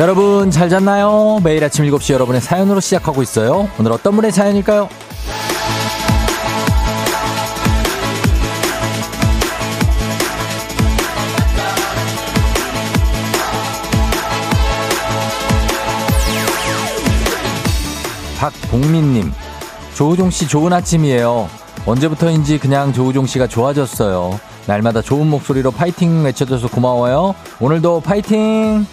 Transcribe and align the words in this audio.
여러분 0.00 0.50
잘 0.50 0.70
잤나요? 0.70 1.40
매일 1.44 1.62
아침 1.62 1.84
7시 1.84 2.14
여러분의 2.14 2.40
사연으로 2.40 2.80
시작하고 2.80 3.20
있어요. 3.20 3.68
오늘 3.78 3.92
어떤 3.92 4.16
분의 4.16 4.32
사연일까요? 4.32 4.88
박봉민님, 18.38 19.30
조우종 19.92 20.30
씨 20.30 20.48
좋은 20.48 20.72
아침이에요. 20.72 21.46
언제부터인지 21.84 22.56
그냥 22.56 22.94
조우종 22.94 23.26
씨가 23.26 23.48
좋아졌어요. 23.48 24.40
날마다 24.66 25.02
좋은 25.02 25.26
목소리로 25.26 25.72
파이팅 25.72 26.24
외쳐줘서 26.24 26.68
고마워요. 26.68 27.34
오늘도 27.60 28.00
파이팅! 28.00 28.86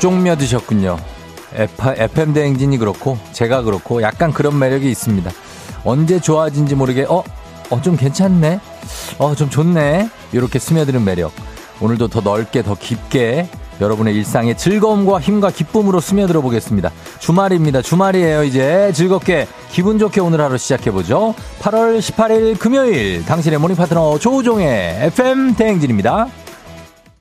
쪽며 0.00 0.36
드셨군요. 0.36 0.98
FM 1.54 2.32
대행진이 2.32 2.78
그렇고 2.78 3.18
제가 3.32 3.62
그렇고 3.62 4.02
약간 4.02 4.32
그런 4.32 4.58
매력이 4.58 4.90
있습니다. 4.90 5.30
언제 5.84 6.18
좋아진지 6.20 6.74
모르게 6.74 7.04
어? 7.08 7.22
어 7.70 7.80
좀 7.82 7.96
괜찮네? 7.96 8.58
어 9.18 9.34
좀 9.36 9.48
좋네? 9.50 10.08
이렇게 10.32 10.58
스며드는 10.58 11.04
매력. 11.04 11.32
오늘도 11.80 12.08
더 12.08 12.20
넓게 12.20 12.62
더 12.62 12.74
깊게 12.74 13.48
여러분의 13.80 14.14
일상에 14.14 14.54
즐거움과 14.54 15.20
힘과 15.20 15.50
기쁨으로 15.50 16.00
스며들어 16.00 16.40
보겠습니다. 16.42 16.90
주말입니다. 17.18 17.80
주말이에요. 17.80 18.44
이제 18.44 18.92
즐겁게 18.94 19.46
기분 19.70 19.98
좋게 19.98 20.20
오늘 20.20 20.40
하루 20.40 20.58
시작해 20.58 20.90
보죠. 20.90 21.34
8월 21.60 21.98
18일 22.00 22.58
금요일 22.58 23.24
당신의 23.24 23.58
모닝 23.58 23.76
파트너 23.76 24.18
조우종의 24.18 25.06
FM 25.06 25.54
대행진입니다. 25.54 26.26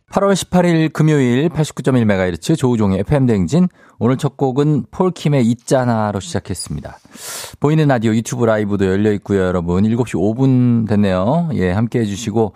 8월 0.10 0.34
18일 0.34 0.92
금요일 0.92 1.50
89.1MHz 1.50 2.58
조우종의 2.58 3.00
FM대행진. 3.02 3.68
오늘 4.00 4.18
첫 4.18 4.38
곡은 4.38 4.86
폴킴의 4.90 5.46
있잖아로 5.46 6.20
시작했습니다. 6.20 6.98
보이는 7.60 7.88
라디오 7.88 8.16
유튜브 8.16 8.46
라이브도 8.46 8.88
열려 8.88 9.12
있고요, 9.14 9.42
여러분. 9.42 9.84
7시 9.84 10.16
5분 10.16 10.88
됐네요. 10.88 11.50
예, 11.54 11.72
함께 11.72 12.00
해주시고. 12.00 12.54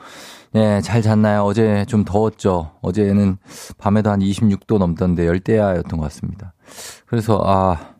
예, 0.56 0.82
잘 0.82 1.04
잤나요? 1.04 1.44
어제 1.44 1.86
좀 1.88 2.04
더웠죠. 2.04 2.72
어제는 2.82 3.38
밤에도 3.78 4.10
한 4.10 4.20
26도 4.20 4.80
넘던데 4.80 5.28
열대야였던 5.28 6.00
것 6.00 6.06
같습니다. 6.06 6.54
그래서, 7.06 7.40
아, 7.46 7.94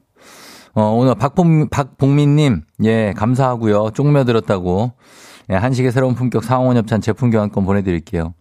어, 0.74 0.82
오늘 0.96 1.14
박봉, 1.14 1.70
박봉민님, 1.70 2.62
예, 2.86 3.14
감사하고요. 3.16 3.92
쪽며 3.92 4.24
들었다고. 4.24 4.94
예, 5.52 5.56
한식의 5.56 5.92
새로운 5.92 6.16
품격 6.16 6.44
상원협찬 6.44 7.02
제품 7.02 7.30
교환권 7.30 7.66
보내드릴게요. 7.66 8.34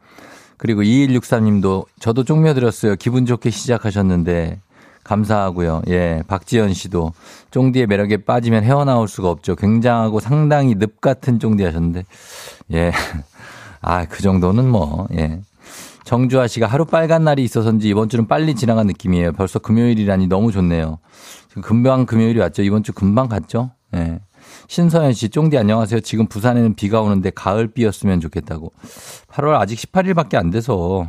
그리고 0.62 0.82
2163님도 0.82 1.86
저도 1.98 2.22
쪽며들었어요. 2.22 2.94
기분 2.94 3.26
좋게 3.26 3.50
시작하셨는데 3.50 4.60
감사하고요. 5.02 5.82
예, 5.88 6.22
박지연 6.28 6.72
씨도 6.72 7.14
쫑디의 7.50 7.88
매력에 7.88 8.18
빠지면 8.18 8.62
헤어나올 8.62 9.08
수가 9.08 9.28
없죠. 9.28 9.56
굉장하고 9.56 10.20
상당히 10.20 10.76
늪 10.76 11.00
같은 11.00 11.40
쫑디 11.40 11.64
하셨는데 11.64 12.04
예. 12.74 12.92
아, 13.82 14.04
그 14.04 14.22
정도는 14.22 14.68
뭐 14.70 15.08
예. 15.14 15.40
정주아 16.04 16.46
씨가 16.46 16.68
하루 16.68 16.84
빨간 16.84 17.24
날이 17.24 17.42
있어서인지 17.42 17.88
이번 17.88 18.08
주는 18.08 18.28
빨리 18.28 18.54
지나간 18.54 18.86
느낌이에요. 18.86 19.32
벌써 19.32 19.58
금요일이라니 19.58 20.28
너무 20.28 20.52
좋네요. 20.52 21.00
금방 21.62 22.06
금요일이 22.06 22.38
왔죠. 22.38 22.62
이번 22.62 22.84
주 22.84 22.92
금방 22.92 23.28
갔죠. 23.28 23.72
예. 23.96 24.20
신서연 24.72 25.12
씨, 25.12 25.28
쫑디 25.28 25.58
안녕하세요. 25.58 26.00
지금 26.00 26.26
부산에는 26.26 26.76
비가 26.76 27.02
오는데 27.02 27.28
가을비였으면 27.28 28.20
좋겠다고. 28.20 28.72
8월 29.28 29.60
아직 29.60 29.76
18일밖에 29.76 30.36
안 30.36 30.48
돼서 30.48 31.06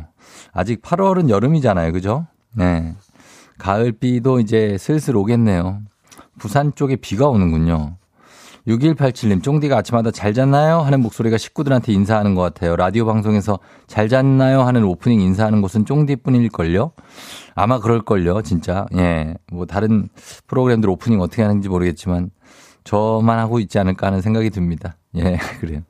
아직 0.52 0.82
8월은 0.82 1.30
여름이잖아요. 1.30 1.92
그죠? 1.92 2.26
네. 2.52 2.94
가을비도 3.56 4.40
이제 4.40 4.76
슬슬 4.78 5.16
오겠네요. 5.16 5.80
부산 6.38 6.74
쪽에 6.74 6.96
비가 6.96 7.28
오는군요. 7.28 7.96
6187님, 8.66 9.42
쫑디가 9.42 9.78
아침마다 9.78 10.10
잘 10.10 10.34
잤나요? 10.34 10.80
하는 10.80 11.00
목소리가 11.00 11.38
식구들한테 11.38 11.94
인사하는 11.94 12.34
것 12.34 12.42
같아요. 12.42 12.76
라디오 12.76 13.06
방송에서 13.06 13.60
잘 13.86 14.10
잤나요? 14.10 14.60
하는 14.60 14.84
오프닝 14.84 15.22
인사하는 15.22 15.62
곳은 15.62 15.86
쫑디 15.86 16.16
뿐일걸요? 16.16 16.92
아마 17.54 17.78
그럴걸요, 17.78 18.42
진짜. 18.42 18.84
예. 18.94 19.36
뭐 19.50 19.64
다른 19.64 20.10
프로그램들 20.48 20.90
오프닝 20.90 21.22
어떻게 21.22 21.40
하는지 21.40 21.70
모르겠지만 21.70 22.28
저만 22.84 23.38
하고 23.38 23.58
있지 23.60 23.78
않을까 23.78 24.08
하는 24.08 24.20
생각이 24.20 24.50
듭니다. 24.50 24.96
예, 25.16 25.36
그래요. 25.60 25.80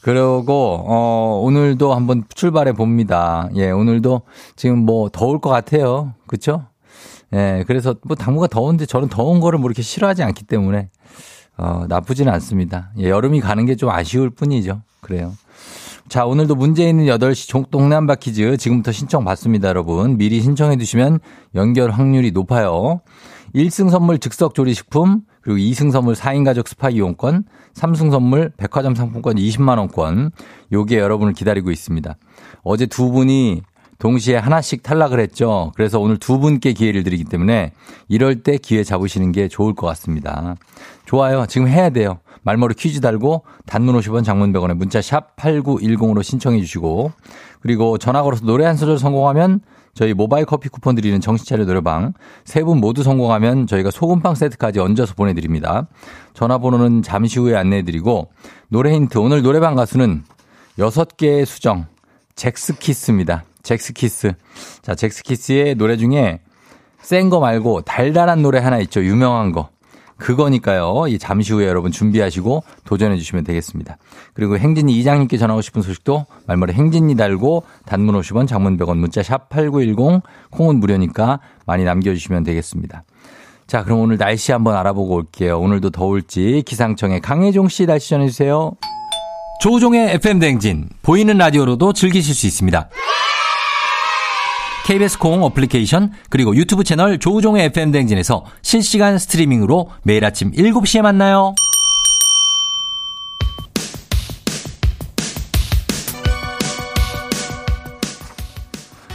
그리고 0.00 0.84
어 0.86 1.40
오늘도 1.44 1.94
한번 1.94 2.24
출발해 2.34 2.72
봅니다. 2.72 3.48
예, 3.54 3.70
오늘도 3.70 4.22
지금 4.56 4.78
뭐 4.78 5.08
더울 5.10 5.40
것 5.40 5.50
같아요. 5.50 6.14
그렇죠? 6.26 6.66
예, 7.34 7.64
그래서 7.66 7.94
뭐 8.04 8.16
당분간 8.16 8.48
더운데 8.48 8.84
저는 8.86 9.08
더운 9.08 9.40
거를 9.40 9.58
뭐 9.58 9.68
이렇게 9.68 9.82
싫어하지 9.82 10.22
않기 10.22 10.44
때문에 10.44 10.90
어 11.56 11.84
나쁘지는 11.88 12.32
않습니다. 12.32 12.90
예, 12.98 13.08
여름이 13.10 13.40
가는 13.40 13.64
게 13.66 13.74
좀 13.76 13.90
아쉬울 13.90 14.30
뿐이죠. 14.30 14.82
그래요. 15.00 15.32
자, 16.08 16.26
오늘도 16.26 16.56
문제 16.56 16.88
있는 16.88 17.06
8시 17.06 17.70
동네 17.70 17.94
한바 17.94 18.16
퀴즈 18.16 18.56
지금부터 18.56 18.92
신청 18.92 19.24
받습니다, 19.24 19.68
여러분. 19.68 20.18
미리 20.18 20.40
신청해 20.42 20.76
주시면 20.76 21.20
연결 21.54 21.90
확률이 21.90 22.32
높아요. 22.32 23.00
1승 23.54 23.88
선물 23.88 24.18
즉석 24.18 24.54
조리식품, 24.54 25.22
그리고 25.42 25.58
2승 25.58 25.90
선물 25.90 26.14
4인 26.14 26.44
가족 26.44 26.68
스파 26.68 26.90
이용권, 26.90 27.44
3승 27.74 28.10
선물 28.10 28.52
백화점 28.56 28.94
상품권 28.94 29.36
20만 29.36 29.78
원권, 29.78 30.30
요게 30.72 30.98
여러분을 30.98 31.32
기다리고 31.32 31.70
있습니다. 31.70 32.16
어제 32.62 32.86
두 32.86 33.10
분이 33.10 33.62
동시에 33.98 34.36
하나씩 34.36 34.82
탈락을 34.82 35.20
했죠. 35.20 35.70
그래서 35.76 36.00
오늘 36.00 36.16
두 36.16 36.40
분께 36.40 36.72
기회를 36.72 37.04
드리기 37.04 37.22
때문에 37.24 37.70
이럴 38.08 38.42
때 38.42 38.58
기회 38.58 38.82
잡으시는 38.82 39.30
게 39.30 39.46
좋을 39.46 39.74
것 39.74 39.86
같습니다. 39.86 40.56
좋아요. 41.06 41.46
지금 41.46 41.68
해야 41.68 41.90
돼요. 41.90 42.18
말머리 42.42 42.74
퀴즈 42.74 43.00
달고 43.00 43.44
단문 43.66 43.96
50원 43.96 44.24
장문 44.24 44.52
100원에 44.52 44.74
문자 44.74 45.00
샵 45.00 45.36
8910으로 45.36 46.22
신청해 46.22 46.58
주시고 46.58 47.12
그리고 47.60 47.96
전화 47.96 48.22
걸어서 48.22 48.44
노래 48.44 48.64
한 48.64 48.76
소절 48.76 48.98
성공하면 48.98 49.60
저희 49.94 50.14
모바일 50.14 50.46
커피 50.46 50.68
쿠폰 50.68 50.94
드리는 50.94 51.20
정신차려 51.20 51.66
노래방 51.66 52.14
세 52.44 52.62
분 52.64 52.78
모두 52.78 53.02
성공하면 53.02 53.66
저희가 53.66 53.90
소금빵 53.90 54.34
세트까지 54.36 54.78
얹어서 54.80 55.14
보내드립니다. 55.14 55.88
전화번호는 56.34 57.02
잠시 57.02 57.38
후에 57.38 57.56
안내해드리고 57.56 58.30
노래 58.68 58.92
힌트 58.94 59.18
오늘 59.18 59.42
노래방 59.42 59.74
가수는 59.74 60.24
여섯 60.78 61.16
개의 61.16 61.44
수정 61.44 61.86
잭스키스입니다. 62.36 63.44
잭스키스. 63.62 64.32
자, 64.82 64.94
잭스키스의 64.94 65.74
노래 65.74 65.96
중에 65.96 66.40
센 67.02 67.28
거 67.30 67.40
말고 67.40 67.82
달달한 67.82 68.42
노래 68.42 68.60
하나 68.60 68.78
있죠. 68.80 69.04
유명한 69.04 69.52
거. 69.52 69.68
그거니까요. 70.22 71.06
이 71.08 71.18
잠시 71.18 71.52
후에 71.52 71.66
여러분 71.66 71.90
준비하시고 71.90 72.62
도전해 72.84 73.16
주시면 73.16 73.44
되겠습니다. 73.44 73.98
그리고 74.34 74.56
행진이 74.56 74.96
이장님께 74.98 75.36
전하고 75.36 75.60
싶은 75.60 75.82
소식도 75.82 76.26
말머리 76.46 76.72
행진이 76.72 77.16
달고 77.16 77.64
단문 77.86 78.18
50원 78.20 78.46
장문 78.46 78.78
100원 78.78 78.98
문자 78.98 79.22
샵 79.22 79.48
8910 79.48 80.22
콩은 80.50 80.76
무료니까 80.76 81.40
많이 81.66 81.84
남겨주시면 81.84 82.44
되겠습니다. 82.44 83.02
자, 83.66 83.84
그럼 83.84 84.00
오늘 84.00 84.16
날씨 84.16 84.52
한번 84.52 84.76
알아보고 84.76 85.14
올게요. 85.14 85.58
오늘도 85.58 85.90
더울지 85.90 86.62
기상청의 86.66 87.20
강혜종 87.20 87.68
씨 87.68 87.86
날씨 87.86 88.10
전해주세요. 88.10 88.72
조우종의 89.60 90.14
FM 90.14 90.38
대행진 90.38 90.88
보이는 91.02 91.36
라디오로도 91.36 91.92
즐기실 91.92 92.34
수 92.34 92.46
있습니다. 92.46 92.88
KBS 94.86 95.18
콩 95.18 95.42
어플리케이션 95.44 96.12
그리고 96.28 96.54
유튜브 96.56 96.84
채널 96.84 97.18
조우종의 97.18 97.66
FM 97.66 97.92
대행진에서 97.92 98.44
실시간 98.62 99.18
스트리밍으로 99.18 99.90
매일 100.02 100.24
아침 100.24 100.50
7시에 100.52 101.02
만나요. 101.02 101.54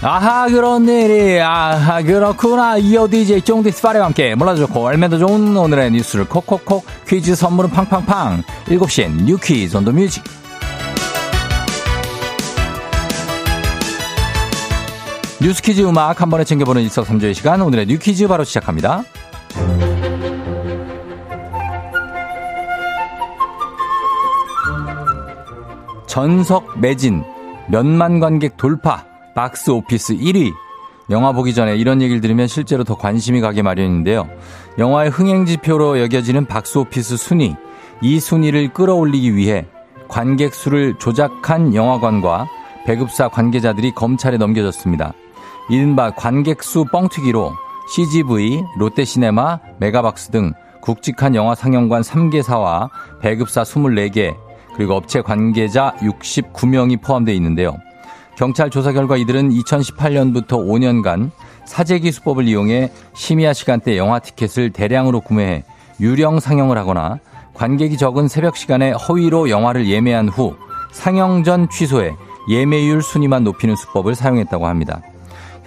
아하 0.01 0.47
그런 0.47 0.87
일이. 0.87 1.39
아하 1.41 2.01
그렇구나. 2.01 2.77
이어 2.77 3.07
DJ 3.09 3.41
쫑디 3.41 3.71
스 3.71 3.81
파레와 3.81 4.05
함께 4.05 4.29
알면 4.87 5.09
더 5.09 5.17
좋은 5.17 5.57
오늘의 5.57 5.91
뉴스를 5.91 6.25
콕콕콕 6.25 6.85
퀴즈 7.07 7.35
선물은 7.35 7.71
팡팡팡. 7.71 8.43
7시엔 8.65 9.23
뉴 9.23 9.37
퀴즈 9.37 9.75
on 9.75 9.82
the 9.82 9.91
music 9.91 10.23
뉴스 15.39 15.61
퀴즈 15.61 15.81
음악 15.81 16.19
한 16.19 16.31
번에 16.31 16.43
챙겨보는 16.43 16.81
일석삼조의 16.81 17.35
시간 17.35 17.61
오늘의 17.61 17.85
뉴 17.85 17.99
퀴즈 17.99 18.27
바로 18.27 18.43
시작합니다. 18.43 19.03
전석 26.07 26.79
매진 26.79 27.23
몇만 27.69 28.19
관객 28.19 28.57
돌파 28.57 29.05
박스 29.35 29.69
오피스 29.69 30.15
1위 30.15 30.51
영화 31.11 31.31
보기 31.31 31.53
전에 31.53 31.75
이런 31.75 32.01
얘기를 32.01 32.19
들으면 32.19 32.47
실제로 32.47 32.83
더 32.83 32.95
관심이 32.95 33.39
가게 33.39 33.61
마련인데요. 33.61 34.27
영화의 34.79 35.11
흥행지표로 35.11 35.99
여겨지는 36.01 36.47
박스 36.47 36.79
오피스 36.79 37.15
순위, 37.15 37.55
이 38.01 38.19
순위를 38.19 38.73
끌어올리기 38.73 39.35
위해 39.35 39.67
관객 40.07 40.55
수를 40.55 40.95
조작한 40.97 41.75
영화관과 41.75 42.47
배급사 42.87 43.27
관계자들이 43.27 43.91
검찰에 43.91 44.37
넘겨졌습니다. 44.37 45.13
이른바 45.69 46.11
관객 46.11 46.63
수 46.63 46.85
뻥튀기로 46.85 47.53
CGV, 47.93 48.63
롯데시네마, 48.77 49.59
메가박스 49.79 50.31
등 50.31 50.53
굵직한 50.81 51.35
영화 51.35 51.55
상영관 51.55 52.01
3개사와 52.01 52.89
배급사 53.21 53.63
24개, 53.63 54.35
그리고 54.75 54.95
업체 54.95 55.21
관계자 55.21 55.93
69명이 55.99 57.01
포함되어 57.01 57.33
있는데요. 57.35 57.77
경찰 58.37 58.69
조사 58.69 58.91
결과 58.91 59.17
이들은 59.17 59.49
2018년부터 59.49 60.51
5년간 60.51 61.31
사재기 61.65 62.11
수법을 62.11 62.47
이용해 62.47 62.91
심야 63.13 63.51
시간대 63.53 63.97
영화 63.97 64.19
티켓을 64.19 64.69
대량으로 64.69 65.21
구매해 65.21 65.63
유령 65.99 66.39
상영을 66.39 66.77
하거나 66.77 67.19
관객이 67.55 67.97
적은 67.97 68.27
새벽 68.27 68.55
시간에 68.55 68.91
허위로 68.91 69.49
영화를 69.49 69.89
예매한 69.89 70.29
후 70.29 70.55
상영 70.91 71.43
전 71.43 71.67
취소해 71.69 72.15
예매율 72.49 73.01
순위만 73.01 73.43
높이는 73.43 73.75
수법을 73.75 74.13
사용했다고 74.13 74.67
합니다. 74.67 75.01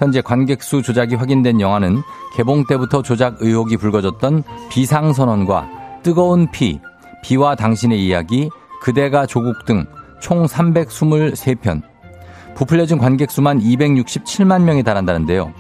현재 0.01 0.21
관객 0.21 0.65
수 0.65 0.83
조작이 0.83 1.15
확인된 1.15 1.61
영화는 1.61 2.03
개봉 2.35 2.65
때부터 2.67 3.03
조작 3.03 3.37
의혹이 3.39 3.77
불거졌던 3.77 4.43
비상선언과 4.71 6.01
뜨거운 6.03 6.51
피, 6.51 6.81
비와 7.23 7.55
당신의 7.55 8.05
이야기, 8.05 8.51
그대가 8.81 9.27
조국 9.27 9.65
등 9.65 9.87
총 10.21 10.45
323편. 10.47 11.83
부풀려진 12.55 12.99
관객 12.99 13.31
수만 13.31 13.59
267만 13.59 14.63
명에 14.63 14.83
달한다는데요. 14.83 15.53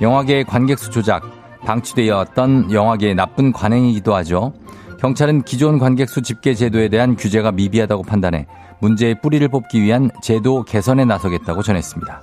영화계의 0.00 0.44
관객 0.44 0.78
수 0.78 0.90
조작, 0.90 1.22
방치되어 1.64 2.16
왔던 2.16 2.72
영화계의 2.72 3.14
나쁜 3.14 3.52
관행이기도 3.52 4.14
하죠. 4.16 4.52
경찰은 4.98 5.42
기존 5.42 5.78
관객 5.78 6.08
수 6.08 6.20
집계 6.22 6.54
제도에 6.54 6.88
대한 6.88 7.16
규제가 7.16 7.52
미비하다고 7.52 8.02
판단해 8.02 8.46
문제의 8.80 9.20
뿌리를 9.20 9.46
뽑기 9.48 9.80
위한 9.80 10.10
제도 10.20 10.64
개선에 10.64 11.04
나서겠다고 11.04 11.62
전했습니다. 11.62 12.22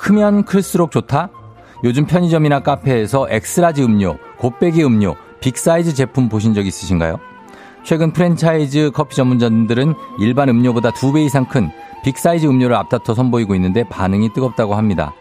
크면 0.00 0.44
클수록 0.44 0.90
좋다? 0.90 1.28
요즘 1.84 2.06
편의점이나 2.06 2.60
카페에서 2.60 3.26
X-large 3.30 3.84
음료, 3.84 4.16
곱빼기 4.38 4.82
음료, 4.84 5.14
big 5.40 5.63
size 5.63 5.94
제품 5.94 6.28
보신 6.28 6.54
적 6.54 6.66
있으신가요? 6.66 7.18
최근 7.84 8.12
프랜차이즈 8.12 8.90
커피 8.92 9.16
전문점들은 9.16 9.94
일반 10.18 10.48
음료보다 10.48 10.90
두배 10.90 11.22
이상 11.22 11.46
큰 11.46 11.70
big 12.04 12.22
size 12.22 12.46
음료를 12.46 12.76
앞다퉈 12.76 13.14
선보이고 13.14 13.54
있는데 13.54 13.84
반응이 13.88 14.32
뜨겁다고 14.32 14.74
합니다. 14.74 15.14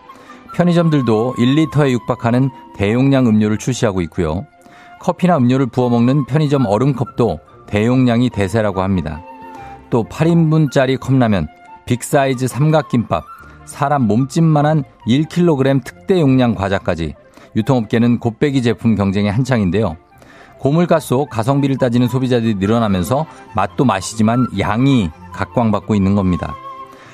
편의점들도 0.56 1.36
1리터에 1.38 1.92
육박하는 1.92 2.50
대용량 2.76 3.28
음료를 3.28 3.58
출시하고 3.58 4.02
있고요. 4.02 4.46
커피나 5.00 5.38
음료를 5.38 5.68
부어 5.68 5.90
먹는 5.90 6.26
편의점 6.26 6.66
얼음컵도 6.66 7.40
대용량이 7.68 8.30
대세라고 8.30 8.82
합니다. 8.82 9.22
또 9.90 10.04
8인분짜리 10.06 11.00
컵라면, 11.00 11.48
big 11.86 12.12
size 12.12 12.48
삼각김밥, 12.48 13.24
사람 13.70 14.08
몸집만한 14.08 14.84
1kg 15.08 15.84
특대 15.84 16.20
용량 16.20 16.56
과자까지 16.56 17.14
유통업계는 17.56 18.20
곱빼기 18.20 18.62
제품 18.62 18.96
경쟁에 18.96 19.30
한창인데요. 19.30 19.96
고물가 20.58 21.00
속 21.00 21.30
가성비를 21.30 21.78
따지는 21.78 22.08
소비자들이 22.08 22.56
늘어나면서 22.56 23.26
맛도 23.56 23.86
맛이지만 23.86 24.48
양이 24.60 25.10
각광받고 25.32 25.96
있는 25.96 26.16
겁니다. 26.16 26.56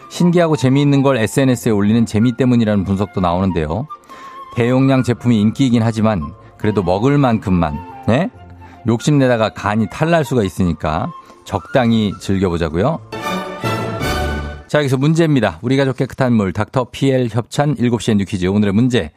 신기하고 0.09 0.55
재미있는 0.55 1.03
걸 1.03 1.17
SNS에 1.17 1.71
올리는 1.71 2.05
재미 2.05 2.35
때문이라는 2.35 2.85
분석도 2.85 3.21
나오는데요. 3.21 3.85
대용량 4.55 5.03
제품이 5.03 5.39
인기이긴 5.39 5.83
하지만 5.83 6.33
그래도 6.57 6.81
먹을 6.81 7.17
만큼만 7.17 7.77
네? 8.07 8.29
욕심내다가 8.87 9.49
간이 9.49 9.87
탈날 9.91 10.23
수가 10.23 10.43
있으니까 10.43 11.11
적당히 11.43 12.13
즐겨보자고요. 12.19 13.24
자, 14.67 14.79
여기서 14.79 14.97
문제입니다. 14.97 15.59
우리 15.61 15.77
가족 15.77 15.95
깨끗한 15.97 16.33
물 16.33 16.51
닥터 16.51 16.85
PL 16.91 17.27
협찬 17.31 17.75
7시에 17.75 18.17
뉴 18.17 18.25
퀴즈 18.25 18.47
오늘의 18.47 18.73
문제. 18.73 19.11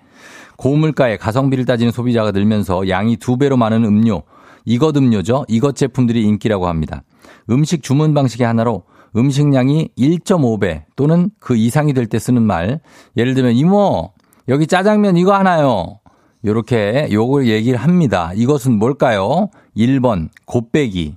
고물가에 0.57 1.17
가성비를 1.17 1.65
따지는 1.65 1.91
소비자가 1.91 2.33
늘면서 2.33 2.89
양이 2.89 3.17
두 3.17 3.39
배로 3.39 3.57
많은 3.57 3.85
음료, 3.85 4.25
이것 4.65 4.97
음료죠. 4.97 5.47
이것 5.49 5.75
제품들이 5.75 6.23
인기라고 6.25 6.69
합니다. 6.69 7.03
음식 7.49 7.83
주문 7.83 8.13
방식의 8.13 8.47
하나로 8.47 8.83
음식량이 9.17 9.91
1.5배 9.97 10.83
또는 10.97 11.31
그 11.39 11.57
이상이 11.57 11.95
될 11.95 12.07
때 12.09 12.19
쓰는 12.19 12.43
말. 12.43 12.81
예를 13.17 13.35
들면 13.35 13.55
이모 13.55 14.13
여기 14.49 14.67
짜장면 14.67 15.17
이거 15.17 15.33
하나요. 15.35 15.99
요렇게 16.45 17.09
요걸 17.11 17.49
얘기를 17.49 17.79
합니다. 17.79 18.33
이것은 18.35 18.79
뭘까요? 18.79 19.49
1번 19.77 20.29
곱빼기, 20.45 21.17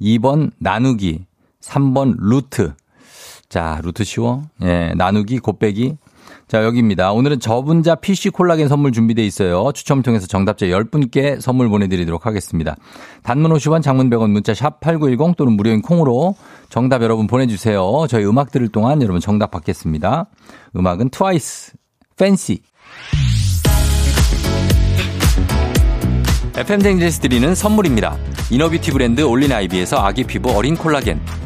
2번 0.00 0.50
나누기, 0.58 1.26
3번 1.60 2.14
루트. 2.18 2.72
자, 3.48 3.80
루트 3.82 4.04
쉬워? 4.04 4.42
예, 4.62 4.92
나누기, 4.96 5.38
곱빼기, 5.38 5.96
자, 6.48 6.62
여기입니다. 6.64 7.12
오늘은 7.12 7.40
저분자 7.40 7.96
PC 7.96 8.30
콜라겐 8.30 8.68
선물 8.68 8.92
준비되어 8.92 9.24
있어요. 9.24 9.72
추첨 9.72 10.02
통해서 10.02 10.26
정답자 10.26 10.66
10분께 10.66 11.40
선물 11.40 11.68
보내드리도록 11.68 12.26
하겠습니다. 12.26 12.76
단문 13.22 13.52
50원, 13.52 13.82
장문 13.82 14.10
100원, 14.10 14.30
문자 14.30 14.54
샵 14.54 14.80
8910 14.80 15.36
또는 15.36 15.54
무료인 15.54 15.82
콩으로 15.82 16.36
정답 16.68 17.02
여러분 17.02 17.26
보내주세요. 17.26 18.06
저희 18.08 18.24
음악 18.24 18.52
들을 18.52 18.68
동안 18.68 19.02
여러분 19.02 19.20
정답 19.20 19.50
받겠습니다. 19.50 20.26
음악은 20.76 21.10
트와이스, 21.10 21.72
Fancy. 22.16 22.62
FM 26.56 26.80
대행진에서 26.80 27.20
드리는 27.20 27.54
선물입니다. 27.54 28.16
이너뷰티 28.50 28.92
브랜드 28.92 29.20
올린 29.20 29.52
아이비에서 29.52 29.98
아기 29.98 30.24
피부 30.24 30.50
어린 30.56 30.74
콜라겐. 30.74 31.45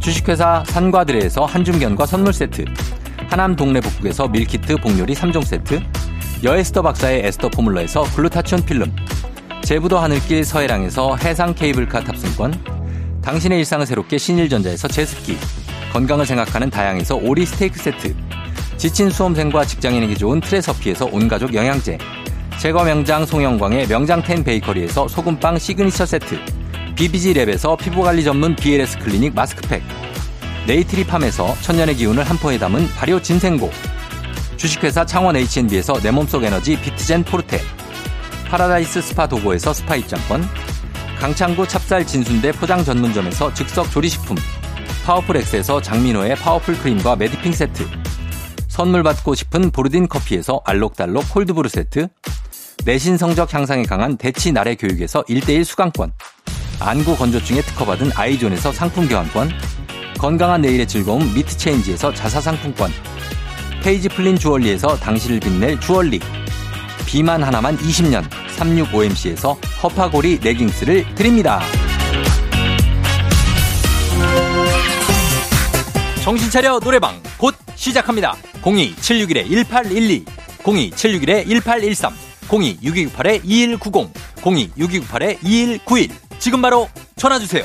주식회사 0.00 0.64
산과드레에서 0.66 1.44
한줌견과 1.44 2.06
선물 2.06 2.32
세트, 2.32 2.64
하남 3.28 3.56
동네 3.56 3.80
복국에서 3.80 4.28
밀키트 4.28 4.76
복요리 4.76 5.14
3종 5.14 5.44
세트, 5.44 5.80
여에스터 6.44 6.82
박사의 6.82 7.26
에스터 7.26 7.48
포뮬러에서 7.48 8.02
글루타치온 8.14 8.64
필름, 8.64 8.94
제부도 9.62 9.98
하늘길 9.98 10.44
서해랑에서 10.44 11.16
해상 11.16 11.54
케이블카 11.54 12.04
탑승권, 12.04 12.54
당신의 13.22 13.58
일상을 13.58 13.84
새롭게 13.84 14.16
신일전자에서 14.18 14.88
제습기, 14.88 15.36
건강을 15.92 16.24
생각하는 16.26 16.70
다향에서 16.70 17.16
오리 17.16 17.44
스테이크 17.44 17.78
세트, 17.78 18.14
지친 18.76 19.10
수험생과 19.10 19.64
직장인에게 19.64 20.14
좋은 20.14 20.40
트레서피에서 20.40 21.06
온가족 21.06 21.52
영양제, 21.54 21.98
제과 22.58 22.84
명장 22.84 23.26
송영광의 23.26 23.88
명장텐 23.88 24.44
베이커리에서 24.44 25.08
소금빵 25.08 25.58
시그니처 25.58 26.06
세트, 26.06 26.38
BBG랩에서 26.98 27.78
피부관리 27.78 28.24
전문 28.24 28.56
BLS 28.56 28.98
클리닉 28.98 29.32
마스크팩, 29.32 29.84
네이트리팜에서 30.66 31.54
천년의 31.60 31.94
기운을 31.94 32.24
한 32.24 32.36
포에 32.38 32.58
담은 32.58 32.88
발효 32.96 33.22
진생고, 33.22 33.70
주식회사 34.56 35.06
창원 35.06 35.36
H&B에서 35.36 35.92
내 36.00 36.10
몸속 36.10 36.42
에너지 36.42 36.76
비트젠 36.80 37.22
포르테. 37.22 37.60
파라다이스 38.48 39.00
스파 39.00 39.28
도고에서 39.28 39.72
스파 39.72 39.94
입장권. 39.94 40.42
강창구 41.20 41.68
찹쌀 41.68 42.04
진순대 42.04 42.50
포장 42.50 42.82
전문점에서 42.82 43.54
즉석 43.54 43.92
조리식품. 43.92 44.36
파워풀 45.04 45.36
엑스에서 45.36 45.80
장민호의 45.80 46.34
파워풀 46.34 46.78
크림과 46.78 47.14
매디핑 47.14 47.52
세트. 47.52 47.86
선물 48.66 49.04
받고 49.04 49.36
싶은 49.36 49.70
보르딘 49.70 50.08
커피에서 50.08 50.62
알록달록 50.64 51.30
cold 51.30 51.49
brew 51.49 51.68
세트. 51.68 52.08
내신 52.84 53.16
성적 53.18 53.52
향상에 53.52 53.82
강한 53.82 54.16
대치 54.16 54.50
나래 54.50 54.74
교육에서 54.74 55.22
1대1 55.24 55.64
수강권 55.64 56.12
안구 56.80 57.16
건조증에 57.16 57.62
특허받은 57.62 58.12
아이존에서 58.14 58.72
상품 58.72 59.08
교환권 59.08 59.50
건강한 60.18 60.60
내일의 60.62 60.86
즐거움 60.86 61.32
미트체인지에서 61.34 62.12
자사 62.14 62.40
상품권 62.40 62.92
페이지 63.82 64.08
플린 64.08 64.36
주얼리에서 64.38 64.96
당신을 64.96 65.40
빛낼 65.40 65.80
주얼리 65.80 66.20
비만 67.06 67.42
하나만 67.42 67.76
20년 67.78 68.28
365MC에서 68.56 69.56
허파고리 69.82 70.40
레깅스를 70.42 71.14
드립니다. 71.14 71.60
정신차려 76.22 76.80
노래방 76.80 77.14
곧 77.38 77.54
시작합니다. 77.76 78.36
02-761-1812 78.62 80.38
02-761-1813, 80.68 82.12
02-6298-2190, 82.48 84.10
02-6298-2191. 84.42 86.27
지금 86.38 86.62
바로 86.62 86.88
전화 87.16 87.38
주세요. 87.38 87.64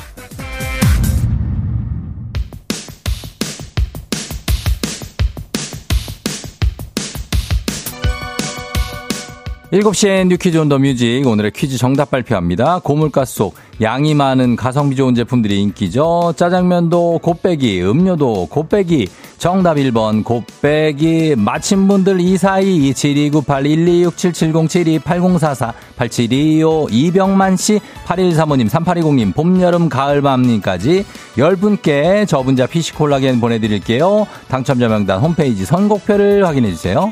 7시엔 9.71 10.27
뉴 10.27 10.37
퀴즈 10.37 10.57
on 10.57 10.69
the 10.69 10.77
music 10.77 11.23
오늘의 11.25 11.51
퀴즈 11.51 11.77
정답 11.77 12.11
발표합니다. 12.11 12.79
고물가 12.79 13.25
속 13.25 13.55
양이 13.83 14.13
많은 14.13 14.55
가성비 14.55 14.95
좋은 14.95 15.13
제품들이 15.13 15.61
인기죠. 15.61 16.33
짜장면도 16.37 17.19
곱빼기, 17.21 17.83
음료도 17.83 18.47
곱빼기. 18.49 19.09
정답 19.37 19.75
1번 19.75 20.23
곱빼기. 20.23 21.35
맞힌 21.37 21.89
분들 21.89 22.21
2422 22.21 22.93
7298 22.93 23.63
126 23.63 24.17
7707 24.17 24.99
8044 24.99 25.73
8725 25.97 26.87
이병만 26.91 27.57
씨 27.57 27.81
8135님 28.05 28.69
3820님 28.69 29.35
봄 29.35 29.61
여름 29.61 29.89
가을 29.89 30.21
밤님까지 30.21 31.05
10분께 31.35 32.25
저분자 32.25 32.67
피시 32.67 32.93
콜라겐 32.93 33.41
보내드릴게요. 33.41 34.27
당첨자 34.47 34.87
명단 34.87 35.19
홈페이지 35.19 35.65
선곡표를 35.65 36.47
확인해 36.47 36.69
주세요. 36.69 37.11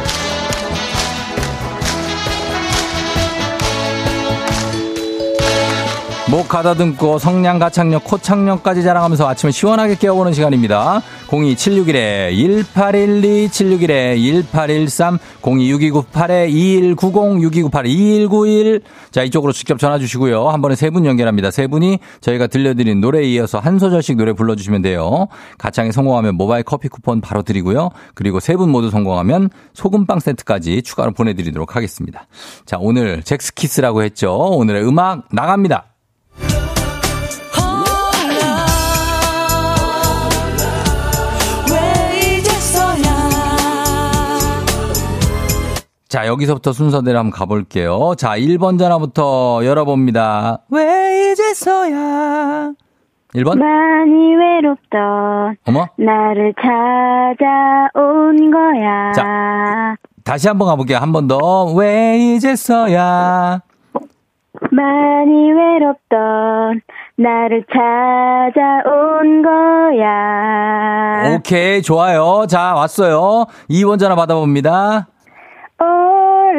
목 6.31 6.47
가다듬고 6.47 7.19
성냥 7.19 7.59
가창력 7.59 8.05
코창력까지 8.05 8.83
자랑하면서 8.83 9.27
아침을 9.27 9.51
시원하게 9.51 9.95
깨워보는 9.95 10.31
시간입니다. 10.31 11.01
02761-1812 11.27 13.49
761-1813 14.53 15.19
026298-2190 15.41 16.95
6298-2191 17.69 18.81
자 19.11 19.23
이쪽으로 19.23 19.51
직접 19.51 19.77
전화 19.77 19.99
주시고요. 19.99 20.47
한 20.47 20.61
번에 20.61 20.75
세 20.75 20.89
분 20.89 21.05
연결합니다. 21.05 21.51
세 21.51 21.67
분이 21.67 21.99
저희가 22.21 22.47
들려드린 22.47 23.01
노래에 23.01 23.23
이어서 23.31 23.59
한 23.59 23.77
소절씩 23.77 24.15
노래 24.15 24.31
불러 24.31 24.55
주시면 24.55 24.83
돼요. 24.83 25.27
가창에 25.57 25.91
성공하면 25.91 26.35
모바일 26.35 26.63
커피 26.63 26.87
쿠폰 26.87 27.19
바로 27.19 27.41
드리고요. 27.43 27.89
그리고 28.15 28.39
세 28.39 28.55
분 28.55 28.69
모두 28.69 28.89
성공하면 28.89 29.49
소금빵 29.73 30.21
세트까지 30.21 30.83
추가로 30.83 31.11
보내 31.11 31.33
드리도록 31.33 31.75
하겠습니다. 31.75 32.25
자 32.65 32.77
오늘 32.79 33.21
잭스키스라고 33.23 34.03
했죠. 34.03 34.33
오늘의 34.33 34.87
음악 34.87 35.27
나갑니다. 35.33 35.90
자, 46.11 46.27
여기서부터 46.27 46.73
순서대로 46.73 47.19
한번 47.19 47.31
가볼게요. 47.31 48.15
자, 48.17 48.31
1번 48.37 48.77
전화부터 48.77 49.61
열어봅니다. 49.63 50.57
왜 50.69 51.31
이제서야. 51.31 52.73
1번? 53.33 53.57
많이 53.57 54.35
외롭던 54.35 55.55
어머? 55.67 55.87
나를 55.95 56.53
찾아온 56.61 58.51
거야. 58.51 59.13
자. 59.13 59.95
다시 60.25 60.49
한번 60.49 60.67
가볼게요. 60.67 60.97
한 60.97 61.13
번 61.13 61.29
더. 61.29 61.71
왜 61.75 62.17
이제서야. 62.17 63.61
많이 64.69 65.51
외롭던 65.53 66.81
나를 67.15 67.63
찾아온 67.71 69.41
거야. 69.43 71.35
오케이, 71.37 71.81
좋아요. 71.81 72.45
자, 72.49 72.73
왔어요. 72.73 73.45
2번 73.69 73.97
전화 73.97 74.15
받아봅니다. 74.17 75.07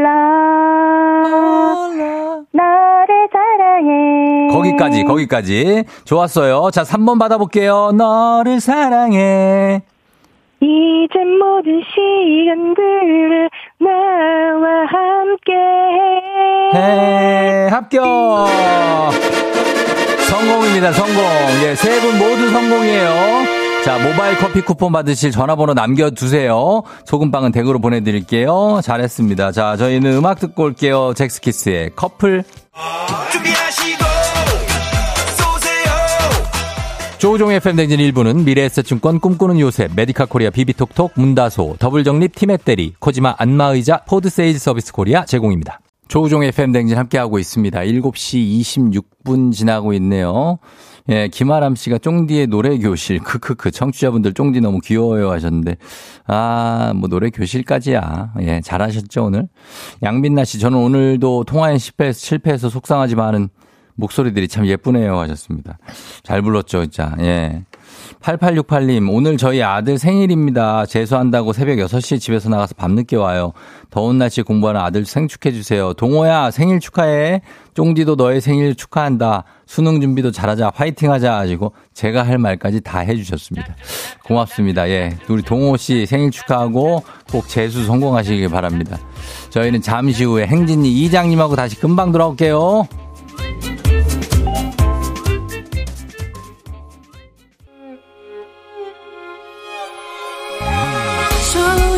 올라 0.02 1.28
나를 2.52 3.28
사랑해. 3.32 4.48
거기까지, 4.50 5.04
거기까지. 5.04 5.84
좋았어요. 6.04 6.70
자, 6.72 6.82
3번 6.82 7.18
받아볼게요. 7.18 7.92
너를 7.94 8.60
사랑해. 8.60 9.82
이제 10.60 11.18
모든 11.40 11.80
시간들을 11.92 13.50
나와 13.80 14.86
함께해. 14.86 16.12
해, 16.74 17.68
합격! 17.70 18.02
성공입니다, 20.28 20.92
성공. 20.92 21.22
예, 21.64 21.74
세 21.74 22.00
분 22.00 22.18
모두 22.18 22.48
성공이에요. 22.50 23.61
자, 23.84 23.98
모바일 23.98 24.36
커피 24.38 24.60
쿠폰 24.60 24.92
받으실 24.92 25.32
전화번호 25.32 25.74
남겨두세요. 25.74 26.82
소금빵은 27.04 27.50
댁으로 27.50 27.80
보내드릴게요. 27.80 28.80
잘했습니다. 28.82 29.50
자, 29.50 29.76
저희는 29.76 30.12
음악 30.12 30.38
듣고 30.38 30.62
올게요. 30.62 31.14
잭스키스의 31.14 31.90
커플. 31.96 32.44
준비하시고, 33.32 34.04
조우종의 37.18 37.60
FM대행진 37.60 37.98
1부는 37.98 38.44
미래에셋증권 38.44 39.20
꿈꾸는 39.20 39.60
요새, 39.60 39.88
메디카 39.94 40.26
코리아 40.26 40.50
비비톡톡, 40.50 41.12
문다소, 41.14 41.76
더블정립 41.78 42.34
티맵대리, 42.34 42.94
코지마 42.98 43.36
안마의자, 43.38 43.98
포드세일즈 44.08 44.58
서비스 44.58 44.92
코리아 44.92 45.24
제공입니다. 45.24 45.80
조우종의 46.08 46.50
FM대행진 46.52 46.98
함께하고 46.98 47.38
있습니다. 47.38 47.78
7시 47.80 48.60
26분 48.60 49.52
지나고 49.52 49.92
있네요. 49.94 50.58
예, 51.08 51.28
김아람 51.28 51.74
씨가 51.74 51.98
쫑디의 51.98 52.46
노래 52.46 52.78
교실, 52.78 53.18
크크크, 53.18 53.70
청취자분들 53.72 54.34
쫑디 54.34 54.60
너무 54.60 54.78
귀여워요 54.78 55.30
하셨는데, 55.30 55.76
아, 56.26 56.92
뭐 56.94 57.08
노래 57.08 57.30
교실까지야. 57.30 58.34
예, 58.40 58.60
잘하셨죠, 58.60 59.24
오늘? 59.24 59.48
양민나 60.02 60.44
씨, 60.44 60.58
저는 60.60 60.78
오늘도 60.78 61.44
통화에 61.44 61.78
실패해서, 61.78 62.18
실패해서 62.18 62.68
속상하지만은 62.68 63.48
목소리들이 63.94 64.48
참 64.48 64.66
예쁘네요 64.66 65.18
하셨습니다. 65.18 65.78
잘 66.22 66.40
불렀죠, 66.42 66.82
진짜. 66.82 67.14
예. 67.20 67.64
8868님, 68.20 69.12
오늘 69.12 69.36
저희 69.36 69.62
아들 69.62 69.98
생일입니다. 69.98 70.86
재수한다고 70.86 71.52
새벽 71.52 71.76
6시에 71.78 72.20
집에서 72.20 72.48
나가서 72.48 72.74
밤늦게 72.74 73.16
와요. 73.16 73.52
더운 73.90 74.18
날씨 74.18 74.42
공부하는 74.42 74.80
아들 74.80 75.04
생축해주세요. 75.04 75.94
동호야, 75.94 76.50
생일 76.50 76.80
축하해. 76.80 77.42
쫑디도 77.74 78.16
너의 78.16 78.40
생일 78.40 78.74
축하한다. 78.74 79.44
수능 79.66 80.00
준비도 80.00 80.30
잘하자. 80.30 80.72
화이팅 80.74 81.10
하자. 81.10 81.38
하시고 81.38 81.72
제가 81.94 82.26
할 82.26 82.38
말까지 82.38 82.82
다 82.82 82.98
해주셨습니다. 83.00 83.74
고맙습니다. 84.24 84.88
예. 84.90 85.16
우리 85.28 85.42
동호 85.42 85.76
씨 85.76 86.04
생일 86.06 86.30
축하하고 86.30 87.02
꼭 87.30 87.48
재수 87.48 87.84
성공하시길 87.84 88.48
바랍니다. 88.50 88.98
저희는 89.50 89.80
잠시 89.80 90.24
후에 90.24 90.46
행진이 90.46 90.90
이장님하고 91.04 91.56
다시 91.56 91.80
금방 91.80 92.12
돌아올게요. 92.12 92.86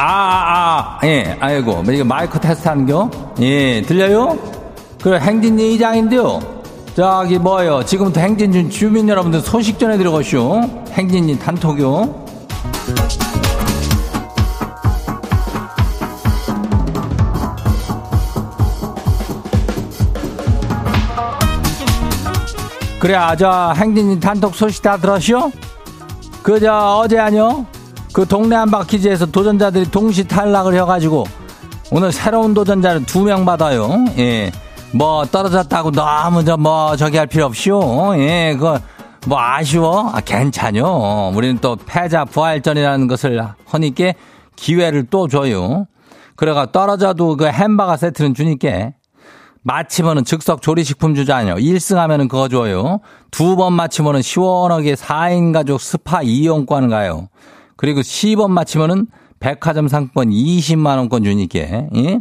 아, 0.00 0.04
아, 0.04 0.98
아, 1.00 1.06
예, 1.06 1.36
아이고, 1.40 1.82
뭐 1.82 1.92
이거 1.92 2.04
마이크 2.04 2.38
테스트 2.38 2.68
하는겨? 2.68 3.10
예, 3.40 3.82
들려요? 3.82 4.38
그래, 5.02 5.18
행진 5.18 5.58
이장인데요. 5.58 6.40
저기, 6.94 7.36
뭐요, 7.38 7.84
지금부터 7.84 8.20
행진 8.20 8.70
주민 8.70 9.08
여러분들 9.08 9.40
소식 9.40 9.76
전해드려가시오. 9.76 10.60
행진이 10.92 11.40
단톡요. 11.40 12.26
그래, 23.00 23.14
아, 23.16 23.34
저, 23.34 23.72
행진이 23.76 24.20
단톡 24.20 24.54
소식 24.54 24.80
다 24.80 24.96
들었시오? 24.96 25.50
그저, 26.44 27.00
어제 27.02 27.18
아니요? 27.18 27.66
그 28.12 28.26
동네 28.26 28.56
한바퀴즈에서 28.56 29.26
도전자들이 29.26 29.90
동시 29.90 30.26
탈락을 30.26 30.74
해가지고 30.74 31.24
오늘 31.90 32.12
새로운 32.12 32.54
도전자를 32.54 33.04
두 33.06 33.22
명 33.24 33.44
받아요. 33.44 34.04
예. 34.18 34.50
뭐 34.92 35.24
떨어졌다고 35.26 35.92
너무 35.92 36.44
저뭐 36.44 36.96
저기 36.96 37.18
할 37.18 37.26
필요 37.26 37.44
없이요. 37.46 38.16
예, 38.18 38.54
그거 38.54 38.78
뭐 39.26 39.38
아쉬워? 39.38 40.10
아, 40.14 40.20
괜찮요. 40.20 41.32
우리는 41.34 41.58
또 41.60 41.76
패자 41.76 42.24
부활전이라는 42.24 43.06
것을 43.08 43.42
허니께 43.72 44.14
기회를 44.56 45.06
또 45.10 45.28
줘요. 45.28 45.86
그래가 46.36 46.72
떨어져도 46.72 47.36
그 47.36 47.46
햄버거 47.46 47.96
세트는 47.96 48.34
주니까. 48.34 48.90
마치면은 49.62 50.24
즉석 50.24 50.62
조리식품 50.62 51.14
주잖아요. 51.14 51.56
1승 51.56 51.96
하면은 51.96 52.28
그거 52.28 52.48
줘요. 52.48 53.00
두 53.30 53.56
번 53.56 53.74
마치면은 53.74 54.22
시원하게 54.22 54.94
4인 54.94 55.52
가족 55.52 55.80
스파 55.80 56.22
이용권 56.22 56.88
가요. 56.88 57.28
그리고 57.78 58.00
10번 58.00 58.50
마치면은 58.50 59.06
백화점 59.40 59.86
상권 59.88 60.30
20만원권 60.30 61.24
주니까. 61.24 61.58
예? 61.94 62.20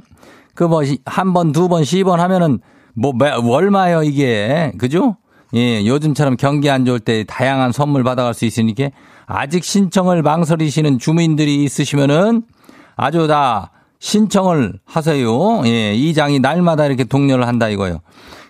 그 0.53 0.63
뭐, 0.63 0.83
한 1.05 1.33
번, 1.33 1.51
두 1.51 1.67
번, 1.67 1.81
10번 1.81 2.17
하면은 2.17 2.59
뭐, 2.93 3.11
얼마요, 3.49 4.03
이게. 4.03 4.71
그죠? 4.77 5.17
예, 5.55 5.83
요즘처럼 5.85 6.37
경기 6.37 6.69
안 6.69 6.85
좋을 6.85 6.99
때 6.99 7.23
다양한 7.25 7.71
선물 7.71 8.03
받아갈 8.03 8.33
수 8.33 8.45
있으니까 8.45 8.89
아직 9.25 9.63
신청을 9.63 10.21
망설이시는 10.21 10.99
주민들이 10.99 11.63
있으시면은 11.63 12.43
아주 12.95 13.27
다 13.27 13.71
신청을 13.99 14.79
하세요. 14.85 15.61
예, 15.65 15.95
이 15.95 16.13
장이 16.13 16.39
날마다 16.39 16.85
이렇게 16.85 17.03
독려를 17.03 17.47
한다 17.47 17.69
이거요. 17.69 17.99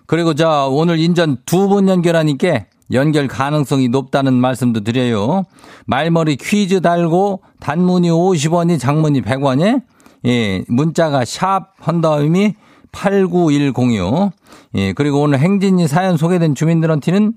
그리고 0.08 0.34
저 0.34 0.68
오늘 0.72 1.00
인전 1.00 1.38
두번 1.46 1.88
연결하니까 1.88 2.66
연결 2.92 3.28
가능성이 3.28 3.90
높다는 3.90 4.34
말씀도 4.34 4.84
드려요. 4.84 5.44
말머리 5.86 6.38
퀴즈 6.38 6.82
달고 6.82 7.42
단문이 7.60 8.10
50원이 8.10 8.80
장문이 8.80 9.22
100원이 9.22 9.82
예, 10.26 10.64
문자가 10.68 11.26
샵 11.26 11.74
헌더음이 11.86 12.54
89106. 12.92 14.32
예, 14.76 14.94
그리고 14.94 15.22
오늘 15.22 15.40
행진이 15.40 15.88
사연 15.88 16.18
소개된 16.18 16.56
주민들한테는 16.56 17.34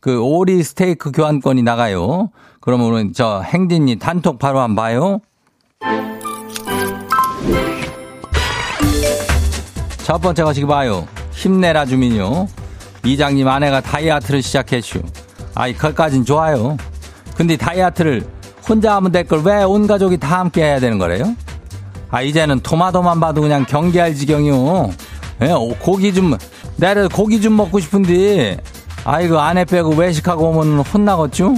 그 0.00 0.20
오리 0.20 0.62
스테이크 0.62 1.12
교환권이 1.12 1.62
나가요. 1.62 2.30
그러면 2.60 2.86
오늘 2.86 3.12
저 3.12 3.40
행진이 3.40 3.96
단톡 3.98 4.38
바로 4.38 4.60
한번 4.60 4.76
봐요. 4.76 5.20
첫 10.02 10.18
번째 10.18 10.44
거시기 10.44 10.66
봐요. 10.66 11.06
힘내라 11.32 11.86
주민요. 11.86 12.46
이장님 13.04 13.46
아내가 13.48 13.80
다이어트를 13.80 14.42
시작했슈. 14.42 15.00
아이, 15.54 15.72
그까진 15.74 16.24
좋아요. 16.24 16.76
근데 17.36 17.56
다이어트를 17.56 18.24
혼자 18.68 18.94
하면 18.96 19.10
될 19.12 19.24
걸 19.24 19.42
왜 19.44 19.64
온 19.64 19.86
가족이 19.86 20.18
다 20.18 20.40
함께 20.40 20.62
해야 20.64 20.80
되는 20.80 20.98
거래요? 20.98 21.34
아, 22.10 22.22
이제는 22.22 22.60
토마토만 22.60 23.20
봐도 23.20 23.40
그냥 23.40 23.64
경계할 23.66 24.14
지경이요. 24.14 24.90
예, 25.42 25.54
고기 25.80 26.12
좀, 26.12 26.36
내가 26.76 27.08
고기 27.08 27.40
좀 27.40 27.56
먹고 27.56 27.80
싶은데, 27.80 28.58
아이고, 29.04 29.38
아내 29.40 29.64
빼고 29.64 29.90
외식하고 29.90 30.48
오면 30.50 30.80
혼나겠죠? 30.80 31.54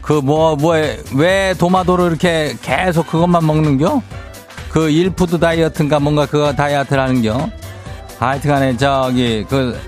그, 0.00 0.14
뭐, 0.14 0.56
뭐, 0.56 0.74
왜 1.14 1.54
도마도를 1.58 2.06
이렇게 2.06 2.56
계속 2.62 3.06
그것만 3.08 3.44
먹는겨? 3.46 4.00
그 4.70 4.88
일푸드 4.88 5.38
다이어트인가 5.40 5.98
뭔가 5.98 6.24
그거 6.26 6.52
다이어트를 6.54 7.02
하는겨? 7.02 7.50
하여튼 8.18 8.50
간에 8.50 8.76
저기, 8.76 9.44
그, 9.48 9.78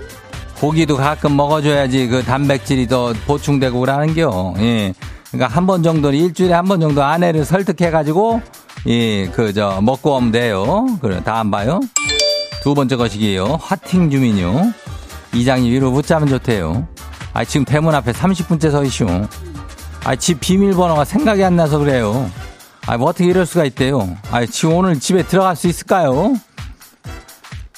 고기도 0.59 0.97
가끔 0.97 1.35
먹어줘야지 1.37 2.07
그 2.07 2.23
단백질이 2.23 2.87
더 2.87 3.13
보충되고 3.25 3.79
그러는겨. 3.79 4.55
예. 4.59 4.93
그러니까 5.31 5.55
한 5.55 5.65
번 5.65 5.83
정도는 5.83 6.17
일주일에 6.19 6.53
한 6.53 6.65
번 6.65 6.79
정도 6.81 7.03
아내를 7.03 7.45
설득해가지고 7.45 8.41
예, 8.87 9.27
그, 9.27 9.53
저, 9.53 9.79
먹고 9.81 10.15
오면 10.15 10.31
돼요. 10.31 10.85
그래, 11.01 11.21
다 11.23 11.35
안 11.39 11.51
봐요? 11.51 11.79
두 12.63 12.73
번째 12.73 12.95
것이기에요. 12.95 13.59
화팅 13.61 14.09
주민요. 14.09 14.73
이장이 15.33 15.69
위로 15.69 15.91
붙자면 15.91 16.27
좋대요. 16.29 16.87
아, 17.33 17.43
지금 17.45 17.65
대문 17.65 17.93
앞에 17.93 18.11
30분째 18.11 18.71
서 18.71 18.83
있슈. 18.83 19.05
아, 20.03 20.15
집 20.15 20.39
비밀번호가 20.39 21.05
생각이 21.05 21.43
안 21.43 21.55
나서 21.55 21.77
그래요. 21.77 22.29
아, 22.87 22.97
뭐 22.97 23.09
어떻게 23.09 23.25
이럴 23.25 23.45
수가 23.45 23.65
있대요. 23.65 24.17
아, 24.31 24.45
지금 24.45 24.75
오늘 24.75 24.99
집에 24.99 25.23
들어갈 25.23 25.55
수 25.55 25.67
있을까요? 25.67 26.33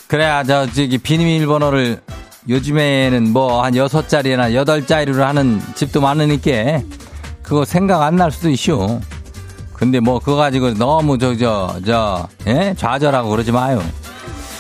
그래야, 0.08 0.44
저, 0.44 0.66
저기, 0.68 0.98
비밀번호를 0.98 2.02
요즘에는 2.50 3.32
뭐, 3.32 3.64
한 3.64 3.76
여섯 3.76 4.10
자리나 4.10 4.54
여덟 4.54 4.86
자리로 4.86 5.24
하는 5.24 5.62
집도 5.76 6.02
많으니까, 6.02 6.82
그거 7.44 7.66
생각 7.66 8.02
안 8.02 8.16
날 8.16 8.32
수도 8.32 8.50
있슈. 8.50 9.00
근데 9.74 10.00
뭐 10.00 10.20
그거 10.20 10.36
가지고 10.36 10.76
너무 10.76 11.18
저 11.18 11.36
저저 11.36 12.28
예? 12.46 12.74
좌절하고 12.78 13.30
그러지 13.30 13.52
마요. 13.52 13.82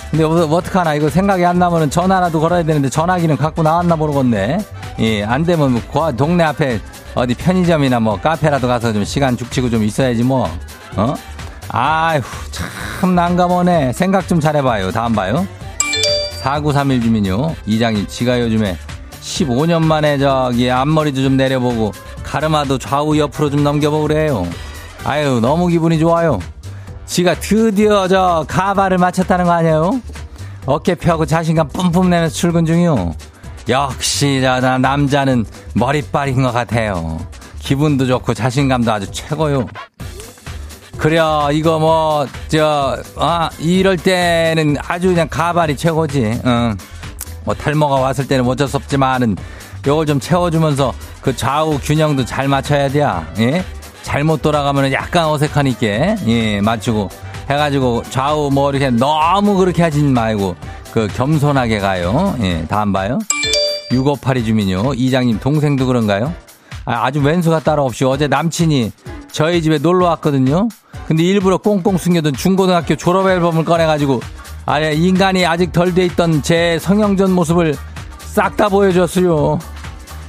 근데 0.10 0.26
뭐, 0.26 0.48
뭐 0.48 0.58
어떡하나 0.58 0.96
이거 0.96 1.10
생각이 1.10 1.46
안 1.46 1.60
나면은 1.60 1.92
전화라도 1.92 2.40
걸어야 2.42 2.64
되는데 2.64 2.90
전화기는 2.90 3.38
갖고 3.38 3.62
나왔나 3.62 3.96
모르겠네. 3.96 4.58
예, 5.00 5.24
안 5.24 5.44
되면 5.46 5.80
뭐 5.94 6.12
동네 6.14 6.44
앞에 6.44 6.80
어디 7.14 7.36
편의점이나 7.36 8.00
뭐 8.00 8.20
카페라도 8.20 8.68
가서 8.68 8.92
좀 8.94 9.04
시간 9.06 9.38
죽치고 9.38 9.70
좀 9.70 9.84
있어야지 9.84 10.24
뭐. 10.24 10.50
어? 10.98 11.14
아휴 11.70 12.22
참 13.00 13.14
난감하네. 13.14 13.94
생각 13.94 14.28
좀 14.28 14.40
잘해봐요. 14.40 14.92
다음 14.92 15.14
봐요. 15.14 15.46
4931 16.42 17.02
주민요. 17.02 17.56
이장님 17.68 18.08
지가 18.08 18.42
요즘에 18.42 18.76
15년 19.22 19.84
만에 19.84 20.18
저기 20.18 20.72
앞머리도 20.72 21.22
좀 21.22 21.38
내려보고 21.38 21.92
가르마도 22.24 22.80
좌우 22.80 23.16
옆으로 23.16 23.52
좀 23.52 23.64
넘겨보고 23.64 24.08
그래요. 24.08 24.48
아유, 25.04 25.40
너무 25.40 25.68
기분이 25.68 26.00
좋아요. 26.00 26.40
지가 27.06 27.36
드디어 27.36 28.08
저 28.08 28.44
가발을 28.48 28.98
맞췄다는 28.98 29.46
거 29.46 29.52
아니에요? 29.52 30.02
어깨 30.66 30.96
펴고 30.96 31.26
자신감 31.26 31.68
뿜뿜 31.70 32.10
내면서 32.10 32.34
출근 32.34 32.66
중이요. 32.66 33.14
역시 33.70 34.40
나 34.42 34.78
남자는 34.80 35.46
머리빨인 35.76 36.42
것 36.42 36.52
같아요. 36.52 37.20
기분도 37.60 38.08
좋고 38.08 38.34
자신감도 38.34 38.92
아주 38.92 39.12
최고요. 39.12 39.68
그래 41.02 41.20
이거 41.54 41.80
뭐 41.80 42.28
저 42.48 42.96
아 43.18 43.50
이럴 43.60 43.98
때는 43.98 44.76
아주 44.88 45.08
그냥 45.10 45.28
가발이 45.30 45.76
최고지. 45.76 46.42
응. 46.46 46.78
뭐 47.44 47.56
탈모가 47.56 47.96
왔을 47.96 48.28
때는 48.28 48.46
어쩔 48.46 48.68
수 48.68 48.78
없지만은 48.78 49.36
요걸 49.88 50.06
좀 50.06 50.20
채워주면서 50.20 50.94
그 51.22 51.36
좌우 51.36 51.80
균형도 51.80 52.26
잘 52.26 52.48
맞춰야 52.48 52.88
돼. 52.90 53.04
예? 53.40 53.66
잘못 54.04 54.42
돌아가면 54.42 54.92
약간 54.94 55.26
어색하니까, 55.26 55.88
예, 56.28 56.60
맞추고 56.62 57.10
해가지고 57.50 58.04
좌우 58.10 58.50
뭐 58.52 58.70
이렇게 58.72 58.90
너무 58.92 59.56
그렇게 59.58 59.82
하진 59.84 60.14
말고 60.14 60.56
그 60.92 61.08
겸손하게 61.08 61.80
가요. 61.80 62.36
예, 62.42 62.66
다음 62.68 62.94
봐요. 62.94 63.18
6582 63.92 64.46
주민요. 64.46 64.94
이장님 64.96 65.40
동생도 65.40 65.86
그런가요? 65.88 66.34
아, 66.86 67.10
주 67.12 67.20
왼수가 67.22 67.60
따로 67.62 67.86
없이 67.86 68.04
어제 68.06 68.28
남친이 68.28 68.92
저희 69.32 69.62
집에 69.62 69.78
놀러 69.78 70.08
왔거든요. 70.08 70.68
근데 71.12 71.24
일부러 71.24 71.58
꽁꽁 71.58 71.98
숨겨둔 71.98 72.32
중고등학교 72.32 72.96
졸업 72.96 73.28
앨범을 73.28 73.66
꺼내가지고 73.66 74.22
아니 74.66 74.96
인간이 74.96 75.46
아직 75.46 75.74
덜 75.74 75.94
돼 75.94 76.06
있던 76.06 76.42
제 76.42 76.80
성형전 76.80 77.32
모습을 77.34 77.76
싹 78.20 78.56
다 78.56 78.70
보여줬어요. 78.70 79.60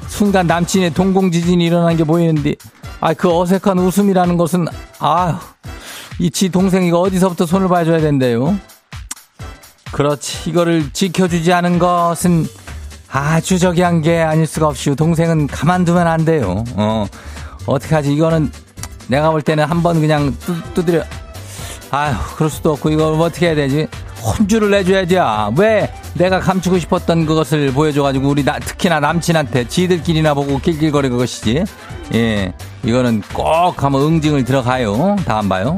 순간 0.09 0.49
남친의 0.49 0.93
동공지진이 0.95 1.65
일어난 1.65 1.97
게 1.97 2.03
보이는데 2.03 2.57
아, 3.01 3.15
그 3.15 3.33
어색한 3.33 3.79
웃음이라는 3.79 4.37
것은, 4.37 4.67
아, 4.99 5.39
이지 6.19 6.49
동생이가 6.49 6.99
어디서부터 6.99 7.47
손을 7.47 7.69
봐줘야 7.69 8.01
된대요. 8.01 8.59
그렇지. 9.93 10.51
이거를 10.51 10.93
지켜주지 10.93 11.53
않은 11.53 11.79
것은 11.79 12.45
아주 13.09 13.61
저기 13.61 13.83
한 13.83 14.03
게 14.03 14.21
아닐 14.21 14.49
수가 14.49 14.67
없이 14.67 14.93
동생은 14.97 15.47
가만두면 15.47 16.09
안 16.09 16.25
돼요. 16.25 16.65
어, 16.75 17.07
어떡하지. 17.67 18.13
이거는 18.15 18.51
내가 19.13 19.31
볼 19.31 19.43
때는 19.43 19.65
한 19.65 19.83
번 19.83 20.01
그냥 20.01 20.35
뚜, 20.41 20.55
두드려. 20.73 21.05
아휴, 21.91 22.17
그럴 22.37 22.49
수도 22.49 22.73
없고 22.73 22.89
이걸 22.89 23.21
어떻게 23.21 23.47
해야 23.49 23.55
되지? 23.55 23.87
혼주를 24.23 24.71
내줘야지. 24.71 25.19
왜 25.59 25.93
내가 26.15 26.41
감추고 26.41 26.79
싶었던 26.79 27.27
그것을 27.27 27.73
보여줘가지고 27.73 28.29
우리 28.29 28.43
나, 28.43 28.59
특히나 28.59 29.01
남친한테 29.01 29.69
지들끼리나 29.69 30.33
보고 30.33 30.59
낄낄거리고 30.59 31.19
것이지. 31.19 31.65
예. 32.15 32.53
이거는 32.85 33.23
꼭 33.35 33.83
한번 33.83 34.03
응징을 34.03 34.45
들어가요. 34.45 35.17
다음 35.27 35.49
봐요. 35.49 35.77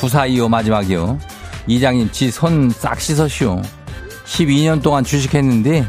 9425 0.00 0.48
마지막이요. 0.48 1.18
이장님, 1.68 2.10
지 2.10 2.28
손 2.30 2.70
싹 2.70 3.00
씻었슈. 3.00 3.62
12년 4.26 4.82
동안 4.82 5.04
주식했는데, 5.04 5.86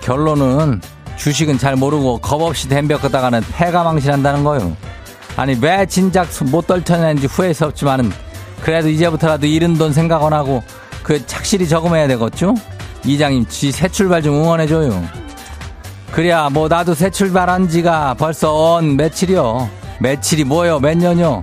결론은 0.00 0.80
주식은 1.16 1.58
잘 1.58 1.76
모르고 1.76 2.18
겁 2.18 2.42
없이 2.42 2.68
덤벼끄다가는 2.68 3.42
패가 3.52 3.84
망신한다는 3.84 4.42
거요. 4.42 4.76
아니, 5.40 5.56
왜 5.58 5.86
진작 5.86 6.28
못 6.50 6.66
떨쳐냈는지 6.66 7.26
후회스럽지만은, 7.26 8.12
그래도 8.60 8.90
이제부터라도 8.90 9.46
잃은 9.46 9.78
돈 9.78 9.90
생각 9.92 10.22
안 10.22 10.34
하고, 10.34 10.62
그 11.02 11.24
착실히 11.26 11.66
저금해야 11.66 12.06
되겠죠? 12.08 12.54
이장님, 13.06 13.46
지 13.48 13.72
새 13.72 13.88
출발 13.88 14.20
좀 14.22 14.34
응원해줘요. 14.34 15.02
그래야 16.12 16.50
뭐 16.50 16.68
나도 16.68 16.92
새 16.92 17.08
출발한 17.08 17.68
지가 17.70 18.14
벌써 18.18 18.74
언 18.74 18.96
며칠이요. 18.96 19.70
며칠이 20.00 20.44
뭐요? 20.44 20.78
몇 20.80 20.98
년요? 20.98 21.42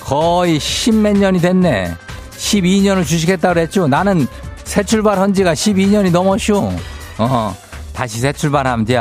거의 0.00 0.58
십 0.58 0.94
몇 0.94 1.12
년이 1.14 1.40
됐네. 1.42 1.94
12년을 2.38 3.04
주식했다 3.04 3.48
그랬죠. 3.52 3.86
나는 3.88 4.26
새 4.64 4.82
출발한 4.82 5.34
지가 5.34 5.52
12년이 5.52 6.10
넘었슈. 6.12 6.70
어, 7.18 7.54
다시 7.92 8.20
새 8.20 8.32
출발하면 8.32 8.86
돼. 8.86 8.98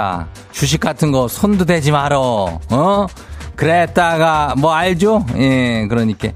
주식 0.51 0.81
같은 0.81 1.11
거 1.13 1.27
손도 1.29 1.63
대지 1.63 1.91
말어. 1.91 2.59
어? 2.69 3.07
그랬다가 3.55 4.55
뭐 4.57 4.73
알죠? 4.73 5.25
예, 5.37 5.85
그러니까 5.87 6.29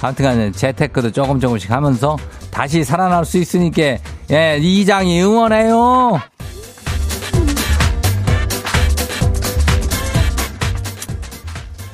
아무튼간에 0.00 0.52
재테크도 0.52 1.12
조금 1.12 1.40
조금씩 1.40 1.70
하면서 1.70 2.16
다시 2.50 2.84
살아날 2.84 3.24
수 3.24 3.38
있으니까 3.38 3.96
예, 4.30 4.58
이장이 4.60 5.22
응원해요. 5.22 6.20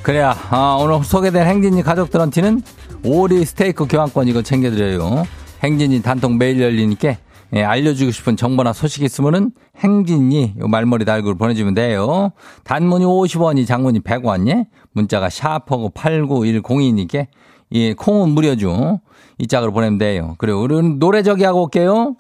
그래야 0.03 0.37
아, 0.51 0.77
오늘 0.79 1.03
소개된 1.03 1.47
행진이 1.47 1.83
가족들한테는 1.83 2.63
오리 3.05 3.45
스테이크 3.45 3.87
교환권 3.87 4.29
이거 4.29 4.43
챙겨드려요. 4.43 5.27
행진이 5.63 6.03
단통 6.03 6.37
매일 6.37 6.61
열리니까 6.61 7.17
예, 7.55 7.63
알려주고 7.63 8.11
싶은 8.11 8.37
정보나 8.37 8.73
소식 8.73 9.03
있으면은 9.03 9.53
행진이 9.77 10.55
말머리 10.59 11.05
달고 11.05 11.37
보내주면 11.37 11.75
돼요. 11.75 12.33
단문이 12.65 13.05
50원이 13.05 13.67
장문이 13.67 14.01
100원 14.01 14.49
예? 14.49 14.67
문자가 14.93 15.31
샤퍼고 15.31 15.91
8910이니까 15.91 17.27
예, 17.73 17.95
콩은 17.95 18.31
무료죠. 18.31 19.01
이 19.39 19.47
짝으로 19.47 19.73
보내면 19.73 19.99
돼요. 19.99 20.35
그리고 20.39 20.63
우리는 20.63 20.99
노래 20.99 21.23
저기 21.23 21.45
하고 21.45 21.63
올게요. 21.63 22.17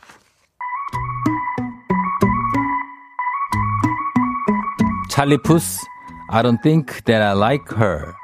찰리 5.10 5.36
푸스 5.38 5.80
I 6.28 6.42
don't 6.42 6.60
think 6.62 7.02
that 7.04 7.22
I 7.22 7.36
like 7.36 7.76
her. 7.76 8.14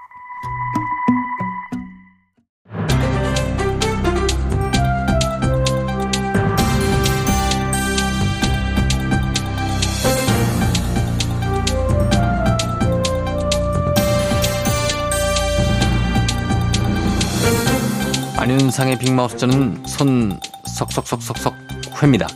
안윤상의 18.40 18.98
빅마우스 18.98 19.36
저는 19.36 19.82
손 19.86 20.40
석석석석석 20.64 21.54
회입니다. 22.02 22.26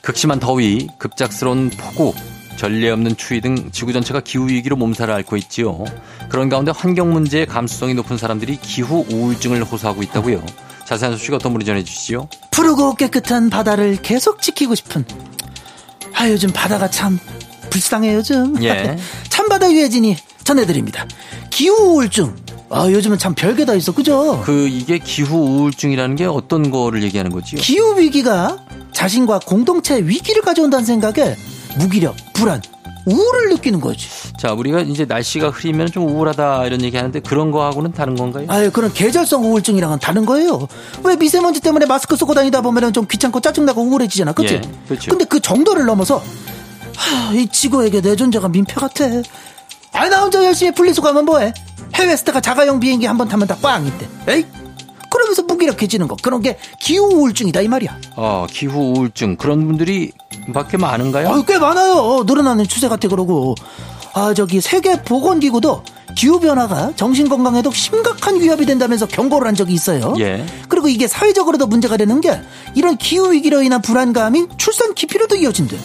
극심한 0.00 0.40
더위, 0.40 0.88
급작스러운 0.96 1.68
폭우, 1.68 2.14
전례 2.56 2.88
없는 2.88 3.18
추위 3.18 3.42
등 3.42 3.70
지구 3.70 3.92
전체가 3.92 4.20
기후 4.20 4.48
위기로 4.48 4.76
몸살을 4.76 5.12
앓고 5.12 5.36
있지요. 5.36 5.84
그런 6.30 6.48
가운데 6.48 6.72
환경 6.74 7.12
문제에 7.12 7.44
감수성이 7.44 7.92
높은 7.92 8.16
사람들이 8.16 8.56
기후 8.62 9.04
우울증을 9.10 9.62
호소하고 9.62 10.02
있다고요. 10.02 10.42
자세한 10.86 11.18
소식 11.18 11.34
어떤 11.34 11.52
분이 11.52 11.66
전해주시죠? 11.66 12.30
푸르고 12.50 12.94
깨끗한 12.94 13.50
바다를 13.50 13.96
계속 14.00 14.40
지키고 14.40 14.74
싶은. 14.74 15.04
아 16.14 16.30
요즘 16.30 16.50
바다가 16.50 16.88
참 16.88 17.18
불쌍해 17.68 18.14
요즘. 18.14 18.62
예. 18.64 18.96
참바다 19.28 19.70
유해진이 19.70 20.16
전해드립니다. 20.44 21.06
기후 21.50 21.74
우울증. 21.74 22.34
아 22.70 22.90
요즘은 22.90 23.18
참 23.18 23.34
별게 23.34 23.64
다 23.66 23.74
있어 23.74 23.92
그죠? 23.92 24.40
그 24.44 24.66
이게 24.66 24.98
기후 24.98 25.36
우울증이라는 25.36 26.16
게 26.16 26.24
어떤 26.24 26.70
거를 26.70 27.02
얘기하는 27.02 27.30
거지요? 27.30 27.60
기후 27.60 27.98
위기가 27.98 28.58
자신과 28.92 29.40
공동체 29.40 29.98
위기를 29.98 30.40
가져온다는 30.42 30.84
생각에 30.86 31.36
무기력, 31.78 32.16
불안, 32.32 32.62
우울을 33.04 33.50
느끼는 33.50 33.80
거지. 33.80 34.08
자, 34.38 34.52
우리가 34.52 34.80
이제 34.80 35.04
날씨가 35.04 35.50
흐리면 35.50 35.88
좀 35.90 36.08
우울하다 36.08 36.66
이런 36.66 36.82
얘기 36.82 36.96
하는데 36.96 37.20
그런 37.20 37.50
거하고는 37.50 37.92
다른 37.92 38.14
건가요? 38.14 38.46
아유, 38.48 38.70
그런 38.70 38.92
계절성 38.92 39.44
우울증이랑은 39.44 39.98
다른 39.98 40.24
거예요. 40.24 40.66
왜 41.04 41.16
미세먼지 41.16 41.60
때문에 41.60 41.84
마스크 41.86 42.16
쓰고 42.16 42.32
다니다 42.34 42.60
보면 42.60 42.92
좀 42.92 43.06
귀찮고 43.06 43.40
짜증나고 43.40 43.82
우울해지잖아. 43.82 44.32
그치? 44.32 44.54
예, 44.54 44.60
그렇죠. 44.88 45.10
근데 45.10 45.24
그 45.24 45.40
정도를 45.40 45.84
넘어서, 45.84 46.22
하, 46.96 47.34
이 47.34 47.46
지구에게 47.48 48.00
내 48.00 48.16
존재가 48.16 48.48
민폐 48.48 48.74
같아. 48.74 49.04
아, 49.92 50.08
나 50.08 50.22
혼자 50.22 50.44
열심히 50.44 50.72
분리수거 50.72 51.08
하면 51.08 51.24
뭐해? 51.24 51.52
해외 51.94 52.16
스타가 52.16 52.40
자가용 52.40 52.80
비행기 52.80 53.06
한 53.06 53.16
번 53.18 53.28
타면 53.28 53.46
다꽝 53.46 53.86
있대. 53.86 54.08
에이? 54.28 54.46
그러면서 55.10 55.42
무기력해지는 55.42 56.08
거. 56.08 56.16
그런 56.22 56.40
게 56.40 56.56
기후 56.80 57.04
우울증이다, 57.14 57.60
이 57.60 57.68
말이야. 57.68 57.98
어, 58.16 58.46
기후 58.50 58.94
우울증 58.96 59.36
그런 59.36 59.66
분들이 59.66 60.12
밖에 60.54 60.78
많은가요? 60.78 61.28
아유, 61.28 61.44
꽤 61.46 61.58
많아요. 61.58 62.24
늘어나는 62.26 62.66
추세 62.66 62.88
같아, 62.88 63.08
그러고. 63.08 63.54
아, 64.14 64.32
저기, 64.34 64.60
세계보건기구도 64.62 65.82
기후변화가 66.16 66.92
정신건강에도 66.96 67.70
심각한 67.72 68.40
위협이 68.40 68.64
된다면서 68.66 69.06
경고를 69.06 69.46
한 69.46 69.54
적이 69.54 69.74
있어요. 69.74 70.14
예. 70.18 70.44
그리고 70.68 70.88
이게 70.88 71.06
사회적으로도 71.06 71.66
문제가 71.66 71.96
되는 71.98 72.20
게 72.20 72.40
이런 72.74 72.96
기후위기로 72.96 73.62
인한 73.62 73.80
불안감이 73.82 74.46
출산 74.56 74.94
기피로도 74.94 75.36
이어진대. 75.36 75.76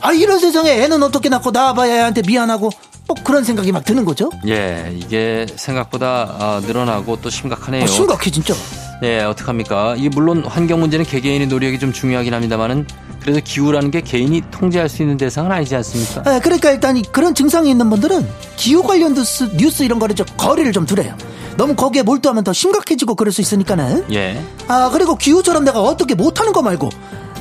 아, 0.00 0.12
이런 0.12 0.38
세상에 0.38 0.70
애는 0.82 1.02
어떻게 1.02 1.28
낳고 1.28 1.50
낳아봐야 1.50 1.92
애한테 1.96 2.22
미안하고 2.22 2.70
뭐 3.08 3.16
그런 3.24 3.42
생각이 3.42 3.72
막 3.72 3.84
드는 3.84 4.04
거죠. 4.04 4.30
예, 4.46 4.92
이게 4.94 5.46
생각보다 5.56 6.36
아, 6.38 6.60
늘어나고 6.64 7.20
또 7.22 7.30
심각하네요. 7.30 7.84
아, 7.84 7.86
심각해, 7.86 8.30
진짜. 8.30 8.54
예, 9.02 9.20
어떡합니까? 9.20 9.94
이게 9.96 10.10
물론 10.10 10.44
환경 10.44 10.80
문제는 10.80 11.06
개개인의 11.06 11.46
노력이 11.46 11.78
좀 11.78 11.92
중요하긴 11.92 12.34
합니다만은 12.34 12.86
그래도 13.20 13.40
기후라는 13.42 13.90
게 13.90 14.02
개인이 14.02 14.42
통제할 14.50 14.88
수 14.88 15.02
있는 15.02 15.16
대상은 15.16 15.50
아니지 15.50 15.74
않습니까? 15.76 16.22
아, 16.30 16.38
그러니까 16.40 16.70
일단 16.70 16.96
이 16.96 17.02
그런 17.02 17.34
증상이 17.34 17.70
있는 17.70 17.88
분들은 17.88 18.28
기후 18.56 18.82
관련 18.82 19.14
뉴스, 19.14 19.44
뉴스 19.56 19.82
이런 19.84 19.98
거를 19.98 20.14
좀 20.14 20.26
거리를 20.36 20.70
좀 20.72 20.84
두래요. 20.84 21.16
너무 21.56 21.74
거기에 21.74 22.02
몰두하면 22.02 22.44
더 22.44 22.52
심각해지고 22.52 23.14
그럴 23.14 23.32
수 23.32 23.40
있으니까는. 23.40 24.04
예. 24.12 24.40
아, 24.68 24.90
그리고 24.92 25.16
기후처럼 25.16 25.64
내가 25.64 25.80
어떻게 25.80 26.14
못하는 26.14 26.52
거 26.52 26.62
말고, 26.62 26.90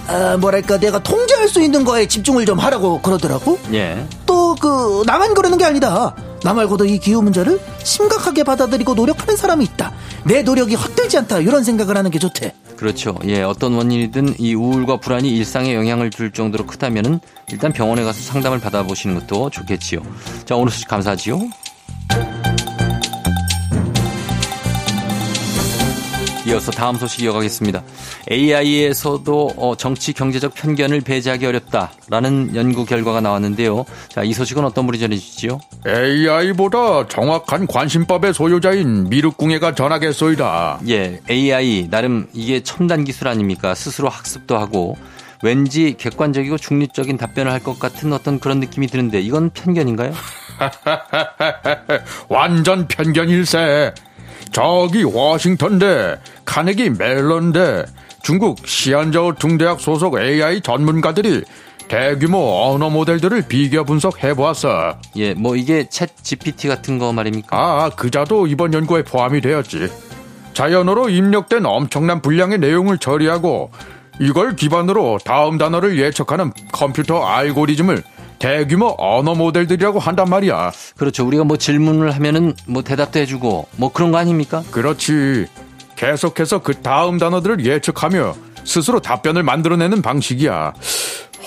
아, 0.07 0.37
뭐랄까, 0.37 0.79
내가 0.79 0.99
통제할 0.99 1.47
수 1.49 1.61
있는 1.61 1.83
거에 1.83 2.07
집중을 2.07 2.45
좀 2.45 2.59
하라고 2.59 3.01
그러더라고. 3.01 3.59
예. 3.73 4.05
또, 4.25 4.55
그, 4.55 5.03
나만 5.05 5.33
그러는 5.33 5.57
게 5.57 5.65
아니다. 5.65 6.15
나 6.43 6.53
말고도 6.53 6.85
이 6.85 6.99
기후 6.99 7.21
문제를 7.21 7.59
심각하게 7.83 8.43
받아들이고 8.43 8.93
노력하는 8.93 9.35
사람이 9.35 9.65
있다. 9.65 9.91
내 10.23 10.43
노력이 10.43 10.75
헛되지 10.75 11.17
않다. 11.17 11.39
이런 11.39 11.63
생각을 11.63 11.97
하는 11.97 12.11
게 12.11 12.19
좋대. 12.19 12.53
그렇죠. 12.77 13.17
예, 13.25 13.41
어떤 13.41 13.73
원인이든 13.73 14.35
이 14.37 14.53
우울과 14.53 14.97
불안이 14.97 15.29
일상에 15.35 15.73
영향을 15.73 16.11
줄 16.11 16.31
정도로 16.31 16.67
크다면은 16.67 17.19
일단 17.51 17.73
병원에 17.73 18.03
가서 18.03 18.21
상담을 18.21 18.59
받아보시는 18.59 19.19
것도 19.19 19.49
좋겠지요. 19.49 20.01
자, 20.45 20.55
오늘 20.55 20.71
소식 20.71 20.87
감사하지요. 20.87 21.41
이어서 26.47 26.71
다음 26.71 26.95
소식 26.95 27.23
이어가겠습니다. 27.23 27.83
AI에서도 28.31 29.51
어, 29.57 29.75
정치 29.75 30.13
경제적 30.13 30.53
편견을 30.55 31.01
배제하기 31.01 31.45
어렵다라는 31.45 32.55
연구 32.55 32.85
결과가 32.85 33.21
나왔는데요. 33.21 33.85
자, 34.07 34.23
이 34.23 34.33
소식은 34.33 34.63
어떤 34.63 34.85
분이 34.85 34.99
전해주시죠? 34.99 35.59
AI보다 35.85 37.07
정확한 37.07 37.67
관심법의 37.67 38.33
소유자인 38.33 39.09
미륵궁예가 39.09 39.75
전하겠소이다. 39.75 40.79
예, 40.89 41.19
AI 41.29 41.87
나름 41.89 42.27
이게 42.33 42.61
첨단 42.63 43.03
기술 43.03 43.27
아닙니까? 43.27 43.75
스스로 43.75 44.09
학습도 44.09 44.57
하고 44.57 44.97
왠지 45.43 45.95
객관적이고 45.97 46.57
중립적인 46.57 47.17
답변을 47.17 47.51
할 47.51 47.57
것 47.59 47.79
같은 47.79 48.13
어떤 48.13 48.39
그런 48.39 48.59
느낌이 48.59 48.87
드는데 48.87 49.19
이건 49.19 49.49
편견인가요? 49.49 50.13
완전 52.29 52.87
편견일세. 52.87 53.93
저기 54.51 55.03
워싱턴대, 55.03 56.19
카네기 56.45 56.91
멜론대, 56.91 57.85
중국 58.23 58.67
시안저우 58.67 59.35
중대학 59.35 59.79
소속 59.79 60.19
AI 60.19 60.61
전문가들이 60.61 61.43
대규모 61.87 62.65
언어 62.65 62.89
모델들을 62.89 63.43
비교 63.47 63.85
분석해 63.85 64.33
보았어. 64.33 64.99
예, 65.15 65.33
뭐 65.33 65.55
이게 65.55 65.85
챗 65.85 66.09
GPT 66.21 66.67
같은 66.67 66.97
거 66.99 67.13
말입니까? 67.13 67.57
아, 67.57 67.89
그자도 67.89 68.47
이번 68.47 68.73
연구에 68.73 69.03
포함이 69.03 69.39
되었지. 69.41 69.89
자연어로 70.53 71.09
입력된 71.09 71.65
엄청난 71.65 72.21
분량의 72.21 72.57
내용을 72.57 72.97
처리하고 72.97 73.71
이걸 74.19 74.55
기반으로 74.55 75.19
다음 75.23 75.57
단어를 75.57 75.99
예측하는 75.99 76.51
컴퓨터 76.71 77.23
알고리즘을 77.23 78.03
대규모 78.39 78.95
언어 78.97 79.33
모델들이라고 79.35 79.99
한단 79.99 80.29
말이야. 80.29 80.71
그렇죠. 80.95 81.25
우리가 81.25 81.43
뭐 81.43 81.57
질문을 81.57 82.11
하면은 82.11 82.53
뭐 82.65 82.83
대답도 82.83 83.19
해주고 83.19 83.67
뭐 83.77 83.91
그런 83.91 84.11
거 84.11 84.17
아닙니까? 84.17 84.63
그렇지. 84.71 85.47
계속해서 85.95 86.59
그 86.61 86.81
다음 86.81 87.17
단어들을 87.17 87.65
예측하며 87.65 88.35
스스로 88.63 88.99
답변을 88.99 89.43
만들어내는 89.43 90.01
방식이야. 90.01 90.73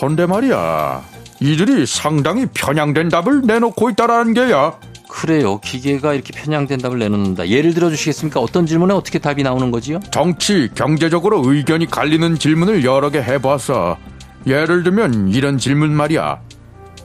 헌데 0.03 0.27
말이야. 0.27 1.03
이들이 1.41 1.87
상당히 1.87 2.47
편향된 2.53 3.09
답을 3.09 3.43
내놓고 3.45 3.91
있다라는 3.91 4.35
게야. 4.35 4.79
그래요. 5.09 5.59
기계가 5.59 6.15
이렇게 6.15 6.33
편향된 6.33 6.79
답을 6.81 6.99
내놓는다. 6.99 7.49
예를 7.49 7.75
들어 7.75 7.91
주시겠습니까? 7.91 8.41
어떤 8.41 8.67
질문에 8.67 8.95
어떻게 8.95 9.19
답이 9.19 9.43
나오는 9.43 9.71
거지요? 9.71 10.01
정치, 10.11 10.69
경제적으로 10.75 11.43
의견이 11.45 11.87
갈리는 11.87 12.39
질문을 12.39 12.85
여러 12.85 13.11
개 13.11 13.21
해봤어. 13.21 13.97
예를 14.47 14.83
들면 14.83 15.29
이런 15.29 15.59
질문 15.59 15.93
말이야. 15.93 16.41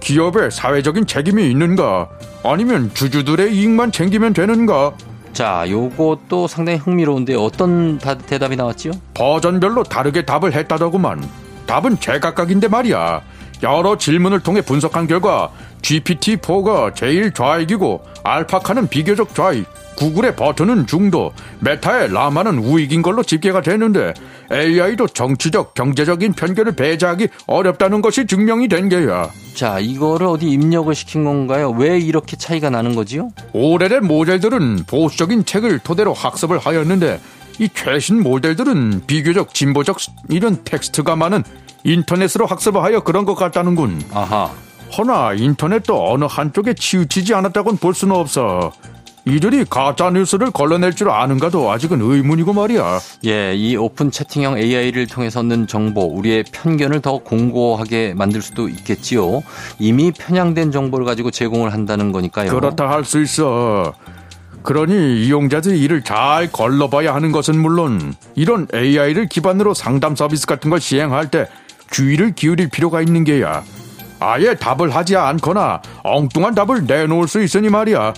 기업에 0.09 0.51
사회적인 0.51 1.07
책임이 1.07 1.49
있는가? 1.49 2.07
아니면 2.43 2.91
주주들의 2.93 3.55
이익만 3.55 3.91
챙기면 3.91 4.33
되는가? 4.33 4.93
자, 5.33 5.65
요것도 5.67 6.45
상당히 6.47 6.77
흥미로운데 6.77 7.33
어떤 7.33 7.97
다- 7.97 8.15
대답이 8.15 8.55
나왔지요? 8.55 8.91
버전별로 9.15 9.81
다르게 9.83 10.21
답을 10.23 10.53
했다더구만. 10.53 11.27
답은 11.65 11.99
제각각인데 11.99 12.67
말이야. 12.67 13.21
여러 13.63 13.97
질문을 13.97 14.41
통해 14.41 14.61
분석한 14.61 15.07
결과 15.07 15.49
GPT-4가 15.81 16.93
제일 16.93 17.31
좌익이고 17.33 18.01
알파카는 18.23 18.87
비교적 18.89 19.33
좌익, 19.33 19.65
구글의 19.95 20.35
버튼은 20.35 20.87
중도, 20.87 21.31
메타의 21.59 22.11
라마는 22.11 22.59
우익인 22.59 23.01
걸로 23.01 23.23
집계가 23.23 23.61
되는데 23.61 24.13
AI도 24.51 25.07
정치적, 25.07 25.73
경제적인 25.73 26.33
편견을 26.33 26.75
배제하기 26.75 27.27
어렵다는 27.47 28.01
것이 28.01 28.27
증명이 28.27 28.67
된 28.67 28.89
게야. 28.89 29.29
자, 29.55 29.79
이거를 29.79 30.27
어디 30.27 30.47
입력을 30.49 30.93
시킨 30.93 31.23
건가요? 31.23 31.71
왜 31.71 31.97
이렇게 31.97 32.35
차이가 32.35 32.69
나는 32.69 32.95
거지요? 32.95 33.29
오래된 33.53 34.05
모델들은 34.05 34.83
보수적인 34.85 35.45
책을 35.45 35.79
토대로 35.79 36.13
학습을 36.13 36.59
하였는데 36.59 37.19
이 37.59 37.69
최신 37.73 38.21
모델들은 38.21 39.03
비교적 39.07 39.53
진보적 39.53 39.97
이런 40.29 40.63
텍스트가 40.63 41.15
많은 41.15 41.43
인터넷으로 41.85 42.45
학습을 42.45 42.83
하여 42.83 42.99
그런 43.01 43.25
것 43.25 43.35
같다는군. 43.35 44.03
아하. 44.11 44.51
허나 44.97 45.33
인터넷도 45.33 46.11
어느 46.11 46.25
한쪽에 46.25 46.73
치우치지 46.73 47.33
않았다고는 47.33 47.77
볼 47.77 47.93
수는 47.93 48.15
없어. 48.15 48.71
이들이 49.27 49.65
가짜 49.67 50.11
뉴스를 50.11 50.51
걸러낼 50.51 50.93
줄 50.93 51.09
아는가도 51.09 51.71
아직은 51.71 51.99
의문이고 51.99 52.53
말이야. 52.53 52.99
예, 53.25 53.55
이 53.55 53.75
오픈 53.75 54.11
채팅형 54.11 54.59
AI를 54.59 55.07
통해서 55.07 55.39
얻는 55.39 55.65
정보, 55.65 56.01
우리의 56.01 56.43
편견을 56.51 57.01
더 57.01 57.17
공고하게 57.17 58.13
만들 58.15 58.43
수도 58.43 58.69
있겠지요. 58.69 59.41
이미 59.79 60.11
편향된 60.11 60.71
정보를 60.71 61.05
가지고 61.07 61.31
제공을 61.31 61.73
한다는 61.73 62.11
거니까요. 62.11 62.51
그렇다 62.51 62.87
할 62.89 63.03
수 63.03 63.21
있어. 63.21 63.93
그러니 64.63 65.25
이용자들이 65.25 65.79
이를 65.79 66.03
잘 66.03 66.51
걸러봐야 66.51 67.13
하는 67.13 67.31
것은 67.31 67.59
물론 67.59 68.15
이런 68.33 68.67
AI를 68.73 69.27
기반으로 69.27 69.75
상담 69.75 70.15
서비스 70.15 70.47
같은 70.47 70.71
걸 70.71 70.81
시행할 70.81 71.29
때 71.29 71.47
주의를 71.91 72.33
기울일 72.33 72.69
필요가 72.69 73.01
있는 73.01 73.23
게야. 73.23 73.63
아예 74.19 74.55
답을 74.55 74.95
하지 74.95 75.15
않거나 75.15 75.81
엉뚱한 76.03 76.55
답을 76.55 76.85
내놓을 76.87 77.27
수 77.27 77.43
있으니 77.43 77.69
말이야. 77.69 78.13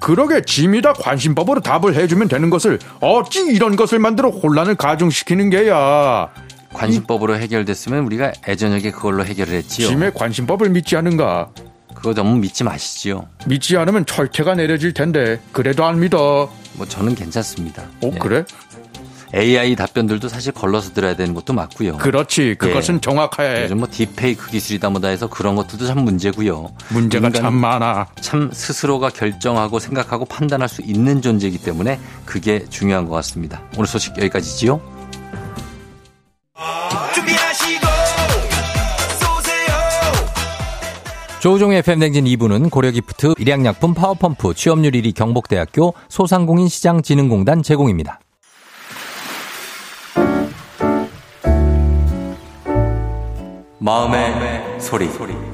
그러게 0.00 0.42
짐이다 0.42 0.94
관심법으로 0.94 1.60
답을 1.60 1.94
해주면 1.94 2.28
되는 2.28 2.50
것을 2.50 2.78
어찌 3.00 3.40
이런 3.40 3.76
것을 3.76 3.98
만들어 3.98 4.30
혼란을 4.30 4.74
가중시키는 4.74 5.50
게야. 5.50 6.30
관심법으로 6.72 7.36
해결됐으면 7.36 8.04
우리가 8.04 8.32
애저녁에 8.48 8.90
그걸로 8.90 9.24
해결을 9.24 9.54
했지요. 9.54 9.88
짐의 9.88 10.14
관심법을 10.14 10.70
믿지 10.70 10.96
않은가? 10.96 11.50
그거 11.94 12.14
너무 12.14 12.36
믿지 12.38 12.64
마시지요. 12.64 13.28
믿지 13.46 13.76
않으면 13.76 14.06
철퇴가 14.06 14.54
내려질 14.54 14.94
텐데 14.94 15.40
그래도 15.52 15.84
안 15.84 16.00
믿어. 16.00 16.50
뭐 16.74 16.86
저는 16.86 17.14
괜찮습니다. 17.14 17.82
오 18.00 18.12
예. 18.14 18.18
그래? 18.18 18.44
AI 19.34 19.76
답변들도 19.76 20.28
사실 20.28 20.52
걸러서 20.52 20.92
들어야 20.92 21.14
되는 21.14 21.34
것도 21.34 21.52
맞고요. 21.52 21.98
그렇지. 21.98 22.56
그것은 22.58 22.96
예. 22.96 23.00
정확해. 23.00 23.62
요즘 23.64 23.78
뭐 23.78 23.88
딥페이크 23.90 24.50
기술이다 24.50 24.90
뭐다 24.90 25.08
해서 25.08 25.28
그런 25.28 25.54
것들도 25.54 25.86
참 25.86 26.00
문제고요. 26.00 26.72
문제가 26.88 27.30
참 27.30 27.54
많아. 27.54 28.08
참 28.20 28.50
스스로가 28.52 29.10
결정하고 29.10 29.78
생각하고 29.78 30.24
판단할 30.24 30.68
수 30.68 30.82
있는 30.82 31.22
존재이기 31.22 31.58
때문에 31.58 32.00
그게 32.24 32.64
중요한 32.68 33.06
것 33.06 33.14
같습니다. 33.16 33.62
오늘 33.76 33.86
소식 33.86 34.16
여기까지지요. 34.18 34.80
준비하시고 37.14 37.86
쏘세요 39.20 39.76
조우종의 41.40 41.78
FM대행진 41.78 42.24
2부는 42.24 42.70
고려기프트, 42.70 43.34
일양약품 43.38 43.94
파워펌프, 43.94 44.54
취업률 44.54 44.92
1위 44.92 45.14
경북대학교, 45.14 45.94
소상공인 46.08 46.68
시장진흥공단 46.68 47.62
제공입니다. 47.62 48.20
마음의 53.82 54.78
소리. 55.08 55.49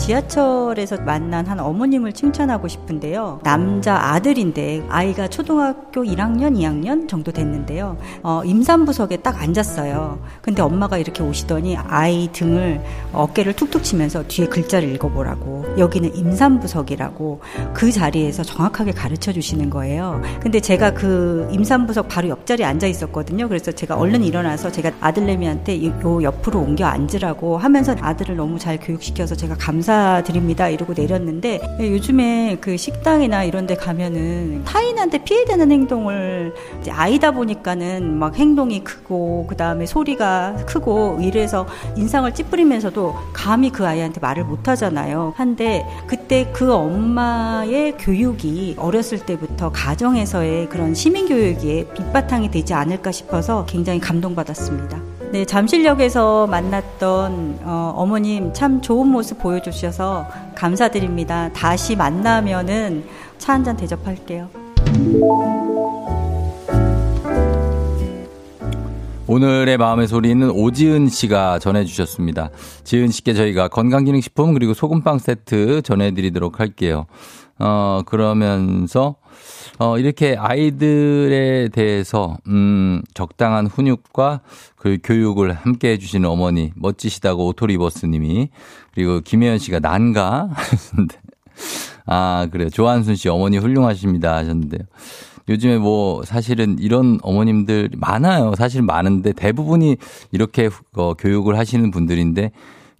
지하철에서 0.00 0.96
만난 1.02 1.46
한 1.46 1.60
어머님을 1.60 2.12
칭찬하고 2.14 2.68
싶은데요. 2.68 3.40
남자 3.44 3.96
아들인데 4.12 4.84
아이가 4.88 5.28
초등학교 5.28 6.02
1학년, 6.04 6.56
2학년 6.56 7.06
정도 7.06 7.30
됐는데요. 7.32 7.98
어, 8.22 8.42
임산부석에 8.44 9.18
딱 9.18 9.40
앉았어요. 9.42 10.18
근데 10.40 10.62
엄마가 10.62 10.96
이렇게 10.96 11.22
오시더니 11.22 11.76
아이 11.76 12.28
등을 12.32 12.80
어깨를 13.12 13.52
툭툭 13.54 13.84
치면서 13.84 14.24
뒤에 14.26 14.46
글자를 14.46 14.88
읽어보라고. 14.94 15.66
여기는 15.78 16.16
임산부석이라고 16.16 17.40
그 17.74 17.92
자리에서 17.92 18.42
정확하게 18.42 18.92
가르쳐 18.92 19.32
주시는 19.32 19.68
거예요. 19.68 20.22
근데 20.40 20.60
제가 20.60 20.94
그 20.94 21.46
임산부석 21.52 22.08
바로 22.08 22.28
옆자리에 22.30 22.64
앉아 22.64 22.86
있었거든요. 22.86 23.48
그래서 23.48 23.70
제가 23.70 23.96
얼른 23.96 24.24
일어나서 24.24 24.72
제가 24.72 24.92
아들내미한테 25.00 25.74
이- 25.76 25.88
요 26.02 26.22
옆으로 26.22 26.60
옮겨 26.60 26.86
앉으라고 26.86 27.58
하면서 27.58 27.94
아들을 28.00 28.36
너무 28.36 28.58
잘 28.58 28.78
교육시켜서 28.80 29.34
제가 29.34 29.56
감사 29.56 29.89
드립니다 30.24 30.68
이러고 30.68 30.92
내렸는데 30.96 31.60
요즘에 31.80 32.58
그 32.60 32.76
식당이나 32.76 33.44
이런 33.44 33.66
데 33.66 33.74
가면은 33.74 34.62
타인한테 34.64 35.24
피해되는 35.24 35.70
행동을 35.70 36.54
이제 36.80 36.90
아이다 36.90 37.32
보니까는 37.32 38.18
막 38.18 38.36
행동이 38.36 38.84
크고 38.84 39.46
그 39.48 39.56
다음에 39.56 39.86
소리가 39.86 40.56
크고 40.66 41.18
이래서 41.20 41.66
인상을 41.96 42.32
찌푸리면서도 42.32 43.14
감히 43.32 43.70
그 43.70 43.86
아이한테 43.86 44.20
말을 44.20 44.44
못 44.44 44.68
하잖아요. 44.68 45.34
한데 45.36 45.84
그때 46.06 46.50
그 46.52 46.72
엄마의 46.72 47.96
교육이 47.98 48.76
어렸을 48.78 49.18
때부터 49.26 49.70
가정에서의 49.72 50.68
그런 50.68 50.94
시민 50.94 51.28
교육이 51.28 51.86
밑바탕이 51.98 52.50
되지 52.50 52.74
않을까 52.74 53.12
싶어서 53.12 53.64
굉장히 53.66 54.00
감동받았습니다. 54.00 55.19
네, 55.32 55.44
잠실역에서 55.44 56.48
만났던 56.48 57.60
어, 57.62 57.92
어머님 57.96 58.52
참 58.52 58.80
좋은 58.80 59.06
모습 59.06 59.38
보여주셔서 59.38 60.26
감사드립니다. 60.56 61.52
다시 61.52 61.94
만나면은 61.94 63.04
차 63.38 63.52
한 63.52 63.64
잔 63.64 63.76
대접할게요. 63.76 64.48
오늘의 69.28 69.78
마음의 69.78 70.08
소리는 70.08 70.50
오지은 70.50 71.08
씨가 71.08 71.60
전해주셨습니다. 71.60 72.50
지은 72.82 73.08
씨께 73.10 73.32
저희가 73.34 73.68
건강기능식품 73.68 74.54
그리고 74.54 74.74
소금빵 74.74 75.18
세트 75.20 75.82
전해드리도록 75.82 76.58
할게요. 76.58 77.06
어, 77.60 78.00
그러면서, 78.06 79.14
어, 79.78 79.98
이렇게 79.98 80.36
아이들에 80.36 81.68
대해서, 81.68 82.36
음, 82.48 83.02
적당한 83.14 83.66
훈육과 83.66 84.40
그 84.76 84.98
교육을 85.02 85.52
함께 85.52 85.92
해주시는 85.92 86.28
어머니, 86.28 86.72
멋지시다고 86.76 87.46
오토리버스 87.48 88.06
님이, 88.06 88.50
그리고 88.94 89.20
김혜연 89.20 89.58
씨가 89.58 89.80
난가? 89.80 90.48
하셨는데. 90.52 91.16
아, 92.06 92.48
그래요. 92.50 92.70
조한순 92.70 93.14
씨 93.14 93.28
어머니 93.28 93.58
훌륭하십니다 93.58 94.34
하셨는데요. 94.34 94.80
요즘에 95.48 95.78
뭐 95.78 96.22
사실은 96.24 96.76
이런 96.78 97.18
어머님들 97.22 97.90
많아요. 97.96 98.54
사실 98.56 98.82
많은데 98.82 99.32
대부분이 99.32 99.96
이렇게 100.32 100.70
어, 100.94 101.14
교육을 101.14 101.58
하시는 101.58 101.90
분들인데 101.90 102.52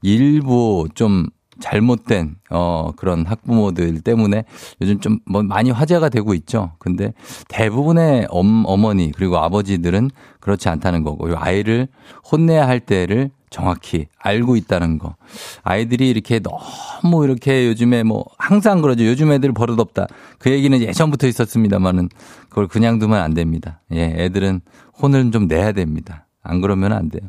일부 0.03 0.88
좀 0.95 1.27
잘못된 1.61 2.37
어 2.51 2.90
그런 2.96 3.25
학부모들 3.27 4.01
때문에 4.01 4.44
요즘 4.81 5.01
좀 5.01 5.20
뭐 5.27 5.42
많이 5.42 5.70
화제가 5.70 6.09
되고 6.09 6.35
있죠. 6.35 6.73
근데 6.79 7.12
대부분의 7.49 8.27
엄, 8.31 8.64
어머니 8.66 9.12
그리고 9.12 9.38
아버지들은 9.38 10.11
그렇지 10.40 10.68
않다는 10.68 11.05
거고 11.05 11.31
요 11.31 11.37
아이를 11.38 11.88
혼내야 12.31 12.66
할 12.66 12.81
때를 12.81 13.31
정확히 13.51 14.07
알고 14.18 14.57
있다는 14.57 14.99
거. 14.99 15.16
아이들이 15.62 16.09
이렇게 16.09 16.40
너무 16.40 17.25
이렇게 17.25 17.66
요즘에 17.66 18.03
뭐 18.05 18.25
항상 18.38 18.81
그러죠. 18.81 19.05
요즘 19.05 19.31
애들 19.33 19.53
버릇없다. 19.53 20.07
그 20.38 20.51
얘기는 20.51 20.81
예전부터 20.81 21.27
있었습니다만은 21.27 22.09
그걸 22.49 22.66
그냥 22.68 22.99
두면 22.99 23.20
안 23.20 23.35
됩니다. 23.35 23.81
예, 23.92 24.14
애들은 24.16 24.61
혼을 25.03 25.31
좀 25.33 25.46
내야 25.49 25.73
됩니다. 25.73 26.27
안 26.42 26.62
그러면 26.62 26.92
안 26.92 27.11
돼요. 27.11 27.29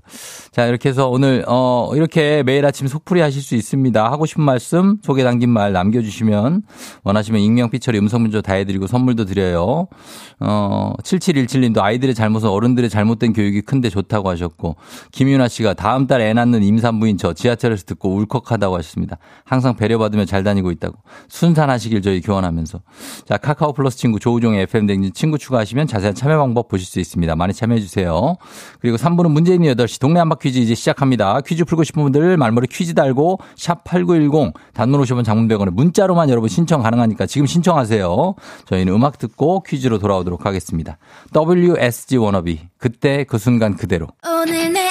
자, 0.52 0.66
이렇게 0.68 0.88
해서 0.88 1.10
오늘, 1.10 1.44
어, 1.48 1.92
이렇게 1.94 2.44
매일 2.44 2.66
아침 2.66 2.88
속풀이 2.88 3.20
하실 3.20 3.42
수 3.42 3.56
있습니다. 3.56 4.10
하고 4.10 4.26
싶은 4.26 4.44
말씀, 4.44 5.00
소개 5.04 5.24
담긴 5.24 5.50
말 5.50 5.74
남겨주시면, 5.74 6.62
원하시면 7.04 7.42
익명, 7.42 7.70
피처리, 7.70 8.00
음성문조 8.00 8.42
다 8.42 8.54
해드리고 8.54 8.88
선물도 8.88 9.26
드려요. 9.26 9.88
어, 10.40 10.94
7717님도 11.04 11.82
아이들의 11.82 12.16
잘못은 12.16 12.48
어른들의 12.48 12.90
잘못된 12.90 13.34
교육이 13.34 13.62
큰데 13.62 13.90
좋다고 13.90 14.30
하셨고, 14.30 14.78
김윤아 15.12 15.50
씨가 15.50 15.74
다음 15.74 16.08
달 16.08 16.22
애 16.22 16.34
낳는 16.34 16.62
임산부인 16.64 17.18
저 17.18 17.34
지하철에서 17.34 17.84
듣고 17.86 18.16
울컥하다고 18.16 18.78
하셨습니다. 18.78 19.18
항상 19.44 19.76
배려받으며 19.76 20.26
잘 20.26 20.44
다니고 20.44 20.72
있다고. 20.72 20.98
순산하시길 21.30 22.02
저희 22.04 22.22
교환하면서. 22.22 22.82
자, 23.26 23.38
카카오 23.38 23.74
플러스 23.74 23.98
친구 23.98 24.20
조우종의 24.20 24.62
FM 24.64 24.86
댕진 24.86 25.14
친구 25.14 25.38
추가하시면 25.40 25.88
자세한 25.88 26.14
참여 26.14 26.38
방법 26.38 26.68
보실 26.68 26.86
수 26.86 27.00
있습니다. 27.00 27.36
많이 27.36 27.54
참여해주세요. 27.54 28.38
그리고 28.80 28.98
3부는 29.02 29.32
문재인 29.32 29.64
8시 29.64 30.00
동네 30.00 30.20
한바 30.20 30.36
퀴즈 30.36 30.60
이제 30.60 30.76
시작합니다. 30.76 31.42
퀴즈 31.42 31.66
풀고 31.66 31.84
싶은 31.84 32.04
분들 32.04 32.38
말머리 32.38 32.68
퀴즈 32.68 32.94
달고 32.94 33.40
샵 33.56 33.84
8910 33.84 34.54
단문 34.74 35.02
50원 35.02 35.26
장문 35.26 35.48
100원에 35.48 35.72
문자로만 35.72 36.30
여러분 36.30 36.50
신청 36.50 36.84
가능하니까 36.84 37.26
지금 37.26 37.48
신청하세요. 37.48 38.36
저희는 38.66 38.94
음악 38.94 39.18
듣고 39.18 39.64
퀴즈로 39.64 39.98
돌아오도록 39.98 40.46
하겠습니다. 40.46 41.00
WSG 41.36 42.18
워너비 42.18 42.60
그때 42.78 43.24
그 43.24 43.40
순간 43.40 43.76
그대로 43.76 44.08
오늘 44.24 44.72
내 44.72 44.91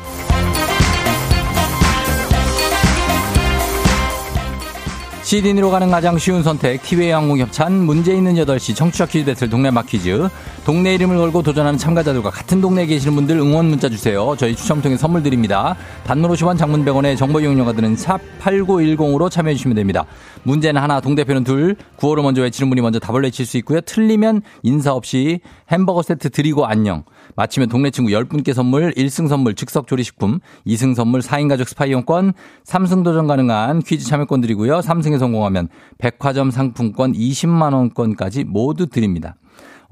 시드니로 5.31 5.71
가는 5.71 5.89
가장 5.89 6.17
쉬운 6.17 6.43
선택 6.43 6.83
티웨이 6.83 7.11
항공 7.11 7.37
협찬 7.37 7.85
문제 7.85 8.13
있는 8.13 8.35
8시 8.35 8.75
청취자 8.75 9.05
퀴즈 9.05 9.23
배틀 9.23 9.49
동네 9.49 9.69
한바 9.69 9.83
퀴즈 9.83 10.27
동네 10.65 10.93
이름을 10.95 11.15
걸고 11.15 11.41
도전하는 11.41 11.79
참가자들과 11.79 12.29
같은 12.29 12.59
동네에 12.59 12.85
계시는 12.85 13.15
분들 13.15 13.37
응원 13.37 13.67
문자 13.67 13.87
주세요. 13.87 14.35
저희 14.37 14.53
추첨 14.57 14.81
통해 14.81 14.97
선물 14.97 15.23
드립니다. 15.23 15.77
단문 16.03 16.29
50원 16.31 16.57
장문 16.57 16.83
100원의 16.83 17.17
정보 17.17 17.39
이용료가 17.39 17.71
드는 17.71 17.95
샵 17.95 18.19
8910으로 18.41 19.31
참여해 19.31 19.55
주시면 19.55 19.75
됩니다. 19.75 20.05
문제는 20.43 20.81
하나 20.81 20.99
동대표는 20.99 21.45
둘 21.45 21.77
구호를 21.95 22.23
먼저 22.23 22.41
외치는 22.41 22.69
분이 22.69 22.81
먼저 22.81 22.99
답을 22.99 23.23
외칠 23.23 23.45
수 23.45 23.55
있고요. 23.59 23.79
틀리면 23.79 24.41
인사 24.63 24.91
없이 24.91 25.39
햄버거 25.71 26.01
세트 26.01 26.31
드리고 26.31 26.65
안녕. 26.65 27.05
마치면 27.35 27.69
동네 27.69 27.91
친구 27.91 28.11
10분께 28.11 28.53
선물, 28.53 28.91
1승 28.93 29.27
선물 29.27 29.55
즉석 29.55 29.87
조리식품, 29.87 30.39
2승 30.67 30.95
선물 30.95 31.21
4인 31.21 31.49
가족 31.49 31.67
스파 31.67 31.85
이용권, 31.85 32.33
3승 32.65 33.03
도전 33.03 33.27
가능한 33.27 33.81
퀴즈 33.81 34.05
참여권 34.05 34.41
드리고요. 34.41 34.79
3승에 34.79 35.17
성공하면 35.19 35.69
백화점 35.97 36.51
상품권 36.51 37.13
20만 37.13 37.73
원권까지 37.73 38.45
모두 38.45 38.87
드립니다. 38.87 39.35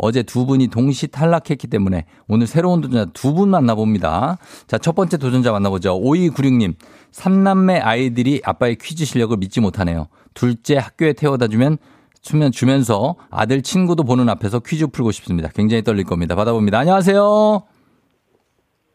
어제 0.01 0.23
두 0.23 0.45
분이 0.45 0.69
동시 0.69 1.07
탈락했기 1.07 1.67
때문에 1.67 2.05
오늘 2.29 2.47
새로운 2.47 2.79
도전자 2.79 3.11
두 3.11 3.33
분 3.33 3.49
만나봅니다. 3.49 4.37
자, 4.65 4.77
첫 4.77 4.95
번째 4.95 5.17
도전자 5.17 5.51
만나보죠. 5.51 5.99
5296님. 5.99 6.75
삼남매 7.11 7.79
아이들이 7.79 8.41
아빠의 8.45 8.77
퀴즈 8.77 9.03
실력을 9.03 9.35
믿지 9.35 9.59
못하네요. 9.59 10.07
둘째 10.33 10.77
학교에 10.77 11.13
태워다 11.13 11.47
주면 11.49 11.77
주면 12.21 12.51
주면서 12.51 13.15
아들 13.31 13.61
친구도 13.61 14.03
보는 14.03 14.29
앞에서 14.29 14.59
퀴즈 14.59 14.87
풀고 14.87 15.11
싶습니다. 15.11 15.49
굉장히 15.55 15.83
떨릴 15.83 16.03
겁니다. 16.03 16.35
받아봅니다. 16.35 16.79
안녕하세요. 16.79 17.63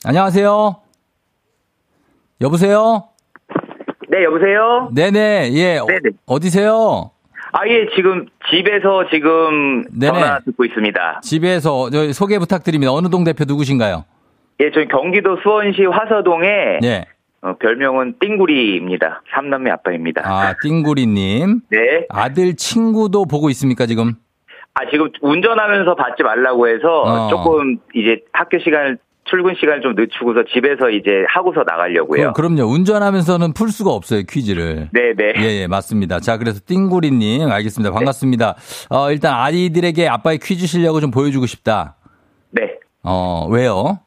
안녕하세요. 0.05 0.77
여보세요? 2.41 3.09
네, 4.09 4.25
여보세요? 4.25 4.91
네네, 4.95 5.51
예. 5.55 5.79
어, 5.79 5.87
네네. 5.87 6.17
어디세요? 6.27 7.11
아, 7.53 7.67
예, 7.69 7.87
지금 7.97 8.27
집에서 8.51 9.09
지금 9.11 9.85
네네. 9.99 10.21
전화 10.21 10.41
듣고 10.41 10.65
있습니다. 10.65 11.21
집에서 11.23 11.89
저 11.91 12.13
소개 12.13 12.39
부탁드립니다. 12.39 12.93
어느 12.93 13.09
동 13.09 13.25
대표 13.25 13.45
누구신가요? 13.47 14.05
예, 14.61 14.71
저희 14.73 14.87
경기도 14.89 15.39
수원시 15.43 15.85
화서동에 15.85 16.79
네. 16.83 17.05
어, 17.45 17.57
별명은 17.61 18.15
띵구리입니다. 18.21 19.23
삼남매 19.35 19.71
아빠입니다. 19.71 20.23
아, 20.25 20.55
띵구리님. 20.63 21.61
네. 21.69 22.07
아들 22.09 22.57
친구도 22.57 23.27
보고 23.27 23.51
있습니까, 23.51 23.85
지금? 23.85 24.15
아, 24.73 24.89
지금 24.91 25.11
운전하면서 25.21 25.95
받지 25.95 26.23
말라고 26.23 26.69
해서 26.69 27.03
어. 27.03 27.29
조금 27.29 27.77
이제 27.95 28.23
학교 28.33 28.59
시간을 28.59 28.97
출근 29.27 29.55
시간을 29.61 29.83
좀 29.83 29.95
늦추고서 29.95 30.45
집에서 30.55 30.89
이제 30.89 31.25
하고서 31.29 31.65
나가려고요. 31.67 32.33
그, 32.33 32.41
럼요 32.41 32.65
운전하면서는 32.65 33.53
풀 33.53 33.69
수가 33.69 33.91
없어요, 33.91 34.23
퀴즈를. 34.29 34.89
네, 34.93 35.13
네. 35.15 35.33
예, 35.37 35.63
예, 35.63 35.67
맞습니다. 35.67 36.21
자, 36.21 36.39
그래서 36.39 36.61
띵구리님, 36.67 37.51
알겠습니다. 37.51 37.93
반갑습니다. 37.93 38.57
어, 38.89 39.11
일단 39.11 39.35
아이들에게 39.35 40.09
아빠의 40.09 40.39
퀴즈 40.39 40.67
실력을 40.67 40.99
좀 41.01 41.11
보여주고 41.11 41.45
싶다. 41.45 41.97
네. 42.51 42.79
어, 43.03 43.47
왜요? 43.51 43.99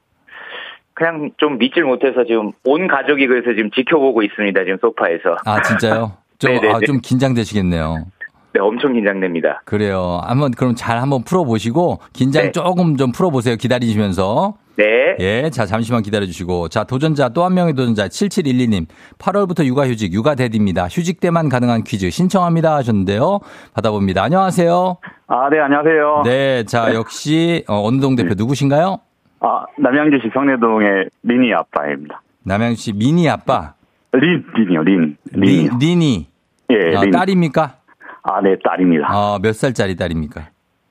그냥 0.97 1.29
좀 1.37 1.59
믿질 1.59 1.83
못해서 1.83 2.23
지금 2.25 2.51
온 2.65 2.87
가족이 2.87 3.27
그래서 3.27 3.53
지금 3.55 3.69
지켜보고 3.69 4.23
있습니다. 4.23 4.63
지금 4.63 4.77
소파에서. 4.81 5.37
아, 5.45 5.61
진짜요? 5.61 6.13
좀. 6.39 6.51
아, 6.73 6.79
좀 6.85 6.99
긴장되시겠네요. 7.01 8.05
네, 8.53 8.59
엄청 8.59 8.93
긴장됩니다. 8.93 9.61
그래요. 9.65 10.19
한번 10.23 10.49
그럼 10.51 10.73
잘 10.73 10.99
한번 10.99 11.23
풀어보시고, 11.23 11.99
긴장 12.13 12.45
네. 12.45 12.51
조금 12.51 12.97
좀 12.97 13.11
풀어보세요. 13.11 13.57
기다리시면서. 13.57 14.55
네. 14.77 15.15
예, 15.19 15.49
자, 15.51 15.67
잠시만 15.67 16.01
기다려주시고. 16.01 16.69
자, 16.69 16.83
도전자, 16.83 17.29
또 17.29 17.43
한 17.45 17.53
명의 17.53 17.73
도전자, 17.73 18.07
7712님. 18.07 18.87
8월부터 19.19 19.65
육아휴직, 19.65 20.13
육아대디입니다. 20.13 20.87
휴직 20.87 21.19
때만 21.19 21.49
가능한 21.49 21.83
퀴즈 21.83 22.09
신청합니다 22.09 22.75
하셨는데요. 22.75 23.39
받아봅니다. 23.75 24.23
안녕하세요. 24.23 24.97
아, 25.27 25.49
네, 25.51 25.59
안녕하세요. 25.59 26.21
네, 26.25 26.63
자, 26.63 26.93
역시, 26.95 27.63
어, 27.67 27.81
어느 27.85 27.99
동 28.01 28.15
대표 28.15 28.33
누구신가요? 28.35 28.99
아, 29.39 29.65
남양주시 29.77 30.31
성내동의 30.33 31.09
리니 31.23 31.53
아빠입니다. 31.53 32.21
남양시 32.43 32.93
미니 32.93 33.29
아빠. 33.29 33.73
린, 34.13 34.43
린이요, 34.55 34.81
린. 34.83 35.17
리, 35.33 35.39
린이요. 35.69 35.77
리니. 35.79 36.27
예, 36.71 36.95
아, 36.95 37.01
린. 37.01 37.11
딸입니까? 37.11 37.75
아, 38.23 38.41
네, 38.41 38.55
딸입니다. 38.63 39.07
어, 39.15 39.39
몇 39.39 39.53
살짜리 39.55 39.95
딸입니까? 39.95 40.41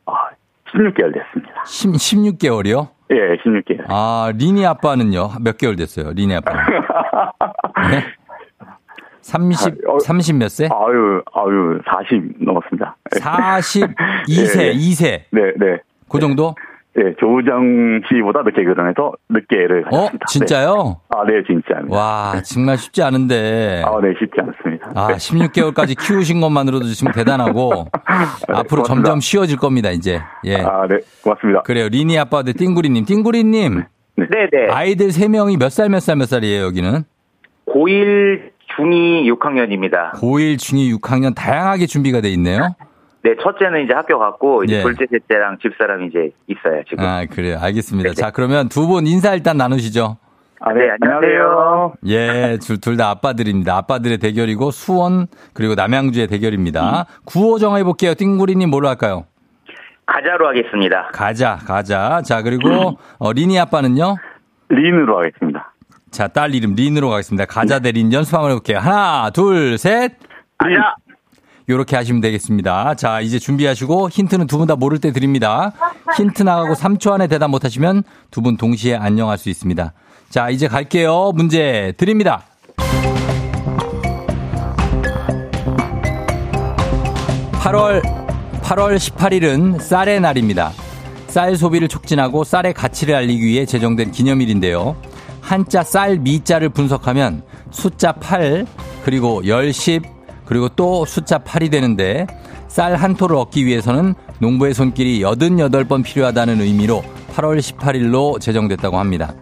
아, 0.06 0.12
16개월 0.72 1.12
됐습니다. 1.14 1.64
10, 1.66 1.90
16개월이요? 1.92 2.88
예, 3.11 3.37
16개월. 3.42 3.85
아, 3.88 4.32
리니 4.37 4.64
아빠는요? 4.64 5.30
몇 5.42 5.59
개월 5.59 5.76
됐어요? 5.76 6.12
리니 6.12 6.35
아빠는. 6.37 6.61
네? 7.90 8.04
30, 9.22 9.74
아, 9.88 9.92
어. 9.92 9.98
30 9.98 10.37
몇 10.37 10.48
세? 10.50 10.66
아유, 10.66 11.22
아유, 11.35 11.80
40 11.85 12.44
넘었습니다. 12.44 12.96
42세, 13.11 13.88
예, 14.61 14.68
예. 14.68 14.72
2세. 14.72 15.22
네, 15.30 15.40
네. 15.59 15.78
그 16.09 16.20
정도? 16.20 16.54
예, 16.98 17.14
조우정 17.20 18.00
씨보다 18.09 18.42
늦게 18.42 18.64
결혼해서 18.64 19.12
늦게 19.28 19.56
애를 19.56 19.85
어, 19.88 19.90
가졌습니다. 19.90 20.26
진짜요? 20.26 20.74
네. 20.74 20.94
아, 21.11 21.24
네, 21.26 21.42
진짜입니다. 21.46 21.94
와, 21.96 22.42
정말 22.42 22.78
쉽지 22.78 23.02
않은데. 23.02 23.83
아, 23.85 24.00
네, 24.00 24.14
쉽지 24.18 24.40
않습니다. 24.40 24.92
아, 24.94 25.08
네. 25.08 25.14
16개월까지 25.16 25.98
키우신 25.98 26.40
것만으로도 26.40 26.87
지금 26.87 27.12
대단하고 27.12 27.88
앞으로 28.48 28.83
고맙습니다. 28.83 28.85
점점 28.85 29.21
쉬워질 29.21 29.58
겁니다, 29.58 29.90
이제. 29.90 30.21
예. 30.44 30.56
아, 30.56 30.87
네, 30.88 30.96
고맙습니다. 31.23 31.62
그래요. 31.62 31.88
리니 31.88 32.18
아빠 32.18 32.42
대 32.42 32.54
띵구리님. 32.54 33.04
띵구리님. 33.04 33.83
네, 34.16 34.27
네. 34.50 34.68
아이들 34.71 35.12
3 35.12 35.31
명이 35.33 35.58
몇 35.58 35.68
살, 35.71 35.90
몇 35.90 36.00
살, 36.00 36.16
몇 36.16 36.25
살이에요, 36.27 36.64
여기는? 36.64 37.04
고1 37.68 38.56
중2 38.79 39.27
6학년입니다. 39.38 40.12
고1, 40.14 40.56
중2, 40.56 40.98
6학년 40.98 41.35
다양하게 41.35 41.87
준비가 41.87 42.21
돼 42.23 42.31
있네요. 42.31 42.75
네, 43.27 43.35
첫째는 43.42 43.85
이제 43.85 43.92
학교 43.92 44.20
갔고 44.20 44.62
이제 44.62 44.77
예. 44.79 44.83
둘째, 44.83 45.04
셋째랑 45.10 45.58
집사람이 45.60 46.06
이제 46.06 46.31
있어요 46.46 46.83
지금. 46.88 47.04
아, 47.04 47.24
그래요. 47.27 47.58
알겠습니다. 47.60 48.10
네네. 48.10 48.14
자, 48.14 48.31
그러면 48.31 48.68
두 48.68 48.87
분 48.87 49.04
인사 49.08 49.35
일단 49.35 49.56
나누시죠. 49.56 50.16
아, 50.60 50.72
네, 50.72 50.83
안녕하세요. 51.00 51.94
예, 52.06 52.58
둘 52.81 52.96
다 52.96 53.10
아빠들입니다. 53.10 53.77
아빠들의 53.79 54.18
대결이고 54.18 54.70
수원 54.70 55.27
그리고 55.54 55.74
남양주의 55.74 56.29
대결입니다. 56.29 57.06
구호 57.24 57.58
정해 57.58 57.83
볼게요. 57.83 58.14
띵구리님 58.14 58.70
뭘로 58.70 58.87
할까요? 58.88 59.24
가자로 60.06 60.46
하겠습니다. 60.46 61.08
가자, 61.12 61.56
가자. 61.66 62.22
자, 62.24 62.42
그리고 62.42 62.96
어, 63.18 63.33
리니 63.33 63.58
아빠는요? 63.58 64.16
린으로 64.68 65.18
하겠습니다. 65.18 65.72
자, 66.12 66.29
딸 66.29 66.54
이름 66.54 66.74
린으로 66.77 67.10
가겠습니다. 67.10 67.46
가자 67.46 67.81
대린 67.81 68.12
연습 68.12 68.35
한번 68.35 68.52
해볼게요. 68.52 68.79
하나, 68.79 69.31
둘, 69.31 69.77
셋. 69.79 70.12
가자. 70.58 70.94
요렇게 71.69 71.96
하시면 71.96 72.21
되겠습니다. 72.21 72.94
자, 72.94 73.21
이제 73.21 73.38
준비하시고 73.38 74.08
힌트는 74.10 74.46
두 74.46 74.58
분 74.58 74.67
다 74.67 74.77
모를 74.77 74.98
때 74.98 75.12
드립니다. 75.12 75.73
힌트 76.17 76.42
나가고 76.42 76.75
3초 76.75 77.12
안에 77.12 77.27
대답 77.27 77.50
못 77.50 77.64
하시면 77.64 78.02
두 78.31 78.40
분 78.42 78.56
동시에 78.56 78.94
안녕할 78.96 79.37
수 79.38 79.48
있습니다. 79.48 79.92
자, 80.31 80.50
이제 80.50 80.69
갈게요. 80.69 81.33
문제 81.35 81.92
드립니다. 81.96 82.42
8월 87.62 88.02
8월 88.62 88.96
18일은 88.96 89.81
쌀의 89.81 90.21
날입니다. 90.21 90.73
쌀 91.29 91.56
소비를 91.56 91.88
촉진하고 91.88 92.44
쌀의 92.44 92.73
가치를 92.75 93.14
알리기 93.14 93.44
위해 93.44 93.67
제정된 93.67 94.10
기념일인데요. 94.12 94.96
한자 95.40 95.83
쌀 95.83 96.19
미자를 96.19 96.69
분석하면 96.71 97.42
숫자 97.71 98.12
8 98.12 98.67
그리고 99.04 99.42
10, 99.44 99.73
10 99.73 100.02
그리고 100.47 100.69
또 100.71 101.05
숫자 101.05 101.38
8이 101.38 101.71
되는데 101.71 102.27
쌀 102.69 102.97
한 102.97 103.15
토를 103.15 103.37
얻기 103.37 103.67
위해서는 103.67 104.15
농부의 104.38 104.75
손길이 104.75 105.21
88번 105.21 106.03
필요하다는 106.05 106.61
의미로 106.61 107.03
8월 107.35 107.59
18일로 107.59 108.40
제정됐다고 108.40 108.99
합니다. 108.99 109.33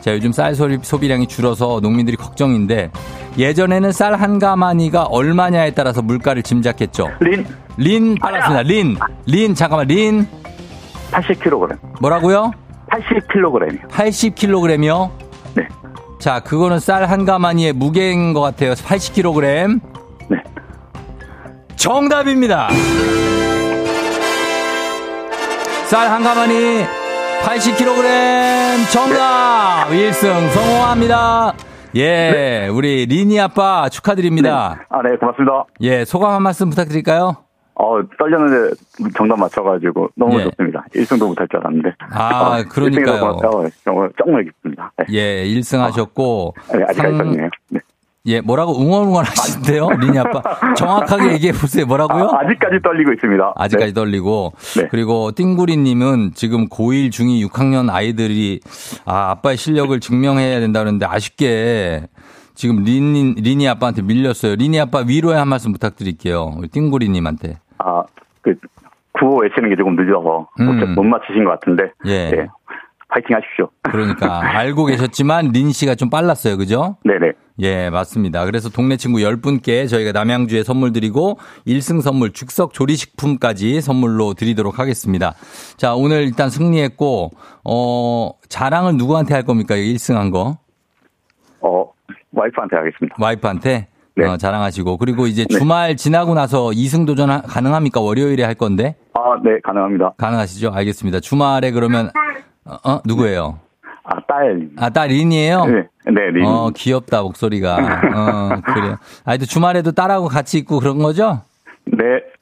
자, 0.00 0.12
요즘 0.12 0.32
쌀 0.32 0.54
소비- 0.54 0.78
소비량이 0.82 1.26
줄어서 1.28 1.78
농민들이 1.80 2.16
걱정인데 2.16 2.90
예전에는 3.38 3.92
쌀 3.92 4.14
한 4.20 4.38
가마니가 4.38 5.04
얼마냐에 5.04 5.70
따라서 5.72 6.02
물가를 6.02 6.42
짐작했죠. 6.42 7.08
린 7.20 7.46
린 7.78 8.14
빨랐습니다. 8.20 8.62
린. 8.62 8.96
린 9.26 9.54
잠깐만 9.54 9.86
린 9.86 10.26
80kg. 11.12 11.78
뭐라고요? 12.00 12.52
80kg이요. 12.90 13.88
80kg이요? 13.88 15.10
네. 15.54 15.68
자, 16.18 16.40
그거는 16.40 16.78
쌀 16.78 17.06
한 17.08 17.24
가마니의 17.24 17.72
무게인 17.72 18.32
것 18.34 18.40
같아요. 18.40 18.72
80kg. 18.74 19.80
네. 21.72 21.76
정답입니다. 21.76 22.68
쌀 25.86 26.08
한 26.08 26.22
가마니 26.22 26.84
80kg 27.42 28.90
정답! 28.92 29.88
1승 29.90 30.48
성공합니다. 30.50 31.52
예, 31.96 32.68
우리 32.72 33.04
리니 33.06 33.38
아빠 33.40 33.88
축하드립니다. 33.90 34.86
아, 34.88 35.02
네, 35.02 35.16
고맙습니다. 35.16 35.64
예, 35.82 36.04
소감 36.06 36.32
한 36.32 36.42
말씀 36.42 36.70
부탁드릴까요? 36.70 37.36
어, 37.74 38.00
떨렸는데 38.18 38.74
정답 39.16 39.38
맞춰가지고 39.40 40.10
너무 40.16 40.38
예. 40.40 40.44
좋습니다. 40.44 40.84
1승도 40.94 41.26
못할 41.26 41.48
줄 41.50 41.58
알았는데. 41.60 41.90
아, 42.12 42.60
어, 42.60 42.64
그러니까요. 42.68 43.36
1승이 43.36 43.42
너무, 43.42 43.66
어, 43.66 43.68
정말, 43.84 44.10
정말 44.22 44.44
기쁩니다. 44.44 44.92
네. 44.98 45.04
예, 45.10 45.44
1승 45.44 45.78
하셨고. 45.80 46.54
네, 46.74 46.84
아직까지 46.88 47.18
떨리네요. 47.18 47.48
네. 48.24 48.34
예, 48.34 48.40
뭐라고 48.40 48.80
응원응원 48.80 49.24
하시는데요? 49.24 49.88
리니 49.98 50.18
아빠. 50.18 50.42
정확하게 50.76 51.32
얘기해 51.34 51.52
보세요. 51.52 51.86
뭐라고요? 51.86 52.24
아, 52.26 52.48
직까지 52.48 52.80
떨리고 52.82 53.12
있습니다. 53.12 53.54
아직까지 53.56 53.92
네. 53.92 53.94
떨리고. 53.94 54.52
네. 54.76 54.88
그리고 54.90 55.32
띵구리님은 55.32 56.32
지금 56.34 56.68
고1, 56.68 57.08
중2, 57.10 57.48
6학년 57.48 57.90
아이들이 57.90 58.60
아, 59.04 59.32
아빠의 59.32 59.56
실력을 59.56 59.98
증명해야 59.98 60.60
된다는데 60.60 61.04
아쉽게 61.06 62.02
지금 62.54 62.84
리니, 62.84 63.34
리니 63.34 63.68
아빠한테 63.68 64.02
밀렸어요. 64.02 64.54
리니 64.54 64.78
아빠 64.78 65.02
위로의 65.06 65.38
한 65.38 65.48
말씀 65.48 65.72
부탁드릴게요. 65.72 66.54
우리 66.56 66.68
띵구리님한테. 66.68 67.58
아, 67.78 68.04
그, 68.42 68.54
구호 69.18 69.40
외치는 69.40 69.70
게 69.70 69.76
조금 69.76 69.96
늦어서 69.96 70.22
못, 70.22 70.48
음. 70.60 70.94
못 70.94 71.02
맞추신 71.02 71.44
것 71.44 71.50
같은데. 71.50 71.90
예. 72.06 72.30
네. 72.30 72.46
파이팅 73.12 73.36
하십시오. 73.36 73.68
그러니까 73.82 74.40
알고 74.58 74.86
계셨지만 74.86 75.50
린 75.52 75.70
씨가 75.72 75.94
좀 75.94 76.08
빨랐어요. 76.08 76.56
그죠? 76.56 76.96
네네. 77.04 77.32
예, 77.60 77.90
맞습니다. 77.90 78.46
그래서 78.46 78.70
동네 78.70 78.96
친구 78.96 79.18
10분께 79.18 79.86
저희가 79.88 80.12
남양주에 80.12 80.62
선물 80.62 80.92
드리고 80.92 81.38
1승 81.66 82.00
선물 82.00 82.32
즉석 82.32 82.72
조리식품까지 82.72 83.82
선물로 83.82 84.32
드리도록 84.34 84.78
하겠습니다. 84.78 85.34
자, 85.76 85.94
오늘 85.94 86.22
일단 86.22 86.48
승리했고, 86.48 87.30
어, 87.64 88.30
자랑을 88.48 88.96
누구한테 88.96 89.34
할 89.34 89.44
겁니까? 89.44 89.74
1승 89.76 90.14
한 90.14 90.30
거? 90.30 90.56
어, 91.60 91.92
와이프한테 92.32 92.76
하겠습니다. 92.76 93.16
와이프한테? 93.20 93.88
네. 94.16 94.26
어, 94.26 94.36
자랑하시고. 94.38 94.96
그리고 94.96 95.26
이제 95.26 95.44
네. 95.48 95.58
주말 95.58 95.96
지나고 95.96 96.32
나서 96.34 96.66
2승 96.70 97.06
도전 97.06 97.30
하- 97.30 97.42
가능합니까? 97.42 98.00
월요일에 98.00 98.42
할 98.44 98.54
건데? 98.54 98.96
아, 99.14 99.20
네, 99.44 99.60
가능합니다. 99.62 100.14
가능하시죠? 100.16 100.70
알겠습니다. 100.72 101.20
주말에 101.20 101.70
그러면, 101.70 102.10
어, 102.64 102.76
어, 102.84 103.00
누구예요? 103.04 103.58
아, 104.04 104.16
딸. 104.26 104.68
아, 104.76 104.90
딸 104.90 105.08
린이에요? 105.08 105.64
네, 105.66 105.72
네, 106.06 106.30
린. 106.32 106.44
어, 106.46 106.70
귀엽다, 106.74 107.22
목소리가. 107.22 107.76
어, 107.76 108.60
그래요. 108.74 108.98
아, 109.24 109.36
또 109.36 109.44
주말에도 109.46 109.92
딸하고 109.92 110.28
같이 110.28 110.58
있고 110.58 110.80
그런 110.80 110.98
거죠? 110.98 111.42
네, 111.84 111.98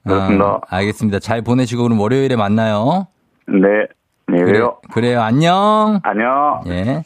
그렇습니다. 0.07 0.45
어, 0.45 0.61
알겠습니다. 0.68 1.18
잘 1.18 1.43
보내시고 1.43 1.83
그럼 1.83 2.01
월요일에 2.01 2.37
만나요. 2.37 3.07
네, 3.47 3.57
네, 4.29 4.37
그래, 4.39 4.45
그래요. 4.45 4.79
그래요. 4.93 5.21
안녕. 5.23 6.01
안녕. 6.03 6.62
예. 6.68 7.03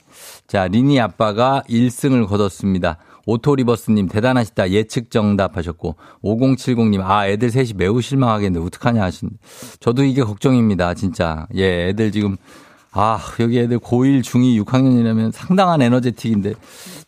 자, 0.46 0.68
리니 0.68 1.00
아빠가 1.00 1.62
1승을 1.68 2.28
거뒀습니다. 2.28 2.98
오토리버스님 3.26 4.08
대단하시다. 4.08 4.70
예측 4.70 5.10
정답하셨고 5.10 5.96
5070님 6.22 7.00
아 7.02 7.26
애들 7.26 7.48
셋이 7.48 7.70
매우 7.74 8.02
실망하겠는데 8.02 8.66
어떡하냐 8.66 9.02
하신. 9.02 9.30
저도 9.80 10.02
이게 10.04 10.22
걱정입니다. 10.22 10.92
진짜. 10.92 11.46
예, 11.54 11.88
애들 11.88 12.12
지금 12.12 12.36
아 12.96 13.18
여기 13.40 13.58
애들 13.58 13.80
고1 13.80 14.22
중2 14.22 14.64
6학년이라면 14.64 15.32
상당한 15.32 15.82
에너제틱인데 15.82 16.54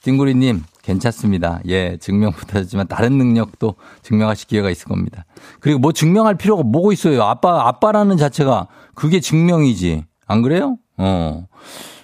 띵구리님 0.03 0.65
괜찮습니다. 0.83 1.61
예, 1.69 1.97
증명 1.97 2.33
못하셨지만 2.33 2.89
다른 2.89 3.19
능력도 3.19 3.77
증명하실 4.03 4.49
기회가 4.49 4.71
있을 4.71 4.89
겁니다. 4.89 5.25
그리고 5.61 5.79
뭐 5.79 5.93
증명할 5.93 6.37
필요가 6.37 6.63
뭐고 6.65 6.93
있어요. 6.93 7.23
아빠 7.23 7.69
아빠라는 7.69 8.17
자체가 8.17 8.67
그게 8.95 9.21
증명이지. 9.21 10.05
안 10.27 10.43
그래요? 10.43 10.77
어. 10.97 11.47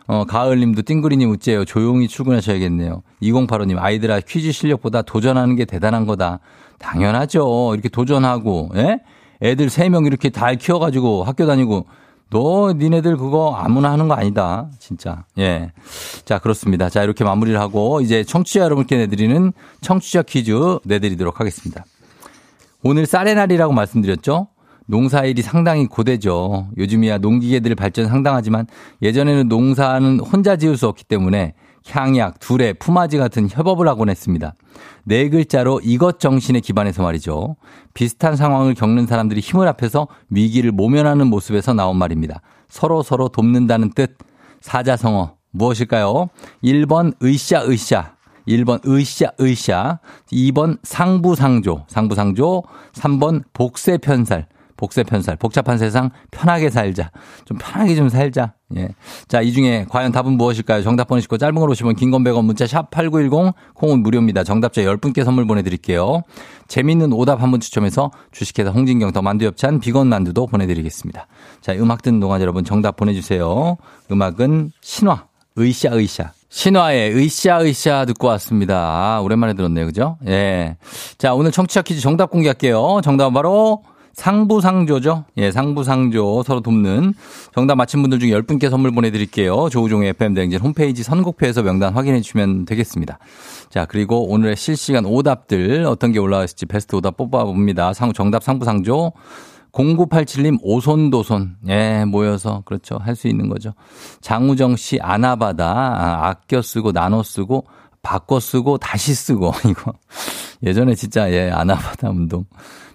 어, 0.06 0.24
가을님도 0.24 0.82
띵그리님 0.82 1.30
우째요. 1.30 1.64
조용히 1.64 2.06
출근하셔야겠네요. 2.08 3.02
2085님 3.22 3.78
아이들아 3.78 4.20
퀴즈 4.20 4.52
실력보다 4.52 5.02
도전하는 5.02 5.56
게 5.56 5.64
대단한 5.64 6.06
거다. 6.06 6.40
당연하죠. 6.78 7.70
이렇게 7.74 7.88
도전하고, 7.88 8.70
예? 8.74 9.00
애들 9.40 9.68
3명 9.68 10.06
이렇게 10.06 10.28
다 10.28 10.52
키워가지고 10.54 11.24
학교 11.24 11.46
다니고, 11.46 11.86
너, 12.32 12.72
니네들 12.72 13.18
그거 13.18 13.54
아무나 13.54 13.92
하는 13.92 14.08
거 14.08 14.14
아니다. 14.14 14.70
진짜. 14.78 15.24
예. 15.38 15.70
자, 16.24 16.38
그렇습니다. 16.38 16.88
자, 16.88 17.02
이렇게 17.04 17.24
마무리를 17.24 17.60
하고, 17.60 18.00
이제 18.00 18.24
청취자 18.24 18.60
여러분께 18.60 18.96
내드리는 18.96 19.52
청취자 19.82 20.22
퀴즈 20.22 20.78
내드리도록 20.84 21.40
하겠습니다. 21.40 21.84
오늘 22.82 23.04
쌀의 23.04 23.34
날이라고 23.34 23.74
말씀드렸죠? 23.74 24.48
농사일이 24.86 25.42
상당히 25.42 25.86
고되죠. 25.86 26.68
요즘이야 26.78 27.18
농기계들 27.18 27.74
발전 27.74 28.08
상당하지만 28.08 28.66
예전에는 29.02 29.48
농사는 29.48 30.20
혼자 30.20 30.56
지을 30.56 30.76
수 30.76 30.88
없기 30.88 31.04
때문에 31.04 31.54
향약, 31.88 32.40
두레, 32.40 32.74
품앗이 32.74 33.18
같은 33.18 33.48
협업을 33.50 33.88
하곤 33.88 34.08
했습니다. 34.08 34.54
네 35.04 35.28
글자로 35.28 35.80
이것 35.82 36.20
정신에 36.20 36.60
기반해서 36.60 37.02
말이죠. 37.02 37.56
비슷한 37.94 38.36
상황을 38.36 38.74
겪는 38.74 39.06
사람들이 39.06 39.40
힘을 39.40 39.66
합해서 39.68 40.08
위기를 40.30 40.72
모면하는 40.72 41.26
모습에서 41.26 41.74
나온 41.74 41.96
말입니다. 41.96 42.40
서로 42.68 43.02
서로 43.02 43.28
돕는다는 43.28 43.92
뜻. 43.92 44.16
사자성어 44.60 45.34
무엇일까요? 45.50 46.28
1번 46.62 47.14
으쌰 47.22 47.62
으쌰. 47.68 48.14
1번 48.46 48.86
으쌰 48.88 49.30
으쌰. 49.40 49.98
2번 50.32 50.78
상부상조. 50.82 51.84
상부상조. 51.88 52.62
3번 52.92 53.42
복세편살. 53.52 54.46
복세 54.82 55.04
편살. 55.04 55.36
복잡한 55.36 55.78
세상 55.78 56.10
편하게 56.32 56.68
살자. 56.68 57.12
좀 57.44 57.56
편하게 57.56 57.94
좀 57.94 58.08
살자. 58.08 58.54
예. 58.76 58.88
자, 59.28 59.40
이 59.40 59.52
중에 59.52 59.86
과연 59.88 60.10
답은 60.10 60.32
무엇일까요? 60.32 60.82
정답 60.82 61.06
보내시고 61.06 61.38
짧은 61.38 61.54
걸 61.54 61.70
오시면 61.70 61.94
긴건 61.94 62.24
100원 62.24 62.44
문자 62.44 62.66
샵 62.66 62.90
8910 62.90 63.54
콩은 63.74 64.02
무료입니다. 64.02 64.42
정답자 64.42 64.82
10분께 64.82 65.22
선물 65.22 65.46
보내드릴게요. 65.46 66.22
재밌는 66.66 67.12
오답 67.12 67.40
한 67.40 67.52
분 67.52 67.60
추첨해서 67.60 68.10
주식회사 68.32 68.70
홍진경 68.70 69.12
더 69.12 69.22
만두엽찬 69.22 69.78
비건 69.78 70.08
만두도 70.08 70.48
보내드리겠습니다. 70.48 71.28
자, 71.60 71.74
음악 71.74 72.02
듣는 72.02 72.18
동안 72.18 72.40
여러분 72.40 72.64
정답 72.64 72.96
보내주세요. 72.96 73.76
음악은 74.10 74.72
신화. 74.80 75.26
으쌰. 75.58 76.32
신화의 76.48 77.14
으쌰 77.14 78.04
듣고 78.06 78.26
왔습니다. 78.28 78.76
아, 78.78 79.20
오랜만에 79.20 79.54
들었네요. 79.54 79.86
그죠? 79.86 80.16
예. 80.26 80.76
자, 81.18 81.34
오늘 81.34 81.52
청취자 81.52 81.82
퀴즈 81.82 82.00
정답 82.00 82.30
공개할게요. 82.30 83.00
정답은 83.04 83.32
바로 83.32 83.82
상부상조죠. 84.14 85.24
예, 85.38 85.50
상부상조 85.50 86.42
서로 86.44 86.60
돕는 86.60 87.14
정답 87.54 87.76
맞힌 87.76 88.02
분들 88.02 88.18
중에 88.18 88.30
10분께 88.30 88.70
선물 88.70 88.92
보내드릴게요. 88.92 89.68
조우종의 89.70 90.10
FM대행진 90.10 90.60
홈페이지 90.60 91.02
선곡표에서 91.02 91.62
명단 91.62 91.94
확인해 91.94 92.20
주시면 92.20 92.64
되겠습니다. 92.66 93.18
자, 93.70 93.86
그리고 93.86 94.28
오늘의 94.28 94.56
실시간 94.56 95.06
오답들 95.06 95.84
어떤 95.86 96.12
게 96.12 96.18
올라와 96.18 96.44
있을지 96.44 96.66
베스트 96.66 96.94
오답 96.96 97.16
뽑아봅니다. 97.16 97.94
상, 97.94 98.12
정답 98.12 98.42
상부상조. 98.42 99.12
0987님 99.72 100.58
오손도손 100.62 101.56
예 101.68 102.04
모여서 102.04 102.62
그렇죠 102.66 102.98
할 102.98 103.16
수 103.16 103.26
있는 103.26 103.48
거죠 103.48 103.72
장우정 104.20 104.76
씨 104.76 104.98
아나바다 105.00 105.64
아, 105.66 106.28
아껴 106.28 106.60
쓰고 106.60 106.92
나눠 106.92 107.22
쓰고 107.22 107.64
바꿔 108.02 108.40
쓰고 108.40 108.78
다시 108.78 109.14
쓰고 109.14 109.52
이거 109.68 109.92
예전에 110.62 110.94
진짜 110.94 111.30
예 111.32 111.50
아나바다 111.50 112.10
운동. 112.10 112.44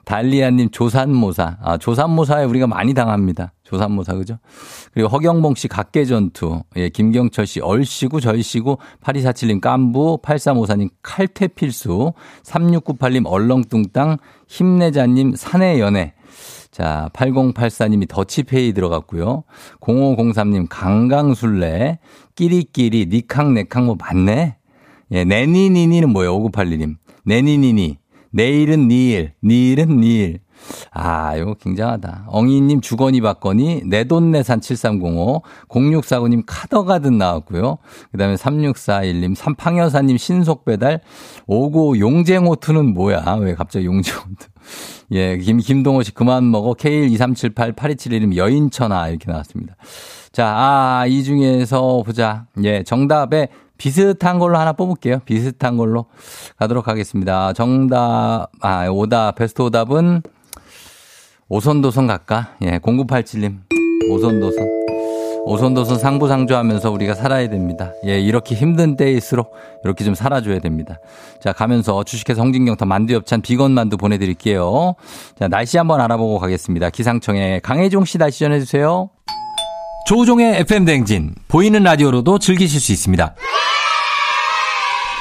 달리아님 0.06 0.70
조산모사. 0.72 1.58
아 1.62 1.78
조산모사에 1.78 2.46
우리가 2.46 2.66
많이 2.66 2.94
당합니다. 2.94 3.52
조산모사 3.64 4.14
그죠? 4.14 4.38
그리고 4.94 5.10
허경봉 5.10 5.56
씨 5.56 5.68
각계전투. 5.68 6.64
예 6.78 6.88
김경철 6.90 7.46
씨 7.46 7.60
얼씨구 7.60 8.22
절씨구 8.22 8.78
8247님 9.04 9.60
깐부 9.60 10.20
8354님 10.24 10.90
칼퇴필수 11.02 12.14
3698님 12.44 13.26
얼렁뚱땅 13.26 14.18
힘내자님 14.48 15.36
산의 15.36 15.82
연애. 15.82 16.14
자, 16.72 17.10
8084님이 17.14 18.08
더치페이 18.08 18.74
들어갔고요. 18.74 19.44
0503님 19.82 20.68
강강술래, 20.70 21.98
끼리끼리, 22.36 23.08
니캉, 23.08 23.56
네캉 23.56 23.88
뭐 23.88 23.98
맞네? 24.00 24.58
예, 25.12 25.24
네니니니는 25.24 26.10
뭐예요? 26.10 26.38
5981님. 26.40 26.96
네니니니. 27.26 27.98
내일은 28.32 28.88
니일, 28.88 29.34
니일은 29.44 30.00
니일. 30.00 30.40
아, 30.92 31.36
이거 31.36 31.54
굉장하다. 31.54 32.26
엉이님 32.28 32.82
주거니 32.82 33.22
받거니, 33.22 33.84
내돈내산 33.86 34.60
7305, 34.60 35.42
0649님 35.70 36.44
카더가든 36.46 37.18
나왔고요. 37.18 37.78
그 38.12 38.18
다음에 38.18 38.36
3641님, 38.36 39.36
삼팡여사님 39.36 40.18
신속배달, 40.18 41.02
59 41.48 42.00
용쟁호투는 42.00 42.94
뭐야? 42.94 43.38
왜 43.42 43.54
갑자기 43.56 43.86
용쟁호투? 43.86 44.48
예, 45.14 45.38
김, 45.38 45.58
김동호 45.58 46.04
씨 46.04 46.14
그만 46.14 46.52
먹어. 46.52 46.74
K12378-8271님 46.74 48.36
여인천하 48.36 49.08
이렇게 49.10 49.32
나왔습니다. 49.32 49.76
자, 50.34 50.48
아, 50.48 51.06
이 51.08 51.24
중에서 51.24 52.04
보자. 52.06 52.46
예, 52.64 52.84
정답에 52.84 53.48
비슷한 53.78 54.40
걸로 54.40 54.58
하나 54.58 54.74
뽑을게요. 54.74 55.20
비슷한 55.26 55.78
걸로 55.78 56.06
가도록 56.58 56.88
하겠습니다. 56.88 57.54
정답, 57.54 58.48
아, 58.62 58.88
오답, 58.90 59.36
베스트 59.36 59.62
오답은 59.62 60.22
오손도손 61.50 62.08
갈까? 62.08 62.56
예, 62.64 62.80
0987님. 62.80 63.60
오손도손. 64.10 64.88
오손도손 65.46 65.98
상부상조하면서 65.98 66.92
우리가 66.92 67.14
살아야 67.16 67.48
됩니다. 67.50 67.94
예, 68.06 68.20
이렇게 68.20 68.54
힘든 68.54 68.98
때일수록 68.98 69.54
이렇게 69.86 70.04
좀 70.04 70.14
살아줘야 70.14 70.60
됩니다. 70.60 71.00
자, 71.42 71.54
가면서 71.54 72.04
주식회사 72.04 72.42
홍진경터 72.42 72.86
만두엽찬 72.86 73.42
비건 73.42 73.72
만두 73.72 73.96
보내드릴게요. 73.96 74.96
자, 75.40 75.48
날씨 75.48 75.78
한번 75.78 76.02
알아보고 76.02 76.40
가겠습니다. 76.40 76.90
기상청에 76.90 77.62
강혜종 77.64 78.04
씨 78.04 78.18
날씨 78.18 78.40
전해주세요. 78.40 79.10
조우종의 80.08 80.60
FM대행진. 80.62 81.34
보이는 81.48 81.82
라디오로도 81.82 82.40
즐기실 82.40 82.82
수 82.82 82.92
있습니다. 82.92 83.36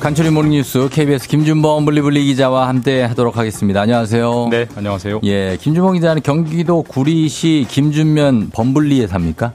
간추린 0.00 0.32
모닝뉴스 0.32 0.88
KBS 0.90 1.28
김준범 1.28 1.84
블리블리 1.84 2.24
기자와 2.24 2.68
함께 2.68 3.02
하도록 3.02 3.36
하겠습니다. 3.36 3.82
안녕하세요. 3.82 4.48
네, 4.50 4.66
안녕하세요. 4.74 5.20
예, 5.24 5.58
김준범 5.60 5.92
기자는 5.94 6.22
경기도 6.22 6.82
구리시 6.82 7.66
김준면 7.68 8.50
범블리에 8.50 9.06
삽니까? 9.06 9.52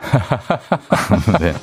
네. 1.40 1.54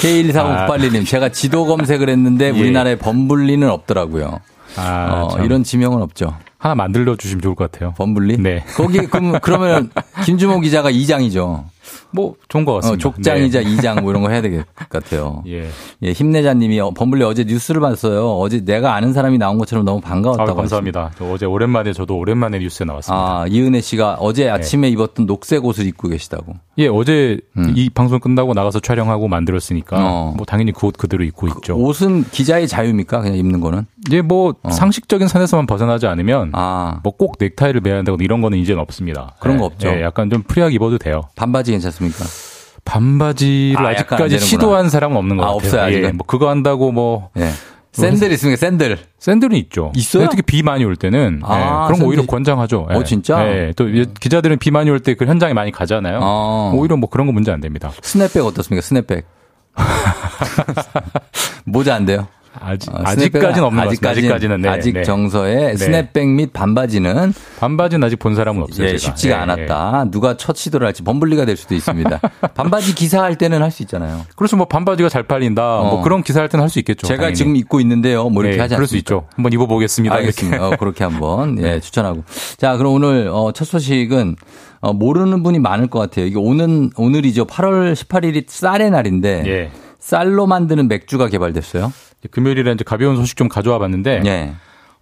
K14598님, 0.00 1.06
제가 1.06 1.28
지도 1.28 1.66
검색을 1.66 2.08
했는데 2.08 2.46
예. 2.46 2.50
우리나라에 2.50 2.96
범블리는 2.96 3.68
없더라고요. 3.68 4.40
아, 4.76 5.10
어, 5.12 5.28
참. 5.32 5.44
이런 5.44 5.62
지명은 5.62 6.00
없죠. 6.00 6.34
하나 6.56 6.74
만들어 6.74 7.16
주시면 7.16 7.42
좋을 7.42 7.54
것 7.54 7.70
같아요. 7.70 7.92
범블리? 7.98 8.38
네. 8.38 8.64
거기, 8.76 8.98
그럼, 9.00 9.38
그러면 9.42 9.90
김준호 10.24 10.60
기자가 10.60 10.88
이장이죠 10.90 11.66
뭐 12.12 12.34
좋은 12.48 12.64
것 12.64 12.72
어, 12.72 12.74
같습니다. 12.76 13.02
족장이자 13.02 13.60
네. 13.62 13.70
이장 13.70 13.96
뭐 14.02 14.10
이런 14.10 14.22
거 14.22 14.28
해야 14.30 14.40
될 14.40 14.52
것 14.64 14.88
같아요. 14.88 15.42
예. 15.48 15.68
예, 16.02 16.12
힘내자님이 16.12 16.80
어, 16.80 16.90
범블리 16.92 17.24
어제 17.24 17.44
뉴스를 17.44 17.80
봤어요. 17.80 18.36
어제 18.38 18.64
내가 18.64 18.94
아는 18.94 19.12
사람이 19.12 19.38
나온 19.38 19.58
것처럼 19.58 19.84
너무 19.84 20.00
반가웠다고. 20.00 20.50
아, 20.50 20.54
감사합니다. 20.54 21.10
저 21.18 21.24
어제 21.24 21.46
오랜만에 21.46 21.92
저도 21.92 22.16
오랜만에 22.16 22.58
뉴스에 22.58 22.84
나왔습니다. 22.86 23.22
아, 23.22 23.46
이은혜 23.48 23.80
씨가 23.80 24.18
어제 24.20 24.48
아침에 24.48 24.88
입었던 24.90 25.26
녹색 25.26 25.64
옷을 25.64 25.86
입고 25.86 26.08
계시다고. 26.08 26.54
예, 26.78 26.86
어제 26.88 27.38
음. 27.56 27.72
이 27.76 27.90
방송 27.90 28.20
끝나고 28.20 28.54
나가서 28.54 28.80
촬영하고 28.80 29.28
만들었으니까 29.28 29.96
어. 29.98 30.34
뭐 30.36 30.46
당연히 30.46 30.72
그 30.72 30.82
옷 30.86 30.96
그대로 30.98 31.22
입고 31.24 31.46
있죠. 31.48 31.76
옷은 31.76 32.24
기자의 32.32 32.66
자유입니까? 32.66 33.20
그냥 33.20 33.36
입는 33.38 33.60
거는? 33.60 33.86
이제 34.08 34.20
뭐 34.20 34.54
어. 34.64 34.70
상식적인 34.70 35.28
선에서만 35.28 35.66
벗어나지 35.66 36.06
않으면 36.08 36.50
아, 36.54 36.98
뭐 37.04 37.20
꼭 37.20 37.36
넥타이를 37.38 37.80
매야 37.82 37.96
한다고 37.98 38.18
이런 38.20 38.40
거는 38.40 38.58
이제는 38.58 38.82
없습니다. 38.82 39.36
그런 39.40 39.56
예, 39.56 39.60
거 39.60 39.66
없죠. 39.66 39.88
예, 39.88 40.02
약간 40.02 40.28
좀 40.28 40.42
free하게 40.42 40.74
입어도 40.74 40.98
돼요. 40.98 41.22
반바지 41.36 41.71
괜찮습니까? 41.72 42.24
반바지를 42.84 43.84
아, 43.86 43.90
아, 43.90 43.96
아직까지. 43.96 44.38
시도한 44.38 44.88
사람은 44.90 45.16
없는 45.16 45.36
것 45.36 45.42
아, 45.44 45.46
같아요. 45.48 45.56
없어요, 45.56 45.82
아직은? 45.82 46.08
예, 46.08 46.12
뭐 46.12 46.26
그거 46.26 46.48
한다고 46.50 46.90
뭐 46.92 47.30
예. 47.38 47.50
샌들 47.92 48.32
있습니까? 48.32 48.58
샌들. 48.58 48.98
샌들은 49.18 49.54
있죠. 49.58 49.92
있어요? 49.94 50.28
특히 50.30 50.40
비 50.42 50.62
많이 50.62 50.82
올 50.84 50.96
때는 50.96 51.42
아, 51.44 51.84
예, 51.84 51.86
그런 51.88 52.00
거. 52.00 52.06
오히려 52.06 52.24
권장하죠. 52.26 52.86
어, 52.90 53.04
진짜? 53.04 53.46
예, 53.46 53.72
또 53.76 53.86
기자들은 54.18 54.58
비 54.58 54.70
많이 54.70 54.88
올 54.90 54.98
때 55.00 55.14
그 55.14 55.26
현장에 55.26 55.52
많이 55.52 55.70
가잖아요. 55.70 56.18
어. 56.22 56.72
오히려 56.74 56.96
뭐 56.96 57.08
그런 57.10 57.26
거 57.26 57.32
문제 57.32 57.52
안 57.52 57.60
됩니다. 57.60 57.92
스냅백 58.02 58.44
어떻습니까? 58.44 58.82
스냅백. 58.84 59.26
모자 61.64 61.94
안 61.94 62.04
돼요? 62.04 62.26
아직 62.60 62.90
어, 62.94 62.98
아직까지는 63.02 63.64
없는 63.64 63.84
것 63.84 63.88
같습니다. 63.90 64.10
아직까지는 64.10 64.60
네, 64.60 64.68
아직 64.68 64.92
네. 64.92 65.02
정서에 65.04 65.76
스냅백 65.76 66.28
및 66.28 66.52
반바지는 66.52 67.32
반바지는 67.58 68.04
아직 68.06 68.18
본 68.18 68.34
사람은 68.34 68.62
없어요. 68.62 68.88
예. 68.88 68.96
쉽지가 68.98 69.34
예, 69.34 69.38
예. 69.38 69.42
않았다. 69.42 70.10
누가 70.10 70.36
첫 70.36 70.56
시도를 70.56 70.86
할지 70.86 71.02
범블리가 71.02 71.44
될 71.46 71.56
수도 71.56 71.74
있습니다. 71.74 72.20
반바지 72.54 72.94
기사할 72.94 73.36
때는 73.36 73.62
할 73.62 73.70
수 73.72 73.82
있잖아요. 73.84 74.26
그래서 74.36 74.56
뭐 74.56 74.66
반바지가 74.66 75.08
잘 75.08 75.22
팔린다. 75.22 75.62
뭐 75.62 75.94
어. 75.94 76.02
그런 76.02 76.22
기사 76.22 76.40
할 76.40 76.48
때는 76.50 76.62
할 76.62 76.68
수 76.68 76.78
있겠죠. 76.80 77.06
제가 77.06 77.18
당연히. 77.22 77.34
지금 77.36 77.56
입고 77.56 77.80
있는데요. 77.80 78.28
뭐 78.28 78.42
이렇게 78.42 78.58
예, 78.58 78.60
하지 78.60 78.74
않습니까? 78.74 78.76
그럴 78.76 78.86
수 78.86 78.96
있죠. 78.98 79.26
한번 79.34 79.52
입어보겠습니다. 79.52 80.14
알겠습니다. 80.14 80.66
어, 80.68 80.76
그렇게 80.78 81.04
한번 81.04 81.58
예, 81.64 81.80
추천하고. 81.80 82.24
자, 82.58 82.76
그럼 82.76 82.92
오늘 82.94 83.28
어, 83.32 83.52
첫 83.52 83.64
소식은 83.64 84.36
어, 84.80 84.92
모르는 84.92 85.42
분이 85.42 85.58
많을 85.58 85.86
것 85.86 85.98
같아요. 86.00 86.26
이게 86.26 86.36
오는 86.38 86.90
오늘이죠. 86.96 87.46
8월 87.46 87.94
18일이 87.94 88.44
쌀의 88.46 88.90
날인데 88.90 89.42
예. 89.46 89.70
쌀로 89.98 90.46
만드는 90.46 90.88
맥주가 90.88 91.28
개발됐어요. 91.28 91.92
금요일에 92.30 92.72
이제 92.72 92.84
가벼운 92.84 93.16
소식 93.16 93.36
좀 93.36 93.48
가져와 93.48 93.78
봤는데 93.78 94.22
예. 94.26 94.52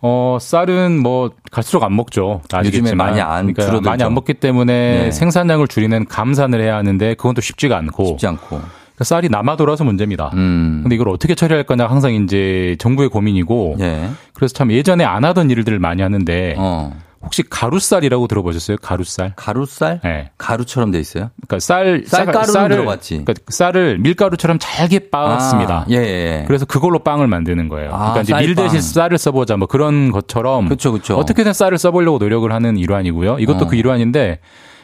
어, 0.02 0.38
쌀은 0.40 0.98
뭐 1.02 1.30
갈수록 1.50 1.82
안 1.82 1.94
먹죠. 1.94 2.40
아시겠지만. 2.50 2.86
요즘에 2.86 2.94
많이 2.96 3.20
안 3.20 3.28
그러니까 3.42 3.62
줄어들죠. 3.64 3.90
많이 3.90 4.02
안 4.02 4.14
먹기 4.14 4.34
때문에 4.34 5.02
네. 5.04 5.10
생산량을 5.10 5.68
줄이는 5.68 6.06
감산을 6.06 6.60
해야 6.60 6.76
하는데 6.76 7.14
그건 7.14 7.34
또 7.34 7.40
쉽지가 7.40 7.76
않고 7.76 8.06
쉽지 8.06 8.26
않고. 8.26 8.46
그러니까 8.48 9.04
쌀이 9.04 9.28
남아 9.28 9.56
돌아서 9.56 9.84
문제입니다. 9.84 10.30
음. 10.34 10.80
근데 10.82 10.94
이걸 10.94 11.10
어떻게 11.10 11.34
처리할 11.34 11.64
거냐 11.64 11.86
항상 11.86 12.14
이제 12.14 12.76
정부의 12.78 13.10
고민이고 13.10 13.76
예. 13.80 14.08
그래서 14.32 14.54
참 14.54 14.72
예전에 14.72 15.04
안 15.04 15.24
하던 15.24 15.50
일들을 15.50 15.78
많이 15.78 16.00
하는데 16.02 16.54
어. 16.58 16.96
혹시 17.22 17.42
가루쌀이라고 17.42 18.26
들어보셨어요? 18.28 18.78
가루쌀? 18.80 19.34
가루쌀? 19.36 20.00
네. 20.02 20.30
가루처럼 20.38 20.90
돼 20.90 20.98
있어요? 21.00 21.30
그러니까 21.36 21.58
쌀 21.60 22.02
쌀가루는 22.06 22.54
쌀을- 22.54 22.68
들어갔지. 22.70 23.10
그러니까 23.24 23.34
쌀을 23.48 23.98
밀가루처럼 23.98 24.58
잘게 24.58 25.10
빻았습니다. 25.10 25.74
아, 25.80 25.86
예, 25.90 25.96
예. 25.96 26.44
그래서 26.46 26.64
그걸로 26.64 26.98
빵을 27.00 27.26
만드는 27.26 27.68
거예요. 27.68 27.90
아, 27.92 28.12
그러니까 28.12 28.20
이제 28.22 28.34
밀 28.34 28.54
쌀빵. 28.54 28.64
대신 28.72 28.80
쌀을 28.80 29.18
써보자 29.18 29.56
뭐 29.58 29.68
그런 29.68 30.10
것처럼 30.12 30.68
그쵸, 30.70 30.92
그쵸. 30.92 31.16
어떻게든 31.16 31.52
쌀을 31.52 31.76
써보려고 31.76 32.16
노력을 32.18 32.50
하는 32.50 32.78
일환이고요. 32.78 33.38
이것도 33.38 33.66
어. 33.66 33.68
그 33.68 33.76
일환인데 33.76 34.38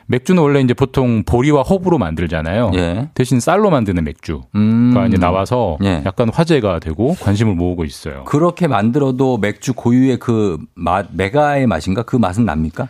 맥주는 0.09 0.41
원래 0.41 0.61
이제 0.61 0.75
보통 0.75 1.25
보리와 1.25 1.63
허브로 1.63 1.99
만들잖아요. 1.99 2.71
예. 2.75 3.09
대신 3.15 3.41
쌀로 3.41 3.71
만드는 3.71 4.05
맥주가 4.05 4.47
음. 4.55 5.05
이제 5.09 5.17
나와서 5.17 5.79
예. 5.83 6.03
약간 6.07 6.29
화제가 6.33 6.79
되고 6.79 7.15
관심을 7.21 7.55
모으고 7.55 7.85
있어요. 7.85 8.25
그렇게 8.25 8.67
만들어도 8.69 9.39
맥주 9.39 9.75
고유의 9.75 10.19
그 10.19 10.59
맛, 10.75 11.07
메가의 11.13 11.67
맛인가? 11.67 12.03
그 12.03 12.17
맛은 12.17 12.45
납니까? 12.45 12.89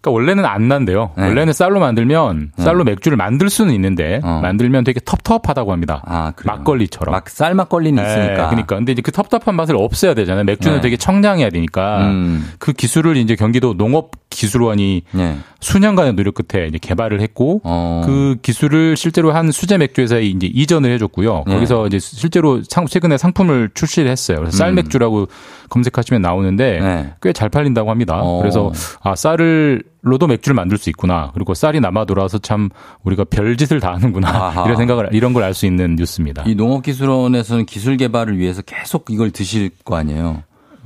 그러니까 0.00 0.16
원래는 0.16 0.44
안 0.44 0.66
난대요. 0.66 1.12
네. 1.16 1.22
원래는 1.28 1.52
쌀로 1.52 1.78
만들면 1.78 2.50
쌀로 2.56 2.82
맥주를 2.82 3.16
만들 3.16 3.48
수는 3.48 3.72
있는데 3.74 4.20
어. 4.24 4.40
만들면 4.42 4.82
되게 4.82 4.98
텁텁하다고 4.98 5.70
합니다. 5.70 6.02
아? 6.04 6.32
막걸리처럼. 6.44 7.12
막 7.12 7.28
쌀 7.28 7.54
막걸리는 7.54 8.02
네, 8.02 8.08
있으니까. 8.08 8.48
그러니까 8.48 8.76
근데 8.76 8.90
이제 8.92 9.00
그 9.00 9.12
텁텁한 9.12 9.54
맛을 9.54 9.76
없애야 9.76 10.14
되잖아요. 10.14 10.42
맥주는 10.44 10.76
네. 10.76 10.80
되게 10.80 10.96
청량해야 10.96 11.50
되니까 11.50 12.08
음. 12.08 12.50
그 12.58 12.72
기술을 12.72 13.16
이제 13.16 13.36
경기도 13.36 13.74
기술원이 14.32 15.02
네. 15.12 15.38
수년간의 15.60 16.14
노력 16.14 16.34
끝에 16.34 16.66
이제 16.66 16.78
개발을 16.78 17.20
했고 17.20 17.60
어. 17.64 18.02
그 18.04 18.36
기술을 18.42 18.96
실제로 18.96 19.32
한 19.32 19.50
수제 19.52 19.78
맥주 19.78 20.00
회사에 20.00 20.22
이제 20.22 20.46
이전을 20.52 20.90
해줬고요. 20.94 21.44
네. 21.46 21.54
거기서 21.54 21.86
이제 21.86 21.98
실제로 21.98 22.62
상- 22.68 22.86
최근에 22.86 23.16
상품을 23.18 23.70
출시를 23.74 24.10
했어요. 24.10 24.38
그래서 24.38 24.56
쌀 24.56 24.70
음. 24.70 24.74
맥주라고 24.76 25.28
검색하시면 25.68 26.20
나오는데 26.22 26.80
네. 26.80 27.14
꽤잘 27.22 27.48
팔린다고 27.48 27.90
합니다. 27.90 28.20
어. 28.22 28.38
그래서 28.40 28.72
아 29.02 29.14
쌀을 29.14 29.82
로도 30.04 30.26
맥주를 30.26 30.54
만들 30.54 30.78
수 30.78 30.90
있구나. 30.90 31.30
그리고 31.32 31.54
쌀이 31.54 31.78
남아 31.78 32.06
돌아와서 32.06 32.38
참 32.38 32.68
우리가 33.04 33.22
별짓을 33.24 33.78
다 33.78 33.92
하는구나. 33.94 34.28
아하. 34.28 34.64
이런 34.64 34.76
생각을 34.76 35.10
이런 35.12 35.32
걸 35.32 35.42
알 35.44 35.54
수 35.54 35.66
있는 35.66 35.94
뉴스입니다. 35.96 36.42
이 36.46 36.54
농업기술원에서는 36.56 37.66
기술 37.66 37.96
개발을 37.96 38.38
위해서 38.38 38.62
계속 38.62 39.06
이걸 39.10 39.30
드실 39.30 39.70
거 39.84 39.96
아니에요. 39.96 40.42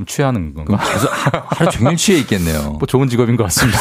취하는 0.07 0.53
건가? 0.55 0.79
그래서 0.85 1.09
하루 1.47 1.71
종일 1.71 1.97
취해 1.97 2.19
있겠네요. 2.19 2.73
뭐 2.79 2.87
좋은 2.87 3.09
직업인 3.09 3.37
것 3.37 3.45
같습니다. 3.45 3.79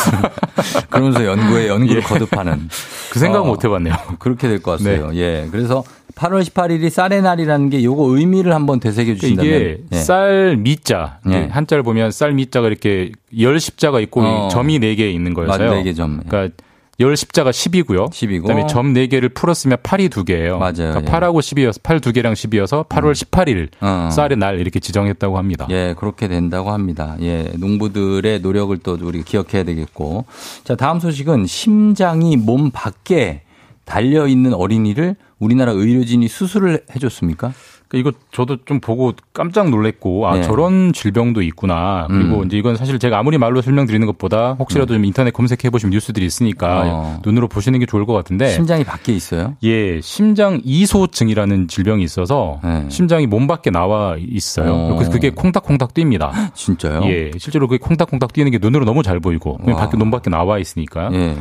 그러면서 0.89 1.25
연구에 1.25 1.67
연구를 1.67 1.97
예. 2.03 2.05
거듭하는. 2.05 2.69
그 3.11 3.19
생각 3.19 3.39
어, 3.39 3.43
은못 3.43 3.63
해봤네요. 3.65 3.93
그렇게 4.19 4.47
될 4.47 4.59
것 4.61 4.77
같아요. 4.77 5.11
네. 5.11 5.17
예. 5.17 5.47
그래서 5.51 5.83
8월 6.15 6.43
18일이 6.43 6.89
쌀의 6.89 7.21
날이라는 7.21 7.69
게 7.69 7.83
요거 7.83 8.17
의미를 8.17 8.53
한번 8.53 8.79
되새겨 8.79 9.15
주신다면. 9.15 9.53
이게 9.53 9.77
예. 9.91 9.97
쌀 9.97 10.55
미자 10.57 11.19
예. 11.29 11.47
한자를 11.51 11.83
보면 11.83 12.11
쌀 12.11 12.31
미자가 12.33 12.67
이렇게 12.67 13.11
열 13.39 13.59
십자가 13.59 13.99
있고 13.99 14.21
어. 14.21 14.47
점이 14.49 14.79
네 14.79 14.95
개 14.95 15.09
있는. 15.09 15.33
맞아요. 15.33 15.73
네개 15.73 15.93
점. 15.93 16.21
그러니까 16.25 16.55
열 16.99 17.17
십자가 17.17 17.51
10이고요. 17.51 18.09
10이고. 18.09 18.43
그다음에 18.43 18.67
점네 18.67 19.07
개를 19.07 19.29
풀었으면 19.29 19.77
8이 19.79 20.09
두 20.09 20.23
개예요. 20.23 20.57
맞아요. 20.59 20.73
그러니까 20.73 21.01
예. 21.01 21.05
8하고 21.05 21.39
10이어서 21.39 21.81
8두 21.81 22.13
개랑 22.13 22.33
10이어서 22.33 22.87
8월 22.87 23.11
18일 23.11 23.69
어. 23.81 24.09
쌀의 24.11 24.37
날 24.37 24.59
이렇게 24.59 24.79
지정했다고 24.79 25.37
합니다. 25.37 25.67
예, 25.71 25.93
그렇게 25.97 26.27
된다고 26.27 26.71
합니다. 26.71 27.17
예, 27.21 27.51
농부들의 27.55 28.39
노력을 28.39 28.77
또 28.77 28.97
우리가 29.01 29.25
기억해야 29.25 29.63
되겠고. 29.63 30.25
자, 30.63 30.75
다음 30.75 30.99
소식은 30.99 31.47
심장이 31.47 32.37
몸 32.37 32.71
밖에 32.71 33.41
달려 33.83 34.27
있는 34.27 34.53
어린이를 34.53 35.15
우리나라 35.39 35.73
의료진이 35.73 36.27
수술을 36.27 36.85
해 36.95 36.99
줬습니까? 36.99 37.53
이거 37.95 38.11
저도 38.31 38.57
좀 38.65 38.79
보고 38.79 39.13
깜짝 39.33 39.69
놀랐고 39.69 40.27
아 40.27 40.35
네. 40.35 40.41
저런 40.43 40.93
질병도 40.93 41.41
있구나. 41.41 42.07
그리고 42.09 42.41
음. 42.41 42.45
이제 42.45 42.57
이건 42.57 42.75
사실 42.75 42.99
제가 42.99 43.17
아무리 43.17 43.37
말로 43.37 43.61
설명드리는 43.61 44.05
것보다 44.07 44.53
혹시라도 44.59 44.93
좀 44.93 45.05
인터넷 45.05 45.31
검색해 45.31 45.69
보시면 45.71 45.91
뉴스들이 45.91 46.25
있으니까 46.25 46.83
어. 46.85 47.21
눈으로 47.25 47.47
보시는 47.47 47.79
게 47.79 47.85
좋을 47.85 48.05
것 48.05 48.13
같은데. 48.13 48.49
심장이 48.49 48.83
밖에 48.83 49.13
있어요? 49.13 49.55
예, 49.63 50.01
심장 50.01 50.61
이소증이라는 50.63 51.67
질병이 51.67 52.03
있어서 52.03 52.59
네. 52.63 52.85
심장이 52.89 53.27
몸 53.27 53.47
밖에 53.47 53.71
나와 53.71 54.15
있어요. 54.19 54.73
어. 54.73 54.95
그래서 54.95 55.11
그게 55.11 55.29
콩닥콩닥 55.29 55.93
뜁니다. 55.93 56.53
진짜요? 56.53 57.01
예, 57.05 57.31
실제로 57.37 57.67
그게 57.67 57.77
콩닥콩닥 57.77 58.33
뛰는 58.33 58.51
게 58.51 58.59
눈으로 58.61 58.85
너무 58.85 59.03
잘 59.03 59.19
보이고 59.19 59.57
와. 59.63 59.75
밖에 59.75 59.97
몸 59.97 60.11
밖에 60.11 60.29
나와 60.29 60.59
있으니까. 60.59 61.09
예. 61.13 61.35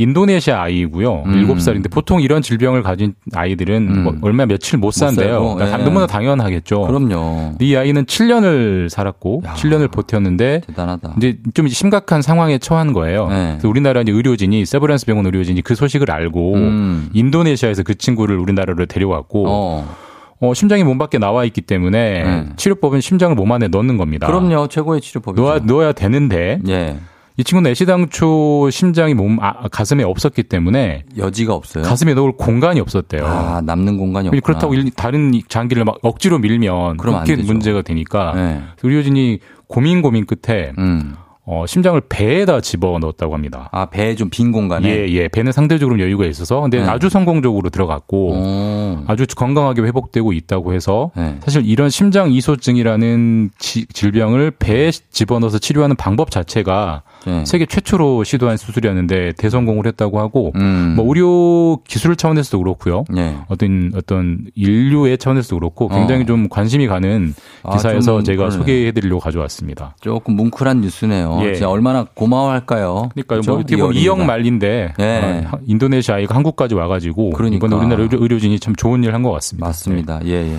인도네시아 0.00 0.62
아이고요. 0.62 1.24
음. 1.26 1.34
일곱 1.34 1.60
살인데 1.60 1.90
보통 1.90 2.22
이런 2.22 2.40
질병을 2.40 2.82
가진 2.82 3.14
아이들은 3.34 3.88
음. 3.88 4.02
뭐 4.02 4.14
얼마 4.22 4.46
며칠 4.46 4.78
못 4.78 4.92
산대요. 4.92 5.28
살고, 5.28 5.54
그러니까 5.56 5.80
예. 5.80 5.84
너무나 5.84 6.06
당연하겠죠. 6.06 6.80
그럼요. 6.86 7.52
이 7.60 7.76
아이는 7.76 8.06
7년을 8.06 8.88
살았고 8.88 9.42
야. 9.44 9.52
7년을 9.54 9.90
버텼는데 9.90 10.62
대단하다. 10.66 11.14
이제 11.18 11.38
좀 11.52 11.68
심각한 11.68 12.22
상황에 12.22 12.56
처한 12.56 12.94
거예요. 12.94 13.28
네. 13.28 13.48
그래서 13.52 13.68
우리나라 13.68 14.00
이제 14.00 14.10
의료진이 14.10 14.64
세브란스 14.64 15.04
병원 15.04 15.26
의료진이 15.26 15.60
그 15.60 15.74
소식을 15.74 16.10
알고 16.10 16.54
음. 16.54 17.10
인도네시아에서 17.12 17.82
그 17.82 17.94
친구를 17.94 18.38
우리나라로 18.38 18.86
데려왔고 18.86 19.44
어. 19.48 19.96
어. 20.40 20.54
심장이 20.54 20.82
몸 20.82 20.96
밖에 20.96 21.18
나와 21.18 21.44
있기 21.44 21.60
때문에 21.60 22.22
네. 22.22 22.48
치료법은 22.56 23.02
심장을 23.02 23.34
몸 23.34 23.52
안에 23.52 23.68
넣는 23.68 23.98
겁니다. 23.98 24.26
그럼요. 24.26 24.68
최고의 24.68 25.02
치료법이죠. 25.02 25.42
넣어야, 25.42 25.58
넣어야 25.58 25.92
되는데 25.92 26.58
예. 26.68 26.96
이 27.40 27.44
친구는 27.44 27.70
애시당초 27.70 28.68
심장이 28.70 29.14
몸 29.14 29.38
아, 29.40 29.66
가슴에 29.68 30.02
없었기 30.04 30.42
때문에 30.42 31.04
여지가 31.16 31.54
없어요. 31.54 31.84
가슴에 31.84 32.12
넣을 32.12 32.32
공간이 32.32 32.80
없었대요. 32.80 33.24
아, 33.24 33.62
남는 33.64 33.96
공간이 33.96 34.28
없구나. 34.28 34.40
그렇다고 34.42 34.74
일- 34.74 34.90
다른 34.90 35.32
이 35.32 35.42
장기를 35.48 35.84
막 35.86 35.96
억지로 36.02 36.38
밀면 36.38 36.98
그렇게. 36.98 37.36
문제가 37.36 37.80
되니까 37.80 38.32
네. 38.34 38.60
의료진이 38.82 39.38
고민 39.68 40.02
고민 40.02 40.26
끝에 40.26 40.72
음. 40.76 41.14
어, 41.46 41.64
심장을 41.66 42.00
배에다 42.08 42.60
집어 42.60 42.98
넣었다고 43.00 43.32
합니다. 43.34 43.70
아, 43.72 43.86
배에 43.86 44.14
좀 44.14 44.28
빈 44.30 44.52
공간에. 44.52 44.88
예, 44.88 45.08
예. 45.08 45.26
배는 45.28 45.50
상대적으로 45.52 45.98
여유가 45.98 46.26
있어서 46.26 46.60
근데 46.60 46.80
네. 46.80 46.86
아주 46.86 47.08
성공적으로 47.08 47.70
들어갔고 47.70 48.32
오. 48.34 48.98
아주 49.08 49.24
건강하게 49.34 49.80
회복되고 49.82 50.32
있다고 50.34 50.74
해서 50.74 51.10
네. 51.16 51.38
사실 51.42 51.64
이런 51.66 51.88
심장 51.88 52.30
이소증이라는 52.30 53.50
지- 53.58 53.86
질병을 53.86 54.52
배에 54.58 54.90
집어 54.92 55.38
넣어서 55.40 55.58
치료하는 55.58 55.96
방법 55.96 56.30
자체가 56.30 57.02
네. 57.26 57.44
세계 57.44 57.66
최초로 57.66 58.24
시도한 58.24 58.56
수술이었는데 58.56 59.32
대성공을 59.38 59.86
했다고 59.86 60.18
하고 60.20 60.52
음. 60.56 60.94
뭐 60.96 61.06
의료 61.08 61.78
기술 61.86 62.16
차원에서도 62.16 62.58
그렇고요. 62.58 63.04
예. 63.16 63.36
어떤 63.48 63.92
어떤 63.94 64.46
인류의 64.54 65.18
차원에서도 65.18 65.58
그렇고 65.58 65.88
굉장히 65.88 66.22
어. 66.22 66.26
좀 66.26 66.48
관심이 66.48 66.86
가는 66.86 67.34
아, 67.62 67.72
기사에서 67.76 68.12
좀 68.16 68.24
제가 68.24 68.44
그러네. 68.44 68.56
소개해 68.56 68.92
드리려고 68.92 69.20
가져왔습니다. 69.20 69.96
조금 70.00 70.34
뭉클한 70.36 70.80
뉴스네요. 70.80 71.40
예. 71.42 71.62
얼마나 71.64 72.04
고마워할까요? 72.14 73.10
그러니까? 73.14 73.40
뭐 73.50 73.60
어떻게 73.60 73.76
이 73.76 73.78
보면. 73.78 73.94
이억 73.96 74.20
말인데 74.24 74.94
예. 74.98 75.46
어, 75.52 75.58
인도네시아 75.66 76.16
아이가 76.16 76.34
한국까지 76.34 76.74
와 76.74 76.88
가지고 76.88 77.30
그러니까. 77.30 77.66
이번에 77.66 77.76
우리나라 77.80 78.02
의료, 78.02 78.18
의료 78.22 78.38
진이 78.38 78.58
참 78.60 78.74
좋은 78.74 79.04
일 79.04 79.12
한 79.12 79.20
것 79.22 79.30
같습니다. 79.32 79.66
맞습니다. 79.66 80.20
예, 80.24 80.30
예. 80.54 80.58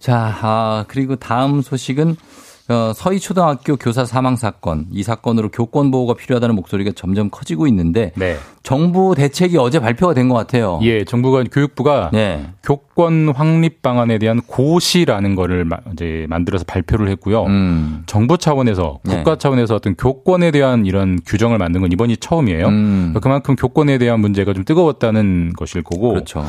자, 0.00 0.36
아, 0.42 0.84
그리고 0.88 1.14
다음 1.14 1.62
소식은 1.62 2.10
어, 2.10 2.14
서희초등학교 2.94 3.76
교사 3.76 4.04
사망 4.04 4.36
사건. 4.36 4.86
이 4.92 5.02
사건으로 5.02 5.48
교권 5.50 5.90
보호가 5.90 6.14
필요하다는 6.14 6.54
목소리가 6.54 6.92
점점 6.94 7.28
커지고 7.30 7.66
있는데 7.66 8.12
네. 8.16 8.36
정부 8.62 9.14
대책이 9.16 9.56
어제 9.58 9.78
발표가 9.80 10.14
된 10.14 10.28
것 10.28 10.34
같아요. 10.36 10.78
예, 10.82 11.04
정부가 11.04 11.42
교육부가 11.50 12.10
네. 12.12 12.46
교권 12.62 13.30
확립 13.34 13.82
방안에 13.82 14.18
대한 14.18 14.40
고시라는 14.46 15.34
거를 15.34 15.64
마- 15.64 15.78
이제 15.92 16.26
만들어서 16.28 16.64
발표를 16.64 17.08
했고요. 17.08 17.44
음. 17.44 18.02
정부 18.06 18.38
차원에서 18.38 19.00
네. 19.04 19.16
국가 19.16 19.36
차원에서 19.36 19.74
어떤 19.74 19.94
교권에 19.96 20.50
대한 20.52 20.86
이런 20.86 21.18
규정을 21.26 21.58
만든 21.58 21.80
건 21.80 21.90
이번이 21.92 22.18
처음이에요. 22.18 22.68
음. 22.68 23.14
그만큼 23.20 23.56
교권에 23.56 23.98
대한 23.98 24.20
문제가 24.20 24.52
좀 24.52 24.64
뜨거웠다는 24.64 25.52
것일 25.56 25.82
거고 25.82 26.10
그렇죠. 26.10 26.44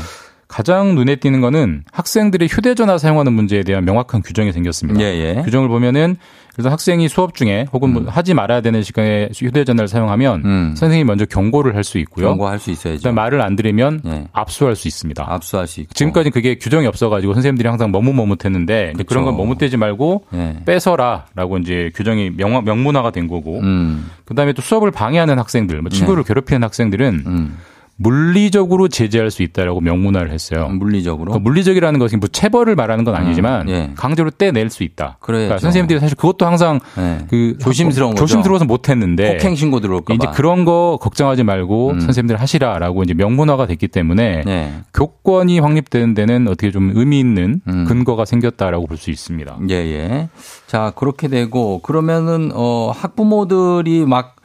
가장 0.54 0.94
눈에 0.94 1.16
띄는 1.16 1.42
거는 1.42 1.84
학생들이 1.92 2.46
휴대전화 2.46 3.00
사용하는 3.00 3.34
문제에 3.34 3.64
대한 3.64 3.86
명확한 3.86 4.22
규정이 4.22 4.52
생겼습니다. 4.52 5.02
예, 5.02 5.06
예. 5.06 5.42
규정을 5.42 5.68
보면은 5.68 6.16
그래서 6.54 6.70
학생이 6.70 7.10
수업 7.10 7.34
중에 7.34 7.66
혹은 7.74 7.92
뭐 7.92 8.04
하지 8.08 8.36
말아야 8.36 8.62
되는 8.62 8.84
시간에 8.84 9.30
휴대전화를 9.34 9.88
사용하면 9.88 10.46
음. 10.46 10.76
선생님이 10.78 11.06
먼저 11.06 11.26
경고를 11.26 11.76
할 11.76 11.84
수 11.84 11.98
있고요. 11.98 12.28
경고할 12.28 12.60
수 12.60 12.70
있어야죠. 12.70 13.12
말을 13.14 13.42
안 13.42 13.56
들으면 13.56 14.02
예. 14.06 14.28
압수할 14.32 14.76
수 14.76 14.88
있습니다. 14.88 15.26
압수할 15.28 15.66
수 15.66 15.82
있고. 15.82 15.92
지금까지 15.96 16.30
그게 16.30 16.54
규정이 16.60 16.86
없어가지고 16.86 17.34
선생님들이 17.34 17.68
항상 17.68 17.92
머뭇머뭇했는데 17.92 18.94
그쵸. 18.96 19.06
그런 19.08 19.26
건 19.26 19.36
머뭇대지 19.36 19.78
말고 19.78 20.26
예. 20.36 20.58
뺏어라라고 20.66 21.58
이제 21.58 21.90
규정이 21.96 22.30
명, 22.30 22.64
명문화가 22.64 23.10
된 23.10 23.28
거고 23.28 23.60
음. 23.62 24.08
그다음에 24.26 24.54
또 24.54 24.62
수업을 24.62 24.92
방해하는 24.92 25.40
학생들, 25.40 25.82
뭐 25.82 25.90
친구를 25.90 26.24
괴롭히는 26.24 26.64
학생들은 26.64 27.24
음. 27.26 27.58
물리적으로 27.96 28.88
제재할 28.88 29.30
수 29.32 29.44
있다라고 29.44 29.80
명문화를 29.80 30.32
했어요. 30.32 30.68
물리적으로. 30.68 31.32
그러니까 31.32 31.40
물리적이라는 31.48 32.00
것이 32.00 32.18
뭐 32.18 32.28
체벌을 32.28 32.76
말하는 32.76 33.04
건 33.04 33.16
아니지만 33.16 33.68
음, 33.68 33.70
예. 33.70 33.92
강제로 33.96 34.30
떼낼 34.32 34.70
수 34.70 34.84
있다. 34.84 35.18
그러니까 35.22 35.58
선생님들이 35.60 36.00
사실 36.00 36.18
그것도 36.18 36.46
항상 36.46 36.80
예. 36.98 37.20
그 37.30 37.58
조심스러운 37.60 38.12
거죠. 38.16 38.26
조심스러워서 38.26 38.66
못 38.66 38.90
했는데 38.90 39.38
폭행 39.38 39.56
신고 39.56 39.80
들어올까 39.80 40.14
이제 40.16 40.26
봐. 40.26 40.32
그런 40.32 40.66
거 40.66 40.98
걱정하지 41.02 41.44
말고 41.44 41.92
음. 41.92 42.00
선생님들 42.00 42.42
하시라라고 42.42 43.04
이제 43.04 43.14
명문화가 43.14 43.68
됐기 43.68 43.88
때문에 43.90 44.42
네. 44.46 44.74
교권이 44.94 45.60
확립되는 45.60 46.14
데는 46.16 46.48
어떻게 46.48 46.72
좀 46.72 46.92
의미 46.96 47.20
있는 47.20 47.62
음. 47.68 47.86
근거가 47.86 48.26
생겼다라고 48.26 48.88
볼 48.88 48.98
수 48.98 49.12
있습니다. 49.12 49.58
예, 49.70 49.74
예. 49.74 50.30
자, 50.68 50.94
그렇게 50.96 51.28
되고, 51.28 51.80
그러면은, 51.82 52.52
어, 52.54 52.92
학부모들이 52.96 54.06
막, 54.06 54.36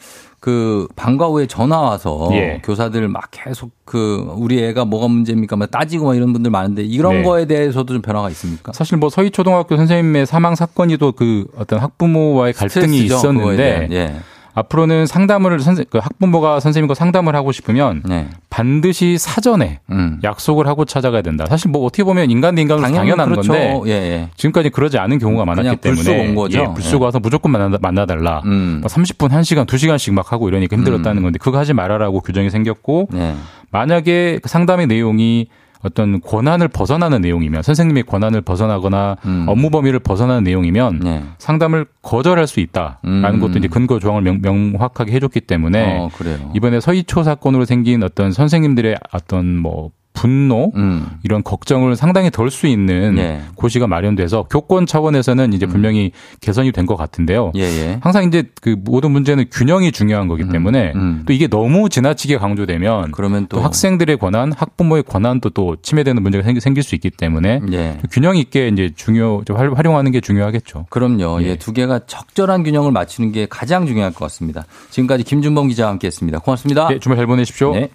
그, 0.41 0.87
방과 0.97 1.27
후에 1.27 1.47
전화 1.47 1.81
와서 1.81 2.29
예. 2.33 2.61
교사들 2.65 3.09
막 3.09 3.25
계속 3.31 3.71
그, 3.85 4.33
우리 4.37 4.63
애가 4.65 4.85
뭐가 4.85 5.09
문제입니까? 5.09 5.57
막 5.57 5.71
따지고 5.71 6.07
막 6.07 6.17
이런 6.17 6.33
분들 6.33 6.51
많은데, 6.51 6.83
이런 6.83 7.19
네. 7.19 7.23
거에 7.23 7.47
대해서도 7.47 7.95
좀 7.95 8.03
변화가 8.03 8.31
있습니까? 8.31 8.73
사실 8.73 8.99
뭐 8.99 9.11
서희 9.11 9.31
초등학교 9.31 9.77
선생님의 9.77 10.27
사망 10.27 10.55
사건이도 10.55 11.13
그 11.13 11.47
어떤 11.57 11.81
학부모와의 11.81 12.53
갈등이 12.53 12.99
있었는데. 12.99 13.89
예. 13.91 14.15
앞으로는 14.59 15.07
상담을 15.07 15.61
선생 15.61 15.85
그 15.91 15.99
학부모가 15.99 16.61
선생님과 16.61 16.95
상담을 16.95 17.35
하고 17.35 17.53
싶으면 17.53 18.03
네. 18.05 18.29
반드시 18.51 19.19
사전에 19.19 19.81
음. 19.91 20.19
약속을 20.25 20.67
하고 20.67 20.85
찾아가야 20.85 21.23
된다. 21.23 21.47
사실 21.49 21.71
뭐 21.71 21.85
어떻게 21.85 22.05
보면 22.05 22.31
인간 22.31 22.55
대 22.55 22.63
인간으로 22.63 22.87
당연한 22.87 23.31
그렇죠. 23.31 23.53
건데 23.53 23.81
예, 23.87 23.91
예. 23.91 24.29
지금까지 24.37 24.71
그러지 24.71 24.99
않은 24.99 25.19
경우가 25.19 25.45
많았기 25.45 25.77
불쑥 25.77 26.05
때문에 26.05 26.29
온 26.29 26.35
거죠. 26.35 26.59
예, 26.59 26.75
불쑥 26.75 27.01
예. 27.01 27.05
와서 27.05 27.21
무조건 27.21 27.53
만나, 27.53 27.79
만나달라. 27.81 28.43
음. 28.47 28.79
뭐 28.81 28.89
30분, 28.89 29.31
1시간, 29.31 29.67
2시간씩 29.67 30.13
막 30.13 30.33
하고 30.33 30.49
이러니까 30.49 30.77
힘들었다는 30.77 31.23
건데 31.23 31.39
그거 31.41 31.59
하지 31.59 31.73
말아라고 31.73 32.21
규정이 32.21 32.51
생겼고 32.51 33.09
네. 33.13 33.35
만약에 33.71 34.41
그 34.43 34.49
상담의 34.49 34.87
내용이 34.87 35.49
어떤 35.83 36.21
권한을 36.21 36.69
벗어나는 36.69 37.21
내용이면 37.21 37.63
선생님의 37.63 38.05
권한을 38.05 38.41
벗어나거나 38.41 39.17
음. 39.25 39.45
업무 39.49 39.71
범위를 39.71 40.01
벗어나는 40.01 40.45
내용이면 40.45 41.01
네. 41.01 41.23
상담을 41.39 41.87
거절할 42.03 42.47
수 42.47 42.61
있다라는 42.61 43.35
음. 43.35 43.41
것도 43.41 43.59
이제 43.59 43.69
근거 43.69 43.99
조항을 43.99 44.23
명, 44.23 44.41
명확하게 44.43 45.13
해줬기 45.13 45.43
때문에 45.43 45.99
어, 45.99 46.11
그래요. 46.17 46.51
이번에 46.55 46.81
서희초 46.81 47.23
사건으로 47.23 47.65
생긴 47.65 48.03
어떤 48.03 48.33
선생님들의 48.33 48.97
어떤 49.13 49.57
뭐 49.57 49.91
분노 50.19 50.73
음. 50.75 51.07
이런 51.23 51.45
걱정을 51.45 51.95
상당히 51.95 52.29
덜 52.31 52.51
수 52.51 52.67
있는 52.67 53.17
예. 53.19 53.41
고시가 53.55 53.87
마련돼서 53.87 54.45
교권 54.51 54.87
차원에서는 54.87 55.53
이제 55.53 55.65
분명히 55.67 56.11
개선이 56.41 56.73
된 56.73 56.87
것 56.87 56.97
같은데요. 56.97 57.53
예, 57.55 57.61
예. 57.63 57.99
항상 58.01 58.25
이제 58.25 58.45
그 58.63 58.75
모든 58.83 59.11
문제는 59.13 59.45
균형이 59.53 59.93
중요한 59.93 60.27
거기 60.27 60.49
때문에 60.49 60.93
음. 60.97 61.23
또 61.27 61.33
이게 61.35 61.47
너무 61.47 61.89
지나치게 61.89 62.39
강조되면 62.39 63.13
그러면 63.13 63.47
또 63.47 63.59
또 63.59 63.63
학생들의 63.63 64.17
권한, 64.19 64.53
학부모의 64.53 65.03
권한도 65.05 65.51
또 65.51 65.77
침해되는 65.83 66.23
문제가 66.23 66.43
생기- 66.45 66.61
생길 66.61 66.83
수 66.83 66.95
있기 66.95 67.11
때문에 67.11 67.61
예. 67.73 67.99
균형 68.11 68.37
있게 68.37 68.69
이제 68.69 68.91
중요 68.97 69.43
활- 69.51 69.73
활용하는 69.77 70.11
게 70.13 70.21
중요하겠죠. 70.21 70.87
그럼요. 70.91 71.43
예. 71.43 71.49
예, 71.49 71.57
두 71.57 71.73
개가 71.73 72.01
적절한 72.07 72.63
균형을 72.65 72.91
맞추는 72.93 73.33
게 73.33 73.47
가장 73.49 73.87
중요할 73.87 74.13
것 74.13 74.21
같습니다. 74.25 74.65
지금까지 74.91 75.23
김준범 75.25 75.69
기자와 75.69 75.91
함께했습니다. 75.91 76.39
고맙습니다. 76.41 76.89
네, 76.89 76.99
주말 76.99 77.17
잘 77.19 77.27
보내십시오. 77.27 77.73
네. 77.75 77.91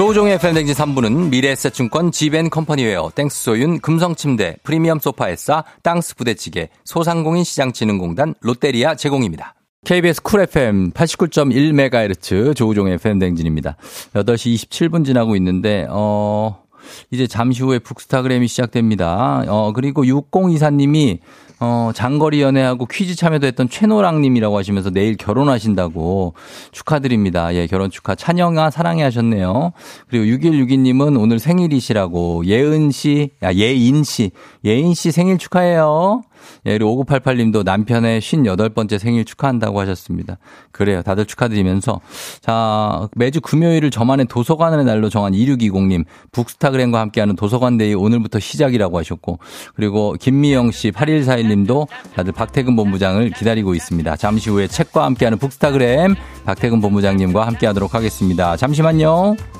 조우종의 0.00 0.38
FM대행진 0.38 0.74
3부는 0.74 1.28
미래에셋증권 1.28 2.10
지벤컴퍼니웨어 2.10 3.10
땡스소윤 3.14 3.80
금성침대 3.80 4.56
프리미엄 4.62 4.98
소파에싸 4.98 5.64
땅스 5.82 6.16
부대찌개 6.16 6.70
소상공인 6.86 7.44
시장진흥공단 7.44 8.34
롯데리아 8.40 8.94
제공입니다. 8.94 9.56
KBS 9.84 10.22
쿨 10.22 10.40
FM 10.40 10.92
89.1MHz 10.92 12.56
조우종의 12.56 12.96
FM대행진입니다. 12.96 13.76
8시 14.14 14.54
27분 14.54 15.04
지나고 15.04 15.36
있는데 15.36 15.86
어 15.90 16.62
이제 17.10 17.26
잠시 17.26 17.62
후에 17.62 17.78
북스타그램이 17.78 18.48
시작됩니다. 18.48 19.44
어 19.48 19.74
그리고 19.74 20.04
6024님이 20.04 21.18
어, 21.60 21.90
장거리 21.94 22.40
연애하고 22.40 22.86
퀴즈 22.86 23.14
참여도 23.14 23.46
했던 23.46 23.68
최노랑님이라고 23.68 24.56
하시면서 24.56 24.88
내일 24.90 25.16
결혼하신다고 25.16 26.32
축하드립니다. 26.72 27.54
예, 27.54 27.66
결혼 27.66 27.90
축하. 27.90 28.14
찬영아 28.14 28.70
사랑해 28.70 29.02
하셨네요. 29.04 29.72
그리고 30.08 30.24
6162님은 30.24 31.20
오늘 31.20 31.38
생일이시라고 31.38 32.46
예은 32.46 32.90
씨, 32.90 33.30
야, 33.42 33.52
예인 33.52 34.04
씨, 34.04 34.30
예인 34.64 34.94
씨 34.94 35.12
생일 35.12 35.36
축하해요. 35.36 36.22
예, 36.66 36.72
그리고 36.72 37.04
5988님도 37.04 37.64
남편의 37.64 38.20
58번째 38.20 38.98
생일 38.98 39.24
축하한다고 39.24 39.80
하셨습니다. 39.80 40.38
그래요. 40.72 41.02
다들 41.02 41.26
축하드리면서. 41.26 42.00
자, 42.40 43.08
매주 43.16 43.40
금요일을 43.40 43.90
저만의 43.90 44.26
도서관의 44.26 44.84
날로 44.84 45.08
정한 45.08 45.32
2620님, 45.32 46.04
북스타그램과 46.32 47.00
함께하는 47.00 47.36
도서관데이 47.36 47.94
오늘부터 47.94 48.38
시작이라고 48.38 48.98
하셨고, 48.98 49.38
그리고 49.74 50.14
김미영 50.18 50.70
씨, 50.70 50.90
8141님도 50.90 51.86
다들 52.14 52.32
박태근 52.32 52.76
본부장을 52.76 53.30
기다리고 53.30 53.74
있습니다. 53.74 54.16
잠시 54.16 54.50
후에 54.50 54.66
책과 54.66 55.04
함께하는 55.04 55.38
북스타그램, 55.38 56.14
박태근 56.44 56.80
본부장님과 56.80 57.46
함께하도록 57.46 57.94
하겠습니다. 57.94 58.56
잠시만요. 58.56 59.59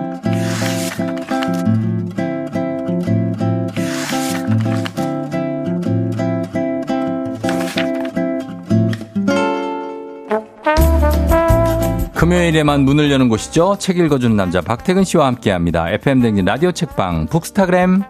금요일에만 12.21 12.81
문을 12.81 13.09
여는 13.09 13.29
곳이죠. 13.29 13.77
책 13.79 13.97
읽어주는 13.97 14.37
남자 14.37 14.61
박태근 14.61 15.03
씨와 15.05 15.25
함께합니다. 15.25 15.89
FM 15.89 16.21
댕진 16.21 16.45
라디오 16.45 16.71
책방 16.71 17.25
북스타그램. 17.25 18.03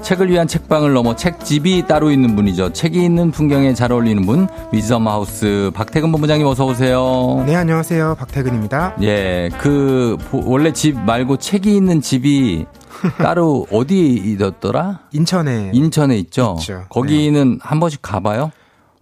책을 0.00 0.30
위한 0.30 0.46
책방을 0.46 0.94
넘어 0.94 1.14
책집이 1.14 1.84
따로 1.86 2.10
있는 2.10 2.36
분이죠. 2.36 2.72
책이 2.72 3.04
있는 3.04 3.30
풍경에 3.30 3.74
잘 3.74 3.92
어울리는 3.92 4.24
분 4.24 4.48
위즈덤 4.72 5.06
하우스 5.08 5.70
박태근 5.74 6.10
본부장님 6.10 6.46
어서 6.46 6.64
오세요. 6.64 7.44
네, 7.46 7.54
안녕하세요. 7.54 8.14
박태근입니다. 8.18 8.94
예, 9.02 9.50
그 9.58 10.16
보- 10.30 10.42
원래 10.46 10.72
집 10.72 10.98
말고 10.98 11.36
책이 11.36 11.76
있는 11.76 12.00
집이 12.00 12.64
따로 13.18 13.66
어디에 13.70 14.06
있었더라? 14.32 15.00
인천에 15.12 15.70
인천에 15.72 16.16
있죠. 16.18 16.56
있죠. 16.58 16.84
거기는 16.88 17.58
한 17.62 17.80
번씩 17.80 18.02
가봐요. 18.02 18.50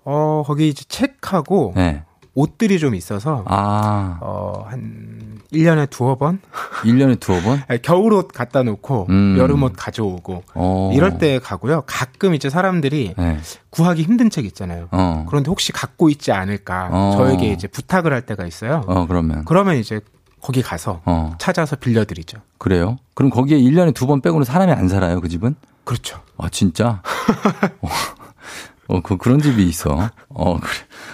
어, 0.05 0.43
거기 0.47 0.69
이제 0.69 0.85
책하고 0.89 1.73
네. 1.77 2.03
옷들이 2.35 2.79
좀 2.79 2.95
있어서 2.95 3.45
아, 3.47 4.19
어, 4.21 4.67
한 4.69 5.39
1년에 5.53 5.89
두어 5.89 6.17
번? 6.17 6.41
1년에 6.83 7.21
두어 7.21 7.41
번? 7.41 7.61
아니, 7.69 7.81
겨울옷 7.81 8.29
갖다 8.29 8.63
놓고 8.65 9.07
음. 9.09 9.37
여름옷 9.39 9.75
가져오고 9.77 10.43
어. 10.55 10.91
이럴 10.93 11.19
때 11.19 11.39
가고요. 11.39 11.85
가끔 11.87 12.35
이제 12.35 12.51
사람들이 12.51 13.15
네. 13.17 13.39
구하기 13.71 14.03
힘든 14.03 14.31
책 14.31 14.45
있잖아요. 14.47 14.89
어. 14.91 15.25
그런데 15.29 15.49
혹시 15.49 15.73
갖고 15.73 16.11
있지 16.11 16.33
않을까 16.33 16.89
어. 16.91 17.15
저에게 17.17 17.53
이제 17.53 17.69
부탁을 17.69 18.13
할 18.13 18.23
때가 18.23 18.47
있어요. 18.47 18.83
어, 18.87 19.07
그러면. 19.07 19.45
그러면 19.45 19.77
이제 19.77 20.01
거기 20.45 20.61
가서 20.61 21.01
어, 21.07 21.35
찾아서 21.39 21.75
빌려드리죠. 21.77 22.37
그래요? 22.59 22.99
그럼 23.15 23.31
거기에 23.31 23.59
1년에 23.59 23.95
두 23.95 24.07
번 24.07 24.21
빼고는 24.21 24.45
사람이 24.45 24.71
안 24.73 24.89
살아요, 24.89 25.23
그 25.23 25.29
집은? 25.31 25.55
그렇죠. 25.85 26.21
아, 26.37 26.51
진짜? 26.51 27.01
어, 27.81 27.89
어, 28.89 29.01
그, 29.01 29.17
그런 29.17 29.41
집이 29.41 29.67
있어. 29.67 30.11
어, 30.29 30.61
그래. 30.61 30.71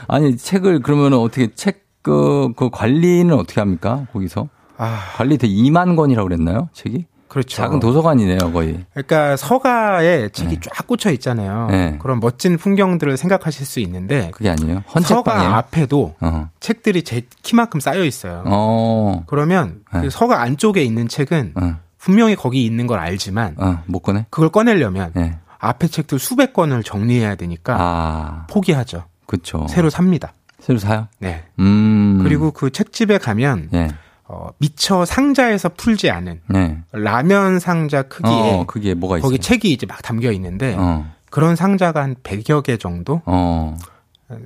아니, 0.09 0.37
책을 0.37 0.81
그러면 0.81 1.12
어떻게 1.14 1.55
책, 1.55 1.87
그, 2.03 2.53
그 2.57 2.70
관리는 2.70 3.33
어떻게 3.33 3.61
합니까? 3.61 4.09
거기서? 4.12 4.49
아, 4.76 4.99
관리 5.14 5.39
대 5.39 5.47
2만 5.47 5.95
권이라고 5.95 6.28
그랬나요? 6.28 6.68
책이? 6.72 7.07
그렇죠. 7.31 7.57
작은 7.59 7.78
도서관이네요, 7.78 8.53
거의. 8.53 8.85
그러니까 8.93 9.37
서가에 9.37 10.31
책이 10.31 10.59
쫙 10.62 10.85
꽂혀 10.89 11.12
있잖아요. 11.12 11.68
네. 11.70 11.97
그런 12.01 12.18
멋진 12.18 12.59
풍경들을 12.59 13.16
생각하실 13.16 13.64
수 13.64 13.78
있는데 13.78 14.33
그게 14.33 14.51
아니에요. 14.51 14.83
서가 14.89 14.93
헌책방이에요. 14.95 15.51
앞에도 15.55 16.14
어. 16.20 16.51
책들이 16.59 17.05
제 17.05 17.22
키만큼 17.43 17.78
쌓여 17.78 18.05
있어요. 18.05 18.43
어. 18.47 19.22
그러면 19.28 19.83
네. 19.95 20.01
그 20.01 20.11
서가 20.11 20.43
안쪽에 20.43 20.83
있는 20.83 21.07
책은 21.07 21.53
어. 21.55 21.76
분명히 21.99 22.35
거기 22.35 22.64
있는 22.64 22.89
걸 22.89 22.99
알지만 22.99 23.55
어, 23.59 23.78
못 23.87 24.01
꺼내? 24.01 24.26
그걸 24.31 24.49
꺼내려면 24.49 25.12
예. 25.16 25.39
앞에 25.59 25.87
책들 25.87 26.18
수백 26.18 26.53
권을 26.53 26.83
정리해야 26.83 27.37
되니까 27.37 27.76
아, 27.78 28.47
포기하죠. 28.51 29.05
그쵸. 29.26 29.66
새로 29.70 29.89
삽니다. 29.89 30.33
새로 30.59 30.81
사요? 30.81 31.07
네. 31.20 31.45
음. 31.61 32.20
그리고 32.24 32.51
그 32.51 32.70
책집에 32.70 33.18
가면 33.18 33.68
예. 33.74 33.89
어, 34.33 34.51
미처 34.59 35.05
상자에서 35.05 35.70
풀지 35.70 36.09
않은 36.09 36.41
네. 36.47 36.78
라면 36.93 37.59
상자 37.59 38.03
크기에 38.03 38.31
어, 38.61 38.64
그게 38.64 38.95
뭐가 38.95 39.18
있어요? 39.18 39.26
거기 39.28 39.41
책이 39.41 39.72
이제 39.72 39.87
막 39.87 40.01
담겨 40.03 40.31
있는데 40.31 40.76
어. 40.78 41.05
그런 41.31 41.57
상자가 41.57 42.03
한 42.03 42.14
100여 42.22 42.62
개 42.62 42.76
정도? 42.76 43.22
어. 43.26 43.76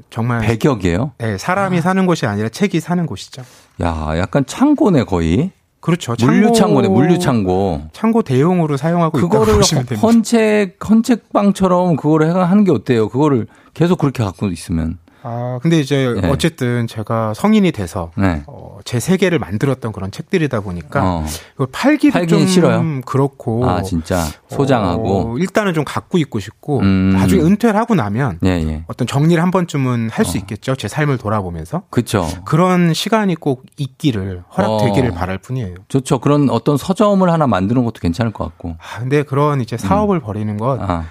정말 0.09 0.41
100여 0.41 0.80
개요? 0.80 1.12
네, 1.18 1.37
사람이 1.37 1.82
사는 1.82 2.07
곳이 2.07 2.24
아니라 2.24 2.49
책이 2.49 2.80
사는 2.80 3.05
곳이죠. 3.05 3.43
야, 3.82 4.12
약간 4.16 4.47
창고네, 4.47 5.05
거의. 5.05 5.51
그렇죠. 5.80 6.14
물류 6.18 6.47
창고- 6.53 6.55
창고네, 6.55 6.89
물류 6.89 7.18
창고. 7.18 7.82
창고 7.93 8.22
대용으로 8.22 8.78
사용하고 8.78 9.18
그거를. 9.18 9.61
헌책, 10.03 10.78
헌책방처럼 10.89 11.97
그거를 11.97 12.30
해가 12.30 12.47
하는 12.47 12.64
게 12.64 12.72
어때요? 12.72 13.11
그거를 13.11 13.47
계속 13.74 13.99
그렇게 13.99 14.24
갖고 14.24 14.47
있으면. 14.49 14.97
아, 15.26 15.58
근데 15.62 15.80
이제 15.80 16.14
네. 16.20 16.28
어쨌든 16.28 16.86
제가 16.86 17.32
성인이 17.32 17.72
돼서 17.72 18.10
네. 18.14 18.42
어, 18.46 18.78
제 18.84 19.00
세계를 19.00 19.38
만들었던 19.38 19.90
그런 19.92 20.10
책들이다 20.10 20.60
보니까 20.60 21.00
어. 21.02 21.24
이걸 21.54 21.66
팔기도 21.72 22.12
팔기는 22.12 22.40
좀 22.40 22.46
싫어요? 22.46 23.00
그렇고 23.06 23.66
아, 23.68 23.80
진짜. 23.82 24.22
소장하고. 24.50 25.32
어, 25.34 25.38
일단은 25.38 25.72
좀 25.72 25.82
갖고 25.84 26.18
있고 26.18 26.40
싶고 26.40 26.80
음. 26.80 27.10
나중에 27.16 27.42
은퇴를 27.42 27.74
하고 27.80 27.94
나면 27.94 28.38
예, 28.44 28.50
예. 28.50 28.84
어떤 28.86 29.06
정리를 29.06 29.42
한 29.42 29.50
번쯤은 29.50 30.10
할 30.12 30.24
수 30.24 30.36
있겠죠. 30.38 30.74
제 30.74 30.88
삶을 30.88 31.18
돌아보면서 31.18 31.82
그쵸. 31.90 32.26
그런 32.44 32.92
시간이 32.94 33.34
꼭 33.36 33.64
있기를 33.78 34.42
허락되기를 34.56 35.10
어. 35.10 35.14
바랄 35.14 35.38
뿐이에요. 35.38 35.74
좋죠. 35.88 36.18
그런 36.18 36.48
어떤 36.50 36.76
서점을 36.76 37.28
하나 37.30 37.46
만드는 37.46 37.84
것도 37.84 38.00
괜찮을 38.00 38.32
것 38.32 38.44
같고. 38.44 38.76
아, 38.78 39.00
근데 39.00 39.22
그런 39.22 39.60
이제 39.60 39.76
사업을 39.78 40.20
벌이는 40.20 40.56
건 40.58 40.80
아, 40.82 41.04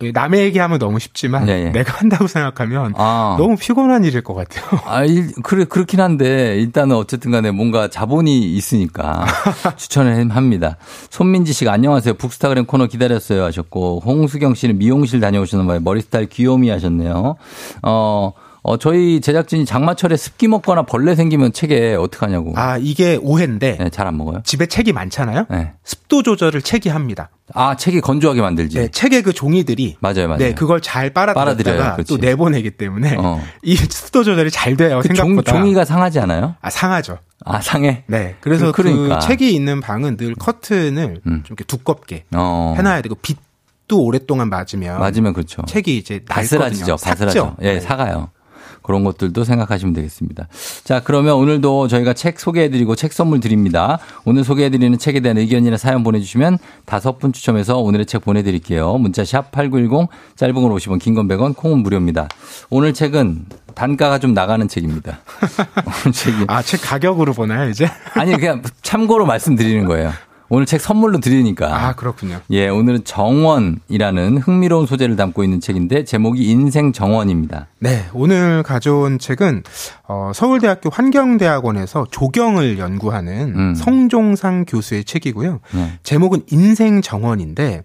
남의 0.00 0.42
얘기하면 0.44 0.78
너무 0.78 1.00
쉽지만 1.00 1.48
예, 1.48 1.66
예. 1.66 1.70
내가 1.70 1.94
한다고 1.98 2.28
생각하면 2.28 2.94
아. 2.96 3.34
너무 3.36 3.56
피곤한 3.56 4.04
일일 4.04 4.22
것 4.22 4.34
같아요. 4.34 4.64
아, 4.86 5.04
일, 5.04 5.32
그래, 5.42 5.64
그렇긴 5.64 6.00
한데, 6.00 6.56
일단은 6.56 6.94
어쨌든 6.94 7.32
간에 7.32 7.50
뭔가 7.50 7.88
자본이 7.88 8.54
있으니까 8.54 9.26
추천을 9.76 10.30
합니다. 10.30 10.76
손민지 11.10 11.52
씨가 11.52 11.72
안녕하세요. 11.72 12.14
북스타그램 12.14 12.66
코너 12.66 12.86
기다렸어요 12.86 13.42
하셨고, 13.44 14.02
홍수경 14.04 14.54
씨는 14.54 14.78
미용실 14.78 15.18
다녀오셨나 15.18 15.66
봐요. 15.66 15.80
머리 15.80 16.00
스타일 16.00 16.28
귀요미 16.28 16.68
하셨네요. 16.70 17.34
어, 17.82 18.32
어, 18.62 18.76
저희 18.76 19.20
제작진이 19.20 19.64
장마철에 19.64 20.16
습기 20.16 20.48
먹거나 20.48 20.82
벌레 20.82 21.14
생기면 21.14 21.52
책에 21.52 21.94
어떡하냐고. 21.94 22.52
아 22.56 22.76
이게 22.78 23.16
오해인데 23.20 23.76
네, 23.78 23.88
잘 23.90 24.06
안 24.08 24.16
먹어요? 24.16 24.40
집에 24.44 24.66
책이 24.66 24.92
많잖아요. 24.92 25.46
네. 25.50 25.72
습도 25.84 26.22
조절을 26.22 26.62
책이 26.62 26.88
합니다. 26.88 27.30
아, 27.54 27.76
책이 27.76 28.00
건조하게 28.00 28.40
만들지. 28.42 28.78
네, 28.78 28.88
책의 28.88 29.22
그 29.22 29.32
종이들이 29.32 29.96
맞아요, 30.00 30.26
맞아요. 30.28 30.38
네, 30.38 30.54
그걸 30.54 30.80
잘 30.82 31.10
빨아들여요. 31.10 31.96
또 32.08 32.16
내보내기 32.18 32.72
때문에 32.72 33.16
어. 33.18 33.40
이 33.62 33.74
습도 33.76 34.22
조절이 34.24 34.50
잘 34.50 34.76
돼요. 34.76 35.00
그 35.02 35.08
종, 35.08 35.28
생각보다. 35.28 35.52
종이가 35.52 35.84
상하지 35.84 36.20
않아요? 36.20 36.54
아 36.60 36.68
상하죠. 36.70 37.18
아, 37.44 37.60
상해? 37.60 38.04
네, 38.08 38.34
그래서 38.40 38.72
그러니까. 38.72 39.18
그 39.20 39.26
책이 39.26 39.54
있는 39.54 39.80
방은 39.80 40.16
늘 40.16 40.34
커튼을 40.34 41.20
음. 41.26 41.42
좀 41.44 41.54
이렇게 41.54 41.64
두껍게 41.64 42.24
어. 42.34 42.74
해놔야 42.76 43.00
되고 43.02 43.14
빛도 43.14 44.02
오랫동안 44.02 44.50
맞으면 44.50 44.98
맞으면 45.00 45.32
그렇죠. 45.32 45.62
책이 45.66 45.96
이제 45.96 46.20
바스라지죠. 46.28 46.96
삭죠. 46.96 47.56
예, 47.62 47.74
네. 47.74 47.80
사가요. 47.80 48.30
그런 48.88 49.04
것들도 49.04 49.44
생각하시면 49.44 49.92
되겠습니다. 49.92 50.48
자, 50.82 51.02
그러면 51.04 51.34
오늘도 51.34 51.88
저희가 51.88 52.14
책 52.14 52.40
소개해드리고 52.40 52.96
책 52.96 53.12
선물 53.12 53.38
드립니다. 53.38 53.98
오늘 54.24 54.44
소개해드리는 54.44 54.96
책에 54.96 55.20
대한 55.20 55.36
의견이나 55.36 55.76
사연 55.76 56.02
보내주시면 56.02 56.56
다섯 56.86 57.18
분 57.18 57.34
추첨해서 57.34 57.76
오늘의 57.76 58.06
책 58.06 58.22
보내드릴게요. 58.24 58.96
문자 58.96 59.26
샵 59.26 59.52
8910, 59.52 60.08
짧은 60.36 60.54
걸 60.54 60.72
50원, 60.72 60.98
긴 61.00 61.14
건 61.14 61.28
100원, 61.28 61.54
콩은 61.54 61.80
무료입니다. 61.80 62.28
오늘 62.70 62.94
책은 62.94 63.44
단가가 63.74 64.18
좀 64.18 64.32
나가는 64.32 64.66
책입니다. 64.66 65.18
책이. 66.10 66.44
아, 66.48 66.62
책 66.62 66.80
가격으로 66.80 67.34
보나요, 67.34 67.68
이제? 67.68 67.90
아니, 68.14 68.32
그냥 68.38 68.62
참고로 68.80 69.26
말씀드리는 69.26 69.84
거예요. 69.84 70.12
오늘 70.50 70.64
책 70.64 70.80
선물로 70.80 71.20
드리니까. 71.20 71.88
아, 71.88 71.92
그렇군요. 71.94 72.40
예, 72.50 72.68
오늘은 72.68 73.04
정원이라는 73.04 74.38
흥미로운 74.38 74.86
소재를 74.86 75.16
담고 75.16 75.44
있는 75.44 75.60
책인데 75.60 76.04
제목이 76.04 76.42
인생 76.42 76.92
정원입니다. 76.92 77.66
네, 77.80 78.06
오늘 78.14 78.62
가져온 78.62 79.18
책은 79.18 79.62
어, 80.08 80.32
서울대학교 80.34 80.88
환경대학원에서 80.90 82.06
조경을 82.10 82.78
연구하는 82.78 83.54
음. 83.54 83.74
성종상 83.74 84.64
교수의 84.66 85.04
책이고요. 85.04 85.60
네. 85.74 85.98
제목은 86.02 86.42
인생 86.50 87.02
정원인데 87.02 87.82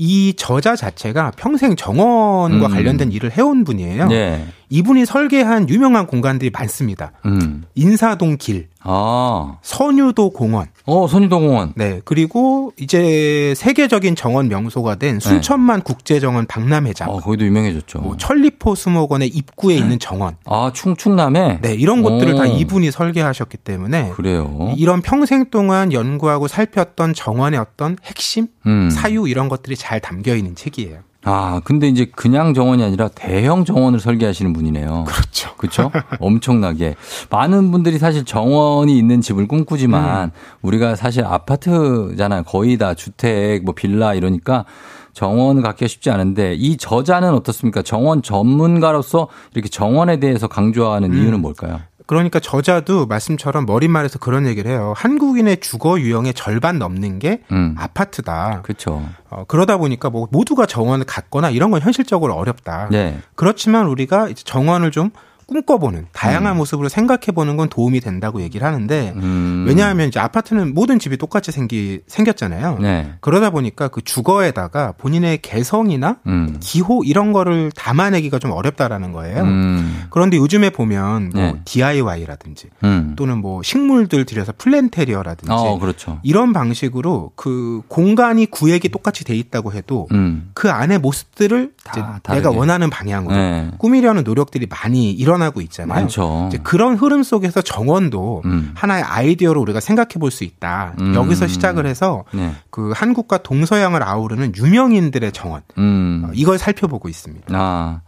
이 0.00 0.32
저자 0.36 0.76
자체가 0.76 1.32
평생 1.36 1.74
정원과 1.74 2.66
음. 2.66 2.72
관련된 2.72 3.10
일을 3.10 3.32
해온 3.32 3.64
분이에요. 3.64 4.08
예. 4.12 4.46
이분이 4.70 5.04
설계한 5.04 5.68
유명한 5.68 6.06
공간들이 6.06 6.50
많습니다. 6.50 7.10
음. 7.26 7.64
인사동 7.74 8.36
길, 8.36 8.68
아. 8.80 9.58
선유도 9.60 10.30
공원, 10.30 10.66
어, 10.90 11.06
선유도공원. 11.06 11.74
네 11.76 12.00
그리고 12.06 12.72
이제 12.78 13.52
세계적인 13.54 14.16
정원 14.16 14.48
명소가 14.48 14.94
된 14.94 15.20
순천만 15.20 15.82
국제정원 15.82 16.46
박람회장, 16.46 17.08
네. 17.08 17.12
어, 17.14 17.20
거기도 17.20 17.44
유명해졌죠. 17.44 17.98
뭐 17.98 18.16
천리포 18.16 18.74
수목원의 18.74 19.28
입구에 19.28 19.74
있는 19.76 19.98
정원, 19.98 20.36
아, 20.46 20.70
충, 20.72 20.96
충남에? 20.96 21.58
네 21.60 21.74
이런 21.74 22.02
것들을 22.02 22.34
다 22.36 22.44
오. 22.44 22.46
이분이 22.46 22.90
설계하셨기 22.90 23.58
때문에 23.58 24.12
그래요. 24.14 24.72
이런 24.78 25.02
평생 25.02 25.50
동안 25.50 25.92
연구하고 25.92 26.48
살폈던 26.48 27.12
정원의 27.12 27.60
어떤 27.60 27.98
핵심, 28.04 28.46
음. 28.66 28.88
사유 28.88 29.28
이런 29.28 29.50
것들이 29.50 29.76
잘 29.76 30.00
담겨 30.00 30.34
있는 30.34 30.54
책이에요. 30.54 31.00
아, 31.24 31.60
근데 31.64 31.88
이제 31.88 32.06
그냥 32.14 32.54
정원이 32.54 32.82
아니라 32.82 33.08
대형 33.08 33.64
정원을 33.64 34.00
설계하시는 34.00 34.52
분이네요. 34.52 35.04
그렇죠. 35.06 35.54
그렇죠? 35.56 35.90
엄청나게. 36.20 36.94
많은 37.30 37.70
분들이 37.72 37.98
사실 37.98 38.24
정원이 38.24 38.96
있는 38.96 39.20
집을 39.20 39.48
꿈꾸지만 39.48 40.30
우리가 40.62 40.94
사실 40.94 41.24
아파트잖아요. 41.24 42.44
거의 42.44 42.78
다 42.78 42.94
주택, 42.94 43.64
뭐 43.64 43.74
빌라 43.74 44.14
이러니까 44.14 44.64
정원을 45.12 45.62
갖기가 45.62 45.88
쉽지 45.88 46.10
않은데 46.10 46.54
이 46.54 46.76
저자는 46.76 47.34
어떻습니까? 47.34 47.82
정원 47.82 48.22
전문가로서 48.22 49.28
이렇게 49.52 49.68
정원에 49.68 50.20
대해서 50.20 50.46
강조하는 50.46 51.12
이유는 51.12 51.40
뭘까요? 51.42 51.80
그러니까 52.08 52.40
저자도 52.40 53.04
말씀처럼 53.04 53.66
머릿말에서 53.66 54.18
그런 54.18 54.46
얘기를 54.46 54.70
해요. 54.70 54.94
한국인의 54.96 55.60
주거 55.60 56.00
유형의 56.00 56.32
절반 56.32 56.78
넘는 56.78 57.18
게 57.18 57.42
음. 57.52 57.74
아파트다. 57.76 58.62
그렇죠. 58.62 59.06
어, 59.28 59.44
그러다 59.46 59.76
보니까 59.76 60.08
뭐 60.08 60.26
모두가 60.30 60.64
정원을 60.64 61.04
갖거나 61.04 61.50
이런 61.50 61.70
건 61.70 61.82
현실적으로 61.82 62.34
어렵다. 62.34 62.88
네. 62.90 63.20
그렇지만 63.34 63.88
우리가 63.88 64.30
이제 64.30 64.42
정원을 64.42 64.90
좀 64.90 65.10
꿈꿔보는 65.48 66.06
다양한 66.12 66.54
음. 66.54 66.58
모습으로 66.58 66.90
생각해보는 66.90 67.56
건 67.56 67.70
도움이 67.70 68.00
된다고 68.00 68.42
얘기를 68.42 68.66
하는데 68.66 69.14
음. 69.16 69.64
왜냐하면 69.66 70.08
이제 70.08 70.20
아파트는 70.20 70.74
모든 70.74 70.98
집이 70.98 71.16
똑같이 71.16 71.52
생기 71.52 72.02
생겼잖아요. 72.06 72.78
네. 72.80 73.14
그러다 73.20 73.48
보니까 73.48 73.88
그 73.88 74.02
주거에다가 74.02 74.92
본인의 74.98 75.38
개성이나 75.38 76.18
음. 76.26 76.58
기호 76.60 77.02
이런 77.02 77.32
거를 77.32 77.72
담아내기가 77.74 78.38
좀 78.38 78.50
어렵다라는 78.50 79.12
거예요. 79.12 79.42
음. 79.42 80.04
그런데 80.10 80.36
요즘에 80.36 80.68
보면 80.68 81.30
뭐 81.34 81.42
네. 81.42 81.60
DIY라든지 81.64 82.68
음. 82.84 83.14
또는 83.16 83.38
뭐 83.38 83.62
식물들 83.62 84.26
들여서 84.26 84.52
플랜테리어라든지 84.58 85.50
어, 85.50 85.78
그렇죠. 85.78 86.20
이런 86.24 86.52
방식으로 86.52 87.32
그 87.36 87.80
공간이 87.88 88.46
구획이 88.46 88.90
똑같이 88.90 89.24
돼 89.24 89.34
있다고 89.34 89.72
해도 89.72 90.08
음. 90.12 90.50
그 90.52 90.70
안의 90.70 90.98
모습들을 90.98 91.72
다. 91.84 92.20
내가 92.28 92.50
원하는 92.50 92.90
방향으로 92.90 93.34
네. 93.34 93.70
꾸미려는 93.78 94.24
노력들이 94.24 94.66
많이 94.68 95.10
일어 95.10 95.37
나고 95.38 95.60
있잖아요. 95.62 96.00
많죠. 96.00 96.46
이제 96.48 96.58
그런 96.62 96.96
흐름 96.96 97.22
속에서 97.22 97.62
정원도 97.62 98.42
음. 98.44 98.72
하나의 98.74 99.02
아이디어로 99.02 99.60
우리가 99.60 99.80
생각해 99.80 100.08
볼 100.20 100.30
수 100.30 100.44
있다. 100.44 100.94
음. 101.00 101.14
여기서 101.14 101.46
시작을 101.46 101.86
해서 101.86 102.24
네. 102.32 102.52
그 102.70 102.92
한국과 102.94 103.38
동서양을 103.38 104.02
아우르는 104.02 104.52
유명인들의 104.56 105.32
정원 105.32 105.62
음. 105.78 106.24
어, 106.26 106.30
이걸 106.34 106.58
살펴보고 106.58 107.08
있습니다. 107.08 107.46
아, 107.52 108.00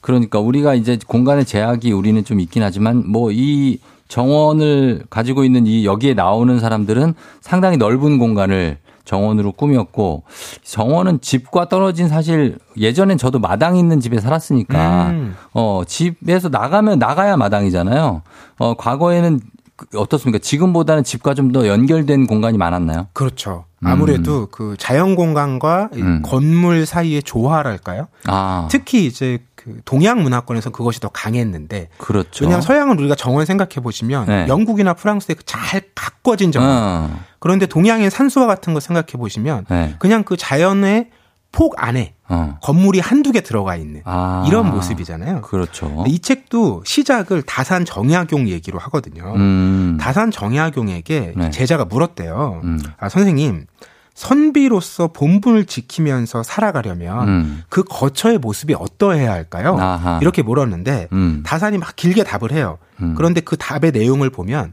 그러니까 0.00 0.38
우리가 0.38 0.74
이제 0.74 0.98
공간의 1.06 1.44
제약이 1.44 1.92
우리는 1.92 2.24
좀 2.24 2.38
있긴 2.40 2.62
하지만 2.62 3.02
뭐이 3.10 3.78
정원을 4.08 5.04
가지고 5.10 5.44
있는 5.44 5.66
이 5.66 5.84
여기에 5.86 6.14
나오는 6.14 6.60
사람들은 6.60 7.14
상당히 7.40 7.76
넓은 7.76 8.18
공간을 8.18 8.78
정원으로 9.04 9.52
꾸몄고 9.52 10.22
정원은 10.62 11.20
집과 11.20 11.68
떨어진 11.68 12.08
사실 12.08 12.58
예전엔 12.76 13.18
저도 13.18 13.38
마당 13.38 13.76
있는 13.76 14.00
집에 14.00 14.18
살았으니까 14.20 15.06
음. 15.10 15.36
어 15.52 15.82
집에서 15.86 16.48
나가면 16.48 16.98
나가야 16.98 17.36
마당이잖아요. 17.36 18.22
어 18.58 18.74
과거에는 18.74 19.40
그- 19.40 19.53
어떻습니까? 19.94 20.38
지금보다는 20.38 21.04
집과 21.04 21.34
좀 21.34 21.52
더 21.52 21.66
연결된 21.68 22.26
공간이 22.26 22.58
많았나요? 22.58 23.08
그렇죠. 23.12 23.64
아무래도 23.82 24.46
그 24.50 24.76
자연 24.78 25.14
공간과 25.14 25.90
이 25.94 26.00
음. 26.00 26.22
건물 26.24 26.86
사이의 26.86 27.22
조화랄까요? 27.22 28.08
아, 28.26 28.66
특히 28.70 29.04
이제 29.06 29.38
그 29.54 29.80
동양 29.84 30.22
문화권에서 30.22 30.70
그것이 30.70 31.00
더 31.00 31.08
강했는데 31.08 31.88
그렇죠. 31.98 32.44
왜냐하면 32.44 32.62
서양은 32.62 32.98
우리가 32.98 33.14
정원 33.14 33.46
생각해 33.46 33.74
보시면 33.82 34.26
네. 34.26 34.46
영국이나 34.48 34.94
프랑스의 34.94 35.36
그잘 35.36 35.82
가꿔진 35.94 36.50
정원 36.50 36.70
어, 36.70 37.10
그런데 37.38 37.66
동양의 37.66 38.10
산수화 38.10 38.46
같은 38.46 38.74
거 38.74 38.80
생각해 38.80 39.12
보시면 39.18 39.66
네. 39.68 39.94
그냥 39.98 40.22
그 40.24 40.36
자연의 40.36 41.10
폭 41.54 41.74
안에 41.76 42.14
어. 42.28 42.58
건물이 42.60 42.98
한두 42.98 43.30
개 43.30 43.40
들어가 43.40 43.76
있는 43.76 44.02
아. 44.04 44.44
이런 44.48 44.72
모습이잖아요. 44.72 45.42
그렇죠. 45.42 46.04
이 46.08 46.18
책도 46.18 46.82
시작을 46.84 47.42
다산 47.42 47.84
정약용 47.84 48.48
얘기로 48.48 48.80
하거든요. 48.80 49.32
음. 49.36 49.96
다산 50.00 50.32
정약용에게 50.32 51.34
네. 51.36 51.50
제자가 51.50 51.84
물었대요. 51.84 52.60
음. 52.64 52.80
아, 52.98 53.08
선생님, 53.08 53.66
선비로서 54.14 55.08
본분을 55.08 55.66
지키면서 55.66 56.42
살아가려면 56.42 57.28
음. 57.28 57.62
그 57.68 57.84
거처의 57.84 58.38
모습이 58.38 58.74
어떠해야 58.74 59.30
할까요? 59.30 59.76
아하. 59.78 60.18
이렇게 60.20 60.42
물었는데 60.42 61.08
음. 61.12 61.44
다산이 61.46 61.78
막 61.78 61.94
길게 61.94 62.24
답을 62.24 62.50
해요. 62.50 62.78
음. 63.00 63.14
그런데 63.16 63.40
그 63.40 63.56
답의 63.56 63.92
내용을 63.92 64.30
보면 64.30 64.72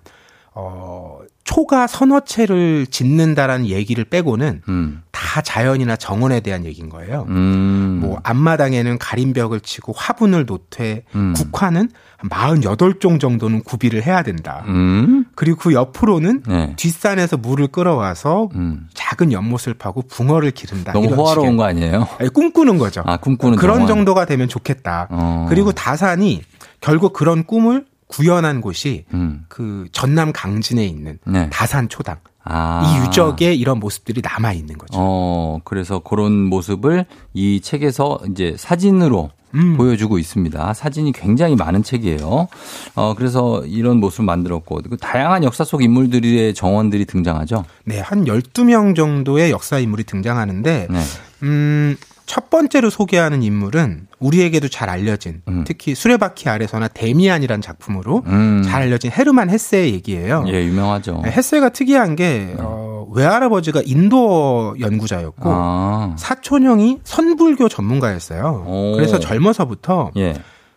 어, 0.55 1.19
초가 1.51 1.85
선어체를 1.87 2.87
짓는다라는 2.87 3.67
얘기를 3.67 4.05
빼고는 4.05 4.61
음. 4.69 5.01
다 5.11 5.41
자연이나 5.41 5.97
정원에 5.97 6.39
대한 6.39 6.63
얘기인 6.65 6.87
거예요. 6.87 7.25
음. 7.27 7.99
뭐 8.01 8.19
앞마당에는 8.23 8.97
가림벽을 8.97 9.59
치고 9.59 9.93
화분을 9.93 10.45
놓되 10.45 11.03
음. 11.13 11.33
국화는 11.35 11.89
한 12.17 12.29
48종 12.29 13.19
정도는 13.19 13.63
구비를 13.63 14.05
해야 14.05 14.23
된다. 14.23 14.63
음. 14.67 15.25
그리고 15.35 15.57
그 15.57 15.73
옆으로는 15.73 16.43
네. 16.47 16.73
뒷산에서 16.77 17.35
물을 17.35 17.67
끌어와서 17.67 18.47
음. 18.55 18.87
작은 18.93 19.33
연못을 19.33 19.73
파고 19.73 20.03
붕어를 20.03 20.51
기른다. 20.51 20.93
너무 20.93 21.07
이런 21.07 21.19
호화로운 21.19 21.47
식의. 21.47 21.57
거 21.57 21.63
아니에요? 21.65 22.07
아니, 22.17 22.29
꿈꾸는 22.29 22.77
거죠. 22.77 23.03
아, 23.05 23.17
꿈꾸는 23.17 23.57
그런 23.57 23.79
정원. 23.79 23.87
정도가 23.87 24.25
되면 24.25 24.47
좋겠다. 24.47 25.07
어. 25.11 25.47
그리고 25.49 25.73
다산이 25.73 26.43
결국 26.79 27.11
그런 27.11 27.43
꿈을 27.43 27.85
구현한 28.11 28.61
곳이 28.61 29.05
음. 29.13 29.45
그 29.47 29.87
전남 29.91 30.33
강진에 30.33 30.85
있는 30.85 31.17
네. 31.25 31.49
다산 31.49 31.87
초당. 31.87 32.17
아. 32.43 32.83
이 32.83 33.05
유적에 33.05 33.53
이런 33.53 33.79
모습들이 33.79 34.21
남아 34.21 34.53
있는 34.53 34.77
거죠. 34.77 34.93
어, 34.95 35.59
그래서 35.63 35.99
그런 35.99 36.33
모습을 36.33 37.05
이 37.33 37.61
책에서 37.61 38.19
이제 38.29 38.55
사진으로 38.57 39.29
음. 39.53 39.77
보여주고 39.77 40.17
있습니다. 40.17 40.73
사진이 40.73 41.11
굉장히 41.11 41.55
많은 41.55 41.83
책이에요. 41.83 42.47
어, 42.95 43.13
그래서 43.15 43.63
이런 43.65 43.99
모습을 43.99 44.25
만들었고, 44.25 44.81
그 44.89 44.97
다양한 44.97 45.43
역사 45.43 45.63
속 45.63 45.83
인물들의 45.83 46.53
정원들이 46.53 47.05
등장하죠. 47.05 47.65
네, 47.85 47.99
한 47.99 48.25
12명 48.25 48.95
정도의 48.95 49.51
역사 49.51 49.77
인물이 49.77 50.05
등장하는데 50.05 50.87
네. 50.89 50.99
음, 51.43 51.97
첫 52.31 52.49
번째로 52.49 52.89
소개하는 52.89 53.43
인물은 53.43 54.07
우리에게도 54.19 54.69
잘 54.69 54.89
알려진 54.89 55.41
특히 55.65 55.93
수레바퀴 55.93 56.47
아래서나 56.47 56.87
데미안이라는 56.87 57.61
작품으로 57.61 58.23
음. 58.25 58.63
잘 58.65 58.83
알려진 58.83 59.11
헤르만 59.11 59.49
헤세의 59.49 59.93
얘기예요. 59.95 60.45
예, 60.47 60.63
유명하죠. 60.63 61.23
네, 61.25 61.29
헤세가 61.29 61.67
특이한 61.67 62.15
게 62.15 62.55
어, 62.57 63.05
외할아버지가 63.11 63.81
인도 63.85 64.77
연구자였고 64.79 65.41
아. 65.43 66.15
사촌형이 66.17 66.99
선불교 67.03 67.67
전문가였어요. 67.67 68.63
오. 68.65 68.93
그래서 68.95 69.19
젊어서부터 69.19 70.11
예. 70.15 70.35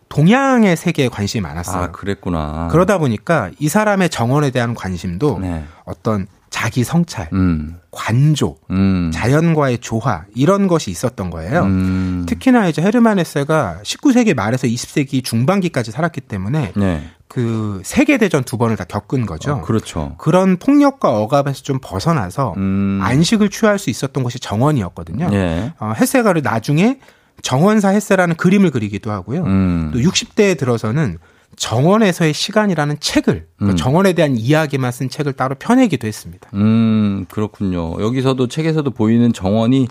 동양의 0.08 0.76
세계에 0.76 1.06
관심이 1.06 1.40
많았어요. 1.40 1.82
아, 1.84 1.90
그랬구나. 1.92 2.66
그러다 2.72 2.98
보니까 2.98 3.52
이 3.60 3.68
사람의 3.68 4.10
정원에 4.10 4.50
대한 4.50 4.74
관심도 4.74 5.38
네. 5.38 5.62
어떤 5.84 6.26
자기 6.54 6.84
성찰, 6.84 7.28
음. 7.32 7.80
관조, 7.90 8.54
음. 8.70 9.10
자연과의 9.12 9.78
조화 9.78 10.24
이런 10.36 10.68
것이 10.68 10.88
있었던 10.92 11.30
거예요. 11.30 11.64
음. 11.64 12.26
특히나 12.28 12.68
이제 12.68 12.80
헤르만 12.80 13.18
헤세가 13.18 13.80
19세기 13.82 14.34
말에서 14.34 14.68
20세기 14.68 15.24
중반기까지 15.24 15.90
살았기 15.90 16.20
때문에 16.20 16.70
네. 16.76 17.10
그 17.26 17.82
세계 17.84 18.18
대전 18.18 18.44
두 18.44 18.56
번을 18.56 18.76
다 18.76 18.84
겪은 18.84 19.26
거죠. 19.26 19.54
어, 19.54 19.60
그렇죠. 19.62 20.14
그런 20.18 20.56
폭력과 20.56 21.18
억압에서 21.22 21.64
좀 21.64 21.80
벗어나서 21.82 22.54
음. 22.56 23.00
안식을 23.02 23.50
취할 23.50 23.80
수 23.80 23.90
있었던 23.90 24.22
곳이 24.22 24.38
정원이었거든요. 24.38 25.30
예. 25.32 25.72
어, 25.80 25.92
헤세가를 25.96 26.42
나중에 26.42 27.00
정원사 27.42 27.88
헤세라는 27.88 28.36
그림을 28.36 28.70
그리기도 28.70 29.10
하고요. 29.10 29.42
음. 29.42 29.90
또 29.92 29.98
60대에 29.98 30.56
들어서는 30.56 31.18
정원에서의 31.56 32.32
시간이라는 32.32 32.96
책을 33.00 33.46
그러니까 33.56 33.74
음. 33.74 33.76
정원에 33.76 34.12
대한 34.12 34.36
이야기만 34.36 34.92
쓴 34.92 35.08
책을 35.08 35.34
따로 35.34 35.54
펴내기도 35.58 36.06
했습니다. 36.06 36.50
음, 36.54 37.26
그렇군요. 37.30 38.00
여기서도 38.00 38.48
책에서도 38.48 38.90
보이는 38.90 39.32
정원이 39.32 39.88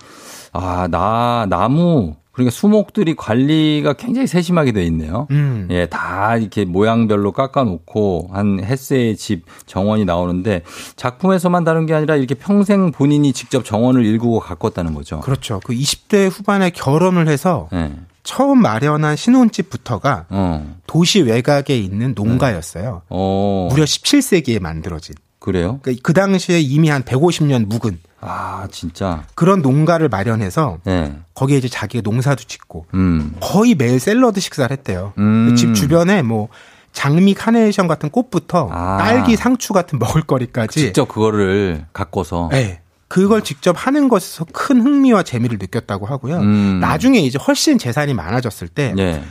아, 0.53 0.87
나 0.89 1.45
나무 1.49 2.15
그러니까 2.33 2.51
수목들이 2.51 3.15
관리가 3.15 3.93
굉장히 3.93 4.25
세심하게 4.25 4.71
돼 4.71 4.83
있네요. 4.85 5.27
음. 5.29 5.67
예, 5.69 5.85
다 5.85 6.35
이렇게 6.35 6.65
모양별로 6.65 7.31
깎아놓고 7.31 8.31
한 8.33 8.59
햇세의 8.63 9.17
집 9.17 9.45
정원이 9.67 10.05
나오는데 10.05 10.63
작품에서만 10.95 11.63
다룬 11.63 11.85
게 11.85 11.93
아니라 11.93 12.15
이렇게 12.15 12.33
평생 12.33 12.91
본인이 12.91 13.33
직접 13.33 13.63
정원을 13.63 14.03
일구고 14.03 14.39
가꿨다는 14.39 14.95
거죠. 14.95 15.19
그렇죠. 15.19 15.61
그 15.63 15.73
20대 15.73 16.29
후반에 16.31 16.71
결혼을 16.71 17.27
해서 17.27 17.69
예. 17.71 17.91
처음 18.23 18.61
마련한 18.61 19.15
신혼집부터가 19.15 20.25
어. 20.29 20.75
도시 20.87 21.21
외곽에 21.21 21.77
있는 21.77 22.13
농가였어요. 22.15 23.01
어. 23.09 23.67
무려 23.69 23.83
17세기에 23.83 24.61
만들어진. 24.61 25.15
그래요? 25.39 25.79
그러니까 25.81 26.01
그 26.03 26.13
당시에 26.13 26.61
이미 26.61 26.87
한 26.87 27.03
150년 27.03 27.67
묵은 27.67 27.99
아, 28.21 28.67
진짜. 28.71 29.25
그런 29.35 29.61
농가를 29.61 30.07
마련해서 30.07 30.77
예. 30.87 31.13
거기에 31.33 31.57
이제 31.57 31.67
자기가 31.67 32.01
농사도 32.01 32.45
짓고 32.45 32.85
음. 32.93 33.35
거의 33.41 33.75
매일 33.75 33.99
샐러드 33.99 34.39
식사를 34.39 34.71
했대요. 34.71 35.11
음. 35.17 35.53
집 35.57 35.75
주변에 35.75 36.21
뭐 36.21 36.47
장미 36.93 37.33
카네이션 37.33 37.87
같은 37.87 38.09
꽃부터 38.09 38.69
아. 38.71 38.97
딸기 38.99 39.35
상추 39.35 39.73
같은 39.73 39.99
먹을거리까지 39.99 40.79
직접 40.79 41.09
그거를 41.09 41.85
가꿔서 41.91 42.47
네. 42.51 42.79
그걸 43.13 43.43
직접 43.43 43.75
하는 43.77 44.09
것에서 44.09 44.43
큰 44.51 44.81
흥미와 44.81 45.21
재미를 45.21 45.59
느꼈다고 45.59 46.07
하고요. 46.07 46.37
음. 46.37 46.79
나중에 46.79 47.19
이제 47.19 47.37
훨씬 47.37 47.77
재산이 47.77 48.15
많아졌을 48.15 48.67
때 48.67 48.95
예. 48.97 49.21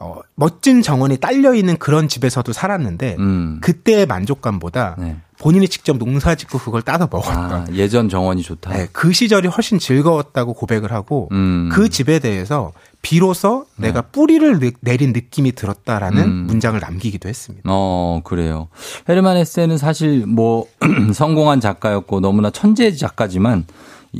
어, 0.00 0.20
멋진 0.36 0.80
정원이 0.80 1.18
딸려 1.18 1.52
있는 1.52 1.76
그런 1.76 2.08
집에서도 2.08 2.50
살았는데 2.50 3.16
음. 3.18 3.58
그때의 3.60 4.06
만족감보다 4.06 4.96
네. 4.98 5.16
본인이 5.38 5.68
직접 5.68 5.98
농사 5.98 6.34
짓고 6.34 6.58
그걸 6.58 6.82
따서 6.82 7.08
먹었던 7.10 7.52
아, 7.52 7.64
예전 7.72 8.08
정원이 8.08 8.42
좋다. 8.42 8.70
네, 8.72 8.88
그 8.92 9.12
시절이 9.12 9.48
훨씬 9.48 9.78
즐거웠다고 9.78 10.54
고백을 10.54 10.92
하고 10.92 11.28
음. 11.32 11.68
그 11.72 11.88
집에 11.88 12.18
대해서 12.18 12.72
비로소 13.02 13.66
내가 13.76 14.00
뿌리를 14.02 14.58
느- 14.58 14.72
내린 14.80 15.12
느낌이 15.12 15.52
들었다라는 15.52 16.22
음. 16.24 16.32
문장을 16.48 16.80
남기기도 16.80 17.28
했습니다. 17.28 17.62
어, 17.70 18.20
그래요. 18.24 18.68
헤르만 19.08 19.36
헤세는 19.36 19.78
사실 19.78 20.26
뭐 20.26 20.66
성공한 21.14 21.60
작가였고 21.60 22.20
너무나 22.20 22.50
천재 22.50 22.90
작가지만 22.92 23.66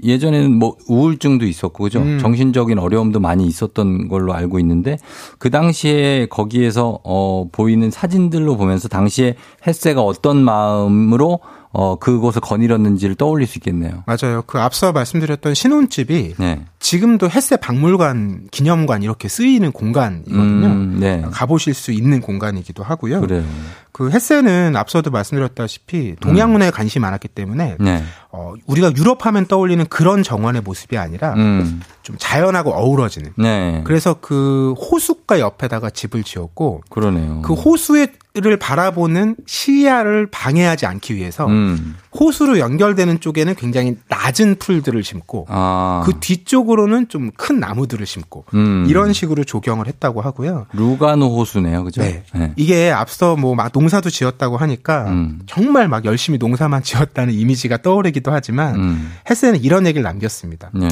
예전에는 0.03 0.59
뭐 0.59 0.77
우울증도 0.89 1.47
있었고 1.47 1.85
그죠? 1.85 2.01
음. 2.01 2.19
정신적인 2.19 2.79
어려움도 2.79 3.21
많이 3.21 3.47
있었던 3.47 4.09
걸로 4.09 4.35
알고 4.35 4.59
있는데 4.61 4.99
그 5.39 5.51
당시에 5.51 6.27
거기에서 6.27 7.01
어 7.05 7.49
보이는 7.51 7.91
사진들로 7.91 8.57
보면서 8.57 8.89
당시에 8.89 9.37
헤세가 9.67 10.03
어떤 10.03 10.43
마음으로 10.43 11.41
어 11.79 11.97
그곳을 11.97 12.41
거닐었는지를 12.41 13.17
떠올릴 13.17 13.47
수 13.47 13.59
있겠네요. 13.59 14.03
맞아요. 14.07 14.43
그 14.47 14.59
앞서 14.59 14.93
말씀드렸던 14.93 15.53
신혼집이 15.53 16.37
네. 16.39 16.65
지금도 16.79 17.29
햇새 17.29 17.59
박물관, 17.59 18.49
기념관 18.51 19.03
이렇게 19.03 19.29
쓰이는 19.29 19.73
공간이거든요. 19.73 20.67
음, 20.67 20.97
네. 20.99 21.23
가보실 21.31 21.75
수 21.75 21.93
있는 21.93 22.23
공간이기도 22.23 22.83
하고요. 22.83 23.21
그래요. 23.21 23.45
그 23.93 24.11
햇새는 24.11 24.75
앞서도 24.75 25.11
말씀드렸다시피 25.11 26.17
동양 26.21 26.53
문화에 26.53 26.71
관심이 26.71 27.03
많았기 27.03 27.29
때문에 27.29 27.77
네. 27.79 28.03
어, 28.31 28.55
우리가 28.67 28.93
유럽 28.97 29.27
하면 29.27 29.45
떠올리는 29.47 29.85
그런 29.87 30.23
정원의 30.23 30.63
모습이 30.63 30.97
아니라 30.97 31.35
음. 31.35 31.83
좀 32.03 32.17
자연하고 32.19 32.71
어우러지는. 32.71 33.33
네. 33.37 33.83
그래서 33.85 34.17
그 34.21 34.73
호숫가 34.75 35.41
옆에다가 35.41 35.91
집을 35.91 36.23
지었고 36.23 36.83
그러네요. 36.89 37.43
그 37.43 37.53
호수 37.53 37.99
를 38.37 38.59
바라보는 38.59 39.37
시야를 39.47 40.27
방해하지 40.31 40.85
않기 40.85 41.15
위해서 41.15 41.47
음. 41.47 41.97
호수로 42.19 42.59
연결되는 42.59 43.21
쪽에는 43.21 43.55
굉장히 43.55 43.97
낮은 44.09 44.57
풀들을 44.59 45.03
심고 45.03 45.47
아. 45.49 46.03
그 46.05 46.13
뒤쪽으로는 46.21 47.09
좀 47.09 47.31
큰 47.37 47.59
나무들을 47.61 48.05
심고 48.07 48.45
음. 48.55 48.87
이런 48.89 49.13
식으로 49.13 49.45
조경을 49.45 49.87
했다고 49.89 50.21
하고요. 50.21 50.67
루가노 50.75 51.37
호수네요. 51.39 51.85
그죠? 51.85 52.03
네. 52.03 52.23
이게 52.57 52.91
앞서 52.91 53.37
뭐 53.37 53.55
막 53.55 53.71
농사도 53.73 54.11
지었다고 54.11 54.59
하니까 54.59 55.07
음. 55.09 55.41
정말 55.47 55.89
막 55.89 56.05
열심히 56.05 56.39
농사만 56.39 56.83
지었다는 56.85 57.33
이미지가 57.33 57.79
떠오르기도 57.79 58.33
하지만 58.33 58.75
음. 58.77 59.13
헬스는 59.29 59.63
이런 59.63 59.87
얘기를 59.87 60.03
남겼습니다. 60.03 60.71
네. 60.75 60.89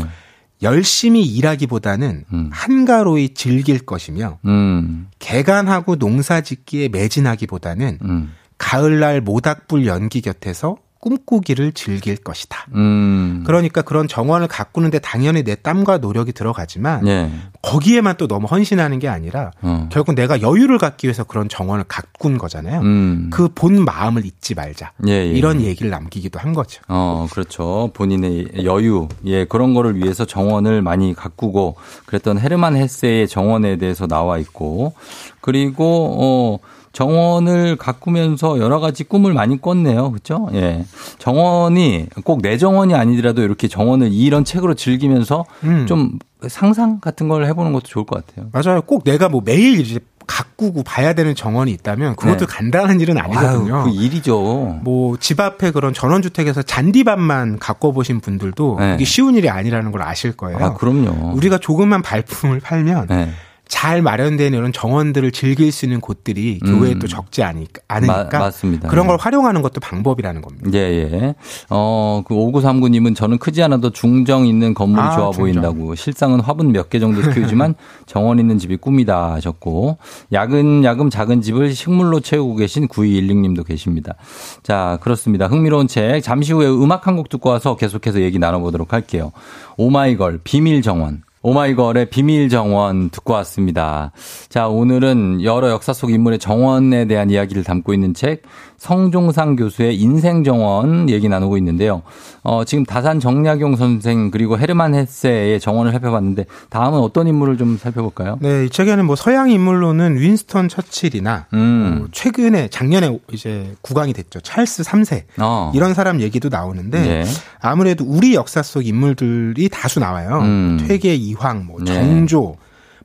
열심히 0.65 1.23
일하기보다는 1.23 2.25
음. 2.33 2.51
한가로이 2.53 3.35
즐길 3.35 3.79
것이며 3.79 4.39
음. 4.47 5.09
개간하고 5.21 5.97
농사 5.97 6.41
짓기에 6.41 6.89
매진하기보다는 6.89 7.99
음. 8.03 8.33
가을날 8.59 9.21
모닥불 9.21 9.87
연기 9.87 10.21
곁에서 10.21 10.77
꿈꾸기를 11.05 11.73
즐길 11.73 12.17
것이다. 12.17 12.67
음. 12.75 13.45
그러니까 13.47 13.83
그런 13.83 14.09
정원을 14.09 14.49
가꾸는데 14.49 15.01
당연히 15.01 15.43
내 15.43 15.55
땀과 15.55 15.99
노력이 15.99 16.33
들어가지만 16.33 17.05
네. 17.05 17.31
거기에만 17.61 18.17
또 18.17 18.27
너무 18.27 18.47
헌신하는 18.47 18.99
게 19.01 19.09
아니라 19.09 19.51
어. 19.61 19.87
결국 19.93 20.15
내가 20.15 20.41
여유를 20.41 20.79
갖기 20.79 21.07
위해서 21.07 21.23
그런 21.25 21.51
정원을 21.51 21.85
가꾼 21.89 22.39
거잖아요. 22.39 22.81
음. 22.81 23.29
그본 23.31 23.85
마음을 23.85 24.25
잊지 24.25 24.55
말자. 24.55 24.93
예, 25.07 25.13
예. 25.13 25.27
이런 25.27 25.61
얘기를 25.61 25.91
남기기도 25.91 26.39
한 26.39 26.55
거죠. 26.55 26.81
어, 26.89 27.27
그렇죠. 27.31 27.91
본인의 27.93 28.65
여유, 28.65 29.09
예, 29.27 29.45
그런 29.45 29.75
거를 29.75 29.97
위해서 29.97 30.25
정원을 30.25 30.81
많이 30.81 31.13
가꾸고 31.13 31.77
그랬던 32.07 32.39
헤르만 32.39 32.77
헤세의 32.77 33.29
정원에 33.29 33.77
대해서 33.77 34.07
나와 34.07 34.39
있고 34.39 34.95
그리고 35.43 36.17
어 36.19 36.74
정원을 36.95 37.77
가꾸면서 37.77 38.59
여러 38.59 38.81
가지 38.81 39.05
꿈을 39.05 39.35
많이 39.35 39.61
꿨네요. 39.61 40.11
그렇죠? 40.11 40.49
예. 40.55 40.85
정원이 41.19 42.07
꼭 42.25 42.41
내 42.41 42.57
정원이 42.57 42.95
아니더라도 42.95 43.43
이렇게 43.43 43.69
정원을 43.69 44.13
이런 44.13 44.45
책으로 44.45 44.75
즐기면서 44.75 45.45
음. 45.65 45.87
좀 45.87 46.19
상상 46.49 47.01
같은 47.01 47.29
걸 47.29 47.47
해보는 47.47 47.73
것도 47.73 47.85
좋을 47.85 48.05
것 48.07 48.25
같아요. 48.27 48.49
맞아요. 48.53 48.83
꼭 48.83 49.03
내가 49.05 49.29
뭐 49.29 49.41
매일 49.45 49.81
이제 49.81 49.99
가꾸고 50.27 50.83
봐야 50.85 51.13
되는 51.15 51.35
정원이 51.35 51.71
있다면 51.73 52.17
그것도 52.17 52.47
네. 52.47 52.47
간단한 52.47 53.01
일은 53.01 53.19
아니거든요. 53.19 53.77
아유, 53.77 53.85
그 53.85 53.91
일이죠. 53.91 54.81
뭐 54.83 55.17
집 55.19 55.41
앞에 55.41 55.71
그런 55.71 55.93
전원주택에서 55.95 56.63
잔디밭만 56.63 57.59
가꿔 57.59 57.93
보신 57.93 58.21
분들도 58.21 58.77
네. 58.79 58.95
이게 58.95 59.05
쉬운 59.05 59.35
일이 59.35 59.49
아니라는 59.51 59.91
걸 59.91 60.03
아실 60.03 60.33
거예요. 60.37 60.59
아, 60.61 60.75
그럼요. 60.75 61.33
우리가 61.35 61.59
조그만 61.59 62.03
발품을 62.03 62.61
팔면 62.61 63.07
네. 63.09 63.31
잘 63.67 64.03
마련된 64.03 64.53
이런 64.53 64.73
정원들을 64.73 65.33
즐길 65.33 65.73
수 65.73 65.87
있는 65.87 66.01
곳들이 66.01 66.61
음. 66.65 66.79
교외에 66.79 66.95
또 66.99 67.07
적지 67.09 67.41
않으- 67.43 67.67
않으니까 67.89 68.29
마- 68.39 68.39
맞습니다. 68.47 68.89
그런 68.89 69.05
예. 69.05 69.09
걸 69.09 69.17
활용하는 69.19 69.63
것도 69.63 69.81
방법이라는 69.81 70.43
겁니다. 70.43 70.71
예, 70.75 70.79
예. 70.79 71.35
어, 71.71 72.23
그 72.27 72.35
5939님은 72.35 73.17
저는 73.17 73.39
크지 73.39 73.63
않아도 73.63 73.91
중정 73.91 74.47
있는 74.47 74.75
건물이 74.75 75.01
아, 75.03 75.17
좋아 75.17 75.31
중정. 75.33 75.41
보인다고. 75.41 75.95
실상은 75.95 76.41
화분 76.41 76.73
몇 76.73 76.91
개 76.91 76.99
정도 77.01 77.23
키우지만 77.33 77.75
정원 78.07 78.39
있는 78.39 78.59
집이 78.59 78.77
꿈이다 78.77 79.33
하셨고. 79.33 79.97
야근야금 80.33 81.09
작은 81.11 81.41
집을 81.41 81.75
식물로 81.75 82.21
채우고 82.21 82.57
계신 82.57 82.87
9216님도 82.87 83.67
계십니다. 83.67 84.15
자, 84.63 84.99
그렇습니다. 85.01 85.47
흥미로운 85.47 85.89
책. 85.89 86.21
잠시 86.23 86.53
후에 86.53 86.67
음악 86.69 87.07
한 87.07 87.15
곡 87.17 87.29
듣고 87.31 87.49
와서 87.51 87.77
계속해서 87.77 88.21
얘기 88.21 88.39
나눠보도록 88.39 88.93
할게요. 88.93 89.33
오마이걸, 89.79 90.41
비밀 90.45 90.83
정원. 90.83 91.23
오마이걸의 91.47 92.09
비밀 92.09 92.49
정원 92.49 93.11
듣고 93.11 93.35
왔습니다. 93.35 94.13
자, 94.49 94.67
오늘은 94.67 95.43
여러 95.43 95.69
역사 95.69 95.93
속 95.93 96.11
인물의 96.11 96.39
정원에 96.39 97.05
대한 97.05 97.29
이야기를 97.29 97.65
담고 97.65 97.93
있는 97.93 98.15
책, 98.15 98.45
성종상 98.85 99.57
교수의 99.57 99.97
인생 99.97 100.45
정원 100.45 101.09
얘기 101.09 101.27
나누고 101.27 101.57
있는데요. 101.57 102.03
어, 102.43 102.65
지금 102.67 102.85
다산 102.85 103.19
정약용 103.19 103.77
선생 103.77 104.31
그리고 104.31 104.59
헤르만 104.59 104.95
헤세의 104.95 105.59
정원을 105.59 105.91
살펴봤는데 105.93 106.45
다음은 106.69 106.99
어떤 106.99 107.27
인물을 107.27 107.57
좀 107.57 107.79
살펴볼까요? 107.79 108.37
네, 108.43 108.67
이 108.67 108.69
책에는 108.69 109.07
뭐 109.07 109.17
서양 109.17 109.51
인물로는 109.51 110.21
윈스턴 110.21 110.69
처칠이나 110.69 111.47
음. 111.55 111.97
뭐 111.99 112.09
최근에 112.13 112.69
작년에 112.69 113.19
이제 113.33 113.75
국왕이 113.81 114.13
됐죠. 114.13 114.41
찰스 114.41 114.83
3세. 114.83 115.23
어. 115.39 115.73
이런 115.75 115.95
사람 115.95 116.21
얘기도 116.21 116.51
나오는데 116.51 117.07
예. 117.07 117.25
아무래도 117.61 118.05
우리 118.07 118.35
역사 118.35 118.63
속 118.63 118.87
인물들이 118.87 119.71
다수 119.71 119.99
나와요. 119.99 120.41
음. 120.43 120.85
퇴계 120.87 121.15
이황, 121.15 121.65
뭐 121.65 121.81
네. 121.83 121.95
정조, 121.95 122.57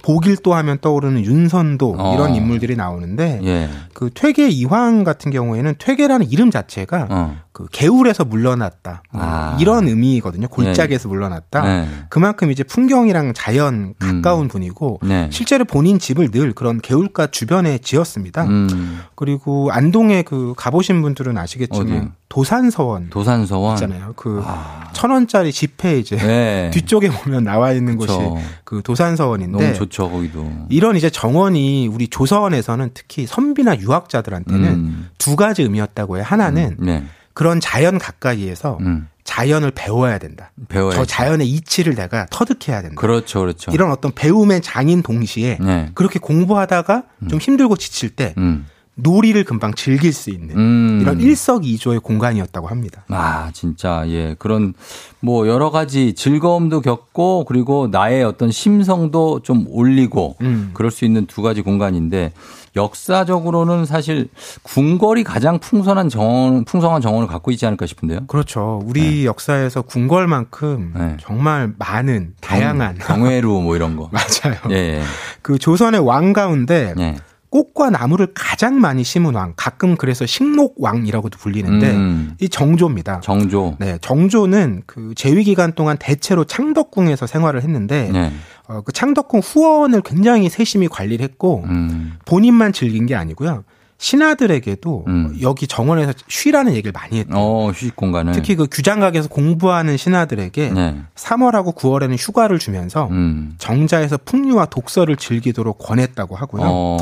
보길도 0.03 0.53
하면 0.53 0.77
떠오르는 0.79 1.23
윤선도 1.25 1.95
어. 1.97 2.13
이런 2.13 2.35
인물들이 2.35 2.75
나오는데 2.75 3.41
예. 3.43 3.69
그 3.93 4.09
퇴계 4.13 4.49
이황 4.49 5.03
같은 5.03 5.31
경우에는 5.31 5.75
퇴계라는 5.77 6.29
이름 6.31 6.51
자체가 6.51 7.07
어. 7.09 7.37
그 7.51 7.67
개울에서 7.71 8.23
물러났다 8.23 9.03
뭐 9.11 9.21
아. 9.21 9.57
이런 9.59 9.87
의미거든요. 9.87 10.47
골짜기에서 10.47 11.09
물러났다. 11.09 11.61
네. 11.63 11.87
그만큼 12.09 12.51
이제 12.51 12.63
풍경이랑 12.63 13.33
자연 13.33 13.93
가까운 13.99 14.47
분이고 14.47 15.01
네. 15.03 15.27
실제로 15.31 15.65
본인 15.65 15.99
집을 15.99 16.31
늘 16.31 16.53
그런 16.53 16.79
개울가 16.79 17.27
주변에 17.27 17.79
지었습니다. 17.79 18.43
음. 18.45 18.99
그리고 19.15 19.69
안동에 19.71 20.21
그 20.21 20.53
가보신 20.55 21.01
분들은 21.01 21.37
아시겠지만 21.37 21.87
어디요? 21.87 22.11
도산서원 22.29 23.09
도산서원. 23.09 23.73
있잖아요. 23.75 24.13
그천 24.13 25.09
원짜리 25.11 25.51
지폐 25.51 25.97
이제 25.97 26.15
네. 26.15 26.69
뒤쪽에 26.73 27.09
보면 27.09 27.43
나와 27.43 27.73
있는 27.73 27.97
그쵸. 27.97 28.17
곳이 28.19 28.45
그 28.63 28.81
도산서원인데 28.83 29.57
너무 29.57 29.73
좋죠, 29.73 30.09
거기도. 30.11 30.49
이런 30.69 30.95
이제 30.95 31.09
정원이 31.09 31.87
우리 31.87 32.07
조선에서는 32.07 32.91
특히 32.93 33.25
선비나 33.25 33.79
유학자들한테는 33.79 34.63
음. 34.69 35.09
두 35.17 35.35
가지 35.35 35.63
의미였다고 35.63 36.17
해요. 36.17 36.25
하나는 36.27 36.77
네. 36.79 37.03
그런 37.33 37.59
자연 37.59 37.97
가까이에서 37.97 38.77
음. 38.81 39.07
자연을 39.23 39.71
배워야 39.71 40.17
된다. 40.19 40.51
배워야죠. 40.69 40.97
저 40.97 41.05
자연의 41.05 41.47
이치를 41.49 41.95
내가 41.95 42.27
터득해야 42.29 42.81
된다. 42.81 42.95
그렇죠, 42.99 43.39
그렇죠. 43.41 43.71
이런 43.71 43.91
어떤 43.91 44.11
배움의 44.11 44.61
장인 44.61 45.01
동시에 45.01 45.57
네. 45.61 45.89
그렇게 45.95 46.19
공부하다가 46.19 47.03
좀 47.29 47.39
힘들고 47.39 47.75
지칠 47.77 48.09
때 48.09 48.33
음. 48.37 48.65
놀이를 49.01 49.43
금방 49.43 49.73
즐길 49.73 50.13
수 50.13 50.29
있는 50.29 50.57
음. 50.57 50.99
이런 51.01 51.19
일석이조의 51.19 51.99
공간이었다고 51.99 52.67
합니다. 52.67 53.03
아, 53.09 53.51
진짜, 53.53 54.03
예. 54.07 54.35
그런, 54.39 54.73
뭐, 55.19 55.47
여러 55.47 55.71
가지 55.71 56.13
즐거움도 56.13 56.81
겪고, 56.81 57.45
그리고 57.45 57.87
나의 57.87 58.23
어떤 58.23 58.51
심성도 58.51 59.41
좀 59.41 59.65
올리고, 59.67 60.37
음. 60.41 60.71
그럴 60.73 60.91
수 60.91 61.05
있는 61.05 61.25
두 61.25 61.41
가지 61.41 61.61
공간인데, 61.61 62.31
역사적으로는 62.75 63.85
사실 63.85 64.29
궁궐이 64.63 65.23
가장 65.23 65.59
풍성한 65.59 66.09
정원, 66.09 66.65
풍성한 66.65 67.01
정원을 67.01 67.27
갖고 67.27 67.51
있지 67.51 67.65
않을까 67.65 67.85
싶은데요. 67.85 68.27
그렇죠. 68.27 68.81
우리 68.85 69.25
역사에서 69.25 69.81
궁궐만큼 69.81 70.93
네. 70.95 71.17
정말 71.19 71.73
많은 71.77 72.33
다양한 72.41 72.99
경회루 72.99 73.61
뭐 73.61 73.75
이런 73.75 73.95
거. 73.95 74.09
맞아요. 74.13 74.57
예. 74.71 75.01
그 75.41 75.57
조선의 75.57 76.01
왕 76.01 76.33
가운데 76.33 76.93
예. 76.99 77.15
꽃과 77.49 77.89
나무를 77.89 78.27
가장 78.33 78.79
많이 78.79 79.03
심은 79.03 79.33
왕, 79.33 79.53
가끔 79.55 79.95
그래서 79.95 80.25
식목왕이라고도 80.25 81.37
불리는데 81.39 81.91
음. 81.91 82.35
이 82.39 82.47
정조입니다. 82.47 83.21
정조. 83.21 83.77
네, 83.79 83.97
정조는 84.01 84.83
그 84.85 85.13
재위 85.15 85.43
기간 85.43 85.73
동안 85.73 85.97
대체로 85.97 86.43
창덕궁에서 86.43 87.25
생활을 87.25 87.63
했는데 87.63 88.09
네. 88.11 88.31
어, 88.67 88.81
그 88.81 88.91
창덕궁 88.91 89.41
후원을 89.43 90.01
굉장히 90.01 90.49
세심히 90.49 90.87
관리를 90.87 91.23
했고 91.23 91.63
음. 91.65 92.17
본인만 92.25 92.71
즐긴 92.71 93.07
게 93.07 93.15
아니고요. 93.15 93.63
신하들에게도 93.99 95.03
음. 95.07 95.37
여기 95.41 95.67
정원에서 95.67 96.13
쉬라는 96.29 96.73
얘기를 96.73 96.93
많이 96.93 97.19
했대요. 97.19 97.37
어, 97.37 97.69
휴식 97.69 97.97
공간을. 97.97 98.31
특히 98.31 98.55
그 98.55 98.65
규장각에서 98.71 99.27
공부하는 99.27 99.97
신하들에게 99.97 100.69
네. 100.69 101.01
3월하고 101.15 101.75
9월에는 101.75 102.15
휴가를 102.17 102.59
주면서 102.59 103.09
음. 103.11 103.55
정자에서 103.57 104.17
풍류와 104.23 104.67
독서를 104.67 105.17
즐기도록 105.17 105.79
권했다고 105.79 106.35
하고요. 106.37 106.61
어. 106.65 106.97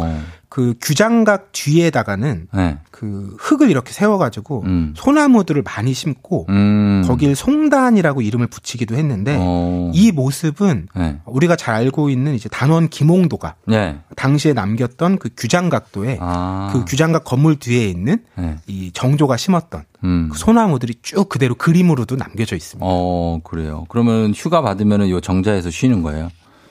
그 0.58 0.74
규장각 0.82 1.52
뒤에다가는 1.52 2.48
네. 2.52 2.80
그 2.90 3.38
흙을 3.38 3.70
이렇게 3.70 3.94
세워가지고 3.94 4.64
음. 4.66 4.94
소나무들을 4.98 5.62
많이 5.62 5.94
심고 5.94 6.48
음. 6.50 7.04
거길 7.06 7.36
송단이라고 7.36 8.24
이름을 8.24 8.48
붙이기도 8.48 8.96
했는데 8.96 9.38
어. 9.40 9.92
이 9.94 10.12
모습은 10.12 10.88
네. 10.96 11.20
우리가 11.26 11.58
잘 11.58 11.76
알고 11.76 12.10
있는 12.10 12.34
이제 12.34 12.50
단원 12.50 12.90
김홍도가 12.90 13.54
네. 13.68 14.00
당시에 14.16 14.54
남겼던 14.54 15.20
그 15.20 15.30
규장각도에 15.38 16.18
아. 16.20 16.72
그 16.74 16.86
규장각 16.86 17.24
건물 17.24 17.58
뒤에 17.58 17.86
있는 17.88 18.24
네. 18.34 18.56
이 18.66 18.90
정조가 18.92 19.38
심었던 19.38 19.84
음. 20.06 20.30
그 20.32 20.40
소나무들이 20.40 20.96
쭉 21.04 21.30
그대로 21.30 21.54
그림으로도 21.54 22.16
남겨져 22.16 22.56
있습니다. 22.56 22.84
어, 22.84 23.42
그래요. 23.44 23.86
그러면 23.90 24.34
휴가 24.34 24.64
받으면은 24.64 25.12
요 25.12 25.22
정자에서 25.22 25.70
쉬는 25.70 26.02
거예요. 26.02 26.30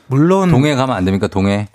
물론 0.09 0.51
동해 0.51 0.75
가면 0.75 0.97
안 0.97 1.05
됩니까? 1.05 1.29
동해? 1.29 1.69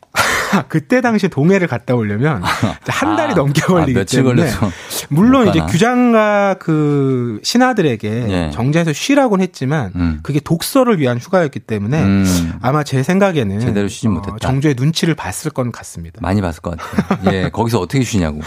그때 0.70 1.02
당시 1.02 1.28
동해를 1.28 1.68
갔다 1.68 1.96
오려면 1.96 2.44
이제 2.82 2.92
한 2.92 3.16
달이 3.16 3.34
아, 3.34 3.36
넘게 3.36 3.62
아, 3.64 3.68
걸리기 3.68 3.94
며칠 3.94 4.24
때문에 4.24 4.42
걸려서 4.44 4.72
물론 5.10 5.46
못 5.46 5.52
이제? 5.52 5.62
규장과 5.62 6.56
그 6.60 7.40
신하들에게 7.44 8.26
예. 8.30 8.52
정자에서 8.52 8.94
쉬라고는 8.94 9.44
했지만 9.44 9.92
음. 9.96 10.20
그게 10.24 10.40
독서를 10.40 11.00
위한 11.00 11.18
휴가였기 11.18 11.60
때문에 11.60 12.02
음. 12.02 12.54
아마 12.62 12.84
제 12.84 13.04
생각에는 13.04 13.60
제대로 13.60 13.88
쉬지 13.88 14.08
어, 14.08 14.12
못했다. 14.12 14.38
정조의 14.40 14.76
눈치를 14.78 15.16
봤을 15.16 15.52
건 15.52 15.72
같습니다. 15.72 16.20
많이 16.22 16.42
봤을 16.42 16.62
것 16.62 16.78
같아요. 16.78 17.34
예, 17.34 17.50
거기서 17.54 17.80
어떻게 17.80 18.04
쉬냐고. 18.04 18.42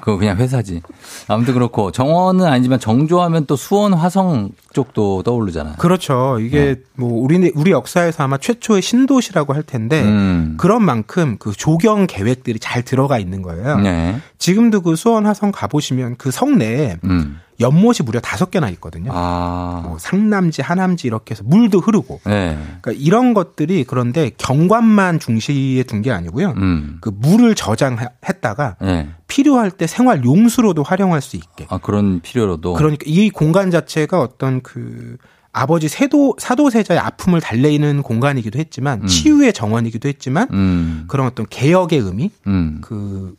그거 0.00 0.16
그냥 0.16 0.36
회사지. 0.36 0.82
아무튼 1.28 1.54
그렇고 1.54 1.90
정원은 1.90 2.46
아니지만 2.46 2.78
정조하면 2.80 3.46
또 3.46 3.56
수원 3.56 3.94
화성 3.94 4.50
쪽도 4.78 5.24
떠오르잖아요. 5.24 5.74
그렇죠. 5.78 6.38
이게 6.40 6.74
네. 6.76 6.82
뭐 6.94 7.20
우리 7.20 7.50
우리 7.56 7.72
역사에서 7.72 8.22
아마 8.22 8.38
최초의 8.38 8.80
신도시라고 8.80 9.52
할 9.52 9.64
텐데 9.64 10.02
음. 10.02 10.54
그런 10.56 10.82
만큼 10.84 11.36
그 11.40 11.52
조경 11.52 12.06
계획들이 12.06 12.60
잘 12.60 12.82
들어가 12.84 13.18
있는 13.18 13.42
거예요. 13.42 13.78
네. 13.80 14.20
지금도 14.38 14.82
그 14.82 14.94
수원 14.94 15.26
화성 15.26 15.50
가 15.52 15.66
보시면 15.66 16.16
그 16.16 16.30
성 16.30 16.56
내에 16.58 16.96
음. 17.02 17.40
연못이 17.60 18.02
무려 18.02 18.20
다섯 18.20 18.50
개나 18.50 18.68
있거든요. 18.70 19.10
아. 19.12 19.82
뭐 19.84 19.98
상남지, 19.98 20.62
하남지 20.62 21.06
이렇게 21.06 21.32
해서 21.32 21.42
물도 21.44 21.80
흐르고. 21.80 22.20
네. 22.24 22.58
그러니까 22.80 22.92
이런 22.92 23.34
것들이 23.34 23.84
그런데 23.84 24.30
경관만 24.36 25.18
중시에 25.18 25.82
둔게 25.82 26.10
아니고요. 26.10 26.54
음. 26.56 26.98
그 27.00 27.10
물을 27.14 27.54
저장했다가 27.54 28.76
네. 28.80 29.08
필요할 29.26 29.70
때 29.70 29.86
생활 29.86 30.24
용수로도 30.24 30.82
활용할 30.82 31.20
수 31.20 31.36
있게. 31.36 31.66
아, 31.68 31.78
그런 31.78 32.20
필요로도. 32.20 32.74
그러니까 32.74 33.04
이 33.06 33.30
공간 33.30 33.70
자체가 33.70 34.20
어떤 34.20 34.60
그 34.62 35.16
아버지 35.52 35.88
세도 35.88 36.36
사도세자의 36.38 37.00
아픔을 37.00 37.40
달래는 37.40 38.02
공간이기도 38.02 38.58
했지만 38.58 39.02
음. 39.02 39.06
치유의 39.06 39.52
정원이기도 39.52 40.08
했지만 40.08 40.46
음. 40.52 41.04
그런 41.08 41.26
어떤 41.26 41.46
개혁의 41.48 41.98
의미, 41.98 42.30
음. 42.46 42.78
그 42.80 43.34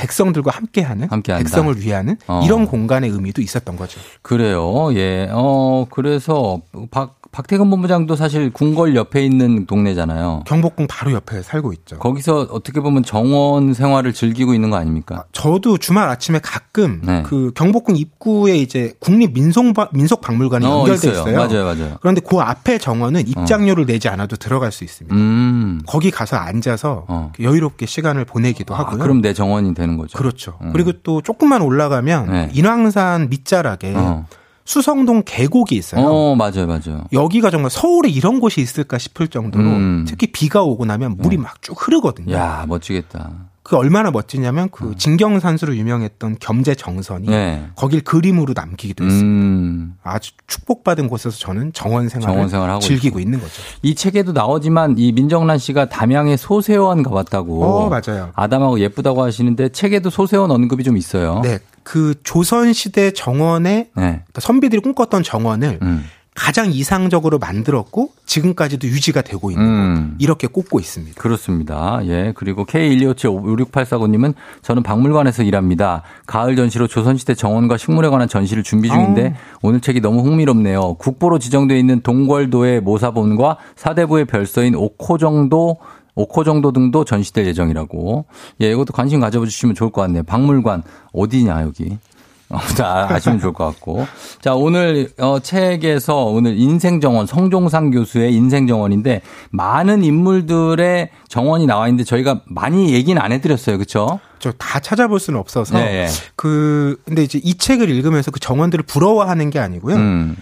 백성들과 0.00 0.50
함께하는 0.50 1.08
함께한다. 1.10 1.42
백성을 1.44 1.78
위하는 1.80 2.16
어. 2.26 2.42
이런 2.44 2.66
공간의 2.66 3.10
의미도 3.10 3.42
있었던 3.42 3.76
거죠. 3.76 4.00
그래요. 4.22 4.88
예. 4.94 5.28
어, 5.30 5.86
그래서 5.90 6.62
박, 6.90 7.19
박태근 7.32 7.70
본부장도 7.70 8.16
사실 8.16 8.50
궁궐 8.52 8.96
옆에 8.96 9.24
있는 9.24 9.66
동네잖아요. 9.66 10.42
경복궁 10.46 10.88
바로 10.88 11.12
옆에 11.12 11.42
살고 11.42 11.72
있죠. 11.74 11.98
거기서 11.98 12.48
어떻게 12.50 12.80
보면 12.80 13.04
정원 13.04 13.72
생활을 13.72 14.12
즐기고 14.12 14.52
있는 14.52 14.70
거 14.70 14.76
아닙니까? 14.76 15.24
저도 15.32 15.78
주말 15.78 16.08
아침에 16.08 16.40
가끔 16.42 17.00
네. 17.04 17.22
그 17.24 17.52
경복궁 17.54 17.96
입구에 17.96 18.56
이제 18.56 18.94
국립 18.98 19.32
민속 19.32 19.60
민속 19.92 20.20
박물관이 20.20 20.66
어, 20.66 20.80
연결돼 20.80 21.10
있어요. 21.10 21.12
있어요. 21.12 21.36
맞아요, 21.36 21.64
맞아요. 21.64 21.96
그런데 22.00 22.20
그 22.20 22.38
앞에 22.38 22.78
정원은 22.78 23.28
입장료를 23.28 23.86
내지 23.86 24.08
않아도 24.08 24.34
들어갈 24.36 24.72
수 24.72 24.82
있습니다. 24.82 25.14
음. 25.14 25.80
거기 25.86 26.10
가서 26.10 26.36
앉아서 26.36 27.04
어. 27.06 27.32
여유롭게 27.38 27.86
시간을 27.86 28.24
보내기도 28.24 28.74
아, 28.74 28.80
하고요. 28.80 28.98
그럼 28.98 29.20
내 29.22 29.34
정원이 29.34 29.74
되는 29.74 29.96
거죠. 29.96 30.18
그렇죠. 30.18 30.58
음. 30.62 30.72
그리고 30.72 30.92
또 31.04 31.22
조금만 31.22 31.62
올라가면 31.62 32.30
네. 32.30 32.50
인왕산 32.54 33.28
밑자락에 33.28 33.94
어. 33.94 34.26
수성동 34.64 35.22
계곡이 35.24 35.74
있어요. 35.76 36.06
어, 36.06 36.34
맞아요, 36.36 36.66
맞아요. 36.66 37.04
여기가 37.12 37.50
정말 37.50 37.70
서울에 37.70 38.08
이런 38.08 38.40
곳이 38.40 38.60
있을까 38.60 38.98
싶을 38.98 39.28
정도로 39.28 39.64
음. 39.64 40.04
특히 40.06 40.28
비가 40.28 40.62
오고 40.62 40.84
나면 40.84 41.16
물이 41.16 41.38
막쭉 41.38 41.76
흐르거든요. 41.86 42.34
야, 42.34 42.64
멋지겠다. 42.68 43.50
그 43.62 43.76
얼마나 43.76 44.10
멋지냐면 44.10 44.68
그 44.70 44.96
진경산수로 44.96 45.76
유명했던 45.76 46.38
겸재 46.40 46.74
정선이 46.74 47.28
네. 47.28 47.66
거길 47.76 48.00
그림으로 48.00 48.52
남기기도 48.56 49.04
했습니다. 49.04 49.28
음, 49.28 49.94
아주 50.02 50.32
축복받은 50.48 51.08
곳에서 51.08 51.36
저는 51.36 51.72
정원 51.72 52.08
생활을 52.08 52.48
정원 52.48 52.80
즐기고 52.80 53.20
있는 53.20 53.38
거죠. 53.38 53.52
이 53.82 53.94
책에도 53.94 54.32
나오지만 54.32 54.96
이 54.98 55.12
민정란 55.12 55.58
씨가 55.58 55.88
담양의 55.88 56.36
소세원 56.36 57.04
가봤다고. 57.04 57.62
어, 57.62 57.88
맞아요. 57.88 58.30
아담하고 58.34 58.80
예쁘다고 58.80 59.22
하시는데 59.22 59.68
책에도 59.68 60.10
소세원 60.10 60.50
언급이 60.50 60.82
좀 60.82 60.96
있어요. 60.96 61.40
네, 61.44 61.58
그 61.82 62.14
조선 62.22 62.72
시대 62.72 63.12
정원의 63.12 63.74
네. 63.74 63.90
그러니까 63.94 64.40
선비들이 64.40 64.80
꿈꿨던 64.82 65.22
정원을 65.22 65.78
음. 65.82 66.04
가장 66.34 66.70
이상적으로 66.72 67.38
만들었고 67.38 68.12
지금까지도 68.24 68.86
유지가 68.86 69.20
되고 69.20 69.50
있는 69.50 69.64
음. 69.64 70.14
이렇게 70.18 70.46
꼽고 70.46 70.78
있습니다. 70.78 71.20
그렇습니다. 71.20 72.00
예. 72.04 72.32
그리고 72.34 72.64
K125756849님은 72.64 74.34
저는 74.62 74.82
박물관에서 74.82 75.42
일합니다. 75.42 76.02
가을 76.26 76.56
전시로 76.56 76.86
조선시대 76.86 77.34
정원과 77.34 77.76
식물에 77.76 78.08
관한 78.08 78.28
전시를 78.28 78.62
준비 78.62 78.88
중인데 78.88 79.34
오늘 79.60 79.80
책이 79.80 80.00
너무 80.00 80.22
흥미롭네요. 80.22 80.94
국보로 80.94 81.38
지정되어 81.38 81.76
있는 81.76 82.00
동궐도의 82.00 82.80
모사본과 82.80 83.58
사대부의 83.76 84.24
별서인 84.26 84.76
옥호정도 84.76 85.78
옥호정도 86.22 86.72
등도 86.72 87.04
전시될 87.04 87.46
예정이라고. 87.46 88.24
예, 88.62 88.70
이것도 88.70 88.92
관심 88.92 89.20
가져주시면 89.20 89.74
좋을 89.74 89.90
것 89.90 90.02
같네요. 90.02 90.22
박물관 90.24 90.82
어디냐 91.12 91.62
여기. 91.62 91.98
아무튼 92.52 92.84
아- 92.84 93.06
아시면 93.08 93.38
좋을 93.38 93.52
것 93.52 93.64
같고. 93.66 94.06
자, 94.40 94.54
오늘 94.54 95.08
어, 95.18 95.38
책에서 95.38 96.24
오늘 96.24 96.58
인생정원, 96.58 97.26
성종상 97.26 97.90
교수의 97.90 98.34
인생정원인데 98.34 99.22
많은 99.50 100.02
인물들의 100.02 101.10
정원이 101.28 101.66
나와 101.66 101.86
있는데 101.86 102.02
저희가 102.02 102.40
많이 102.46 102.92
얘기는 102.92 103.20
안 103.22 103.30
해드렸어요. 103.30 103.78
그쵸? 103.78 104.18
저다 104.40 104.80
찾아볼 104.80 105.20
수는 105.20 105.38
없어서 105.38 105.78
네, 105.78 106.06
네. 106.06 106.08
그 106.34 107.00
근데 107.04 107.22
이제 107.22 107.38
이 107.42 107.54
책을 107.56 107.88
읽으면서 107.88 108.30
그 108.32 108.40
정원들을 108.40 108.84
부러워하는 108.84 109.50
게 109.50 109.58
아니고요. 109.60 109.94
음, 109.96 110.36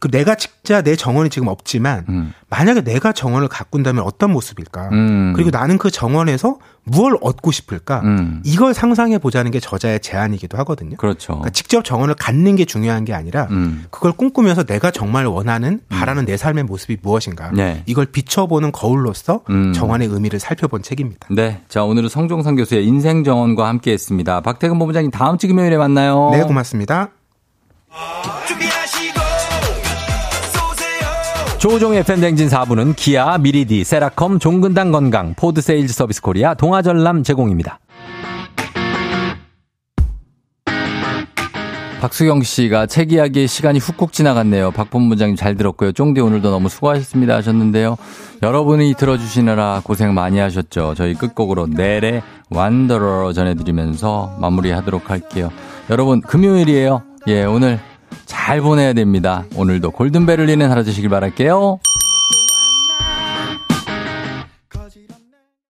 그 0.00 0.10
내가 0.10 0.34
진짜 0.34 0.82
내 0.82 0.96
정원이 0.96 1.30
지금 1.30 1.48
없지만 1.48 2.04
음. 2.08 2.32
만약에 2.50 2.82
내가 2.82 3.12
정원을 3.12 3.48
가꾼다면 3.48 4.04
어떤 4.04 4.32
모습일까? 4.32 4.88
음. 4.92 5.32
그리고 5.34 5.50
나는 5.50 5.78
그 5.78 5.90
정원에서 5.90 6.58
무엇을 6.84 7.18
얻고 7.20 7.50
싶을까? 7.50 8.00
음. 8.04 8.42
이걸 8.44 8.74
상상해 8.74 9.18
보자는 9.18 9.50
게 9.50 9.60
저자의 9.60 10.00
제안이기도 10.00 10.58
하거든요. 10.58 10.96
그렇죠. 10.96 11.28
그러니까 11.34 11.50
직접 11.50 11.84
정원을 11.84 12.14
갖는 12.14 12.56
게 12.56 12.64
중요한 12.64 13.04
게 13.04 13.14
아니라 13.14 13.48
음. 13.50 13.84
그걸 13.90 14.12
꿈꾸면서 14.12 14.64
내가 14.64 14.90
정말 14.90 15.26
원하는 15.26 15.80
바라는 15.88 16.26
내 16.26 16.36
삶의 16.36 16.64
모습이 16.64 16.98
무엇인가? 17.02 17.50
네. 17.52 17.82
이걸 17.86 18.06
비춰보는 18.06 18.72
거울로서 18.72 19.42
음. 19.50 19.72
정원의 19.72 20.08
의미를 20.08 20.38
살펴본 20.38 20.82
책입니다. 20.82 21.28
네. 21.30 21.62
자, 21.68 21.84
오늘은 21.84 22.08
성종상 22.08 22.56
교수의 22.56 22.86
인생 22.86 23.24
정원과 23.24 23.66
함께 23.66 23.92
했습니다. 23.92 24.40
박태근 24.40 24.78
본부장님 24.78 25.10
다음 25.10 25.38
주 25.38 25.48
금요일에 25.48 25.76
만나요. 25.76 26.30
네, 26.32 26.42
고맙습니다. 26.42 27.10
조우종의 31.64 32.04
FM대행진 32.04 32.48
4부는 32.48 32.94
기아, 32.94 33.38
미리디, 33.38 33.84
세라컴, 33.84 34.38
종근당 34.38 34.92
건강, 34.92 35.32
포드 35.32 35.62
세일즈 35.62 35.94
서비스 35.94 36.20
코리아, 36.20 36.52
동아전람 36.52 37.22
제공입니다. 37.22 37.80
박수경 42.02 42.42
씨가 42.42 42.84
책 42.84 43.12
이야기의 43.12 43.48
시간이 43.48 43.78
훅훅 43.78 44.12
지나갔네요. 44.12 44.72
박 44.72 44.90
본부장님 44.90 45.36
잘 45.36 45.56
들었고요. 45.56 45.92
쫑디 45.92 46.20
오늘도 46.20 46.50
너무 46.50 46.68
수고하셨습니다 46.68 47.34
하셨는데요. 47.36 47.96
여러분이 48.42 48.92
들어주시느라 48.98 49.80
고생 49.84 50.12
많이 50.12 50.38
하셨죠. 50.40 50.92
저희 50.98 51.14
끝곡으로 51.14 51.68
넬의 51.68 52.20
완더러 52.50 53.32
전해드리면서 53.32 54.36
마무리하도록 54.38 55.10
할게요. 55.10 55.50
여러분 55.88 56.20
금요일이에요. 56.20 57.04
예, 57.28 57.44
오늘 57.44 57.80
잘 58.26 58.60
보내야 58.60 58.92
됩니다. 58.92 59.44
오늘도 59.56 59.90
골든벨 59.92 60.40
울리는 60.40 60.68
하루 60.70 60.84
되시길 60.84 61.08
바랄게요. 61.08 61.78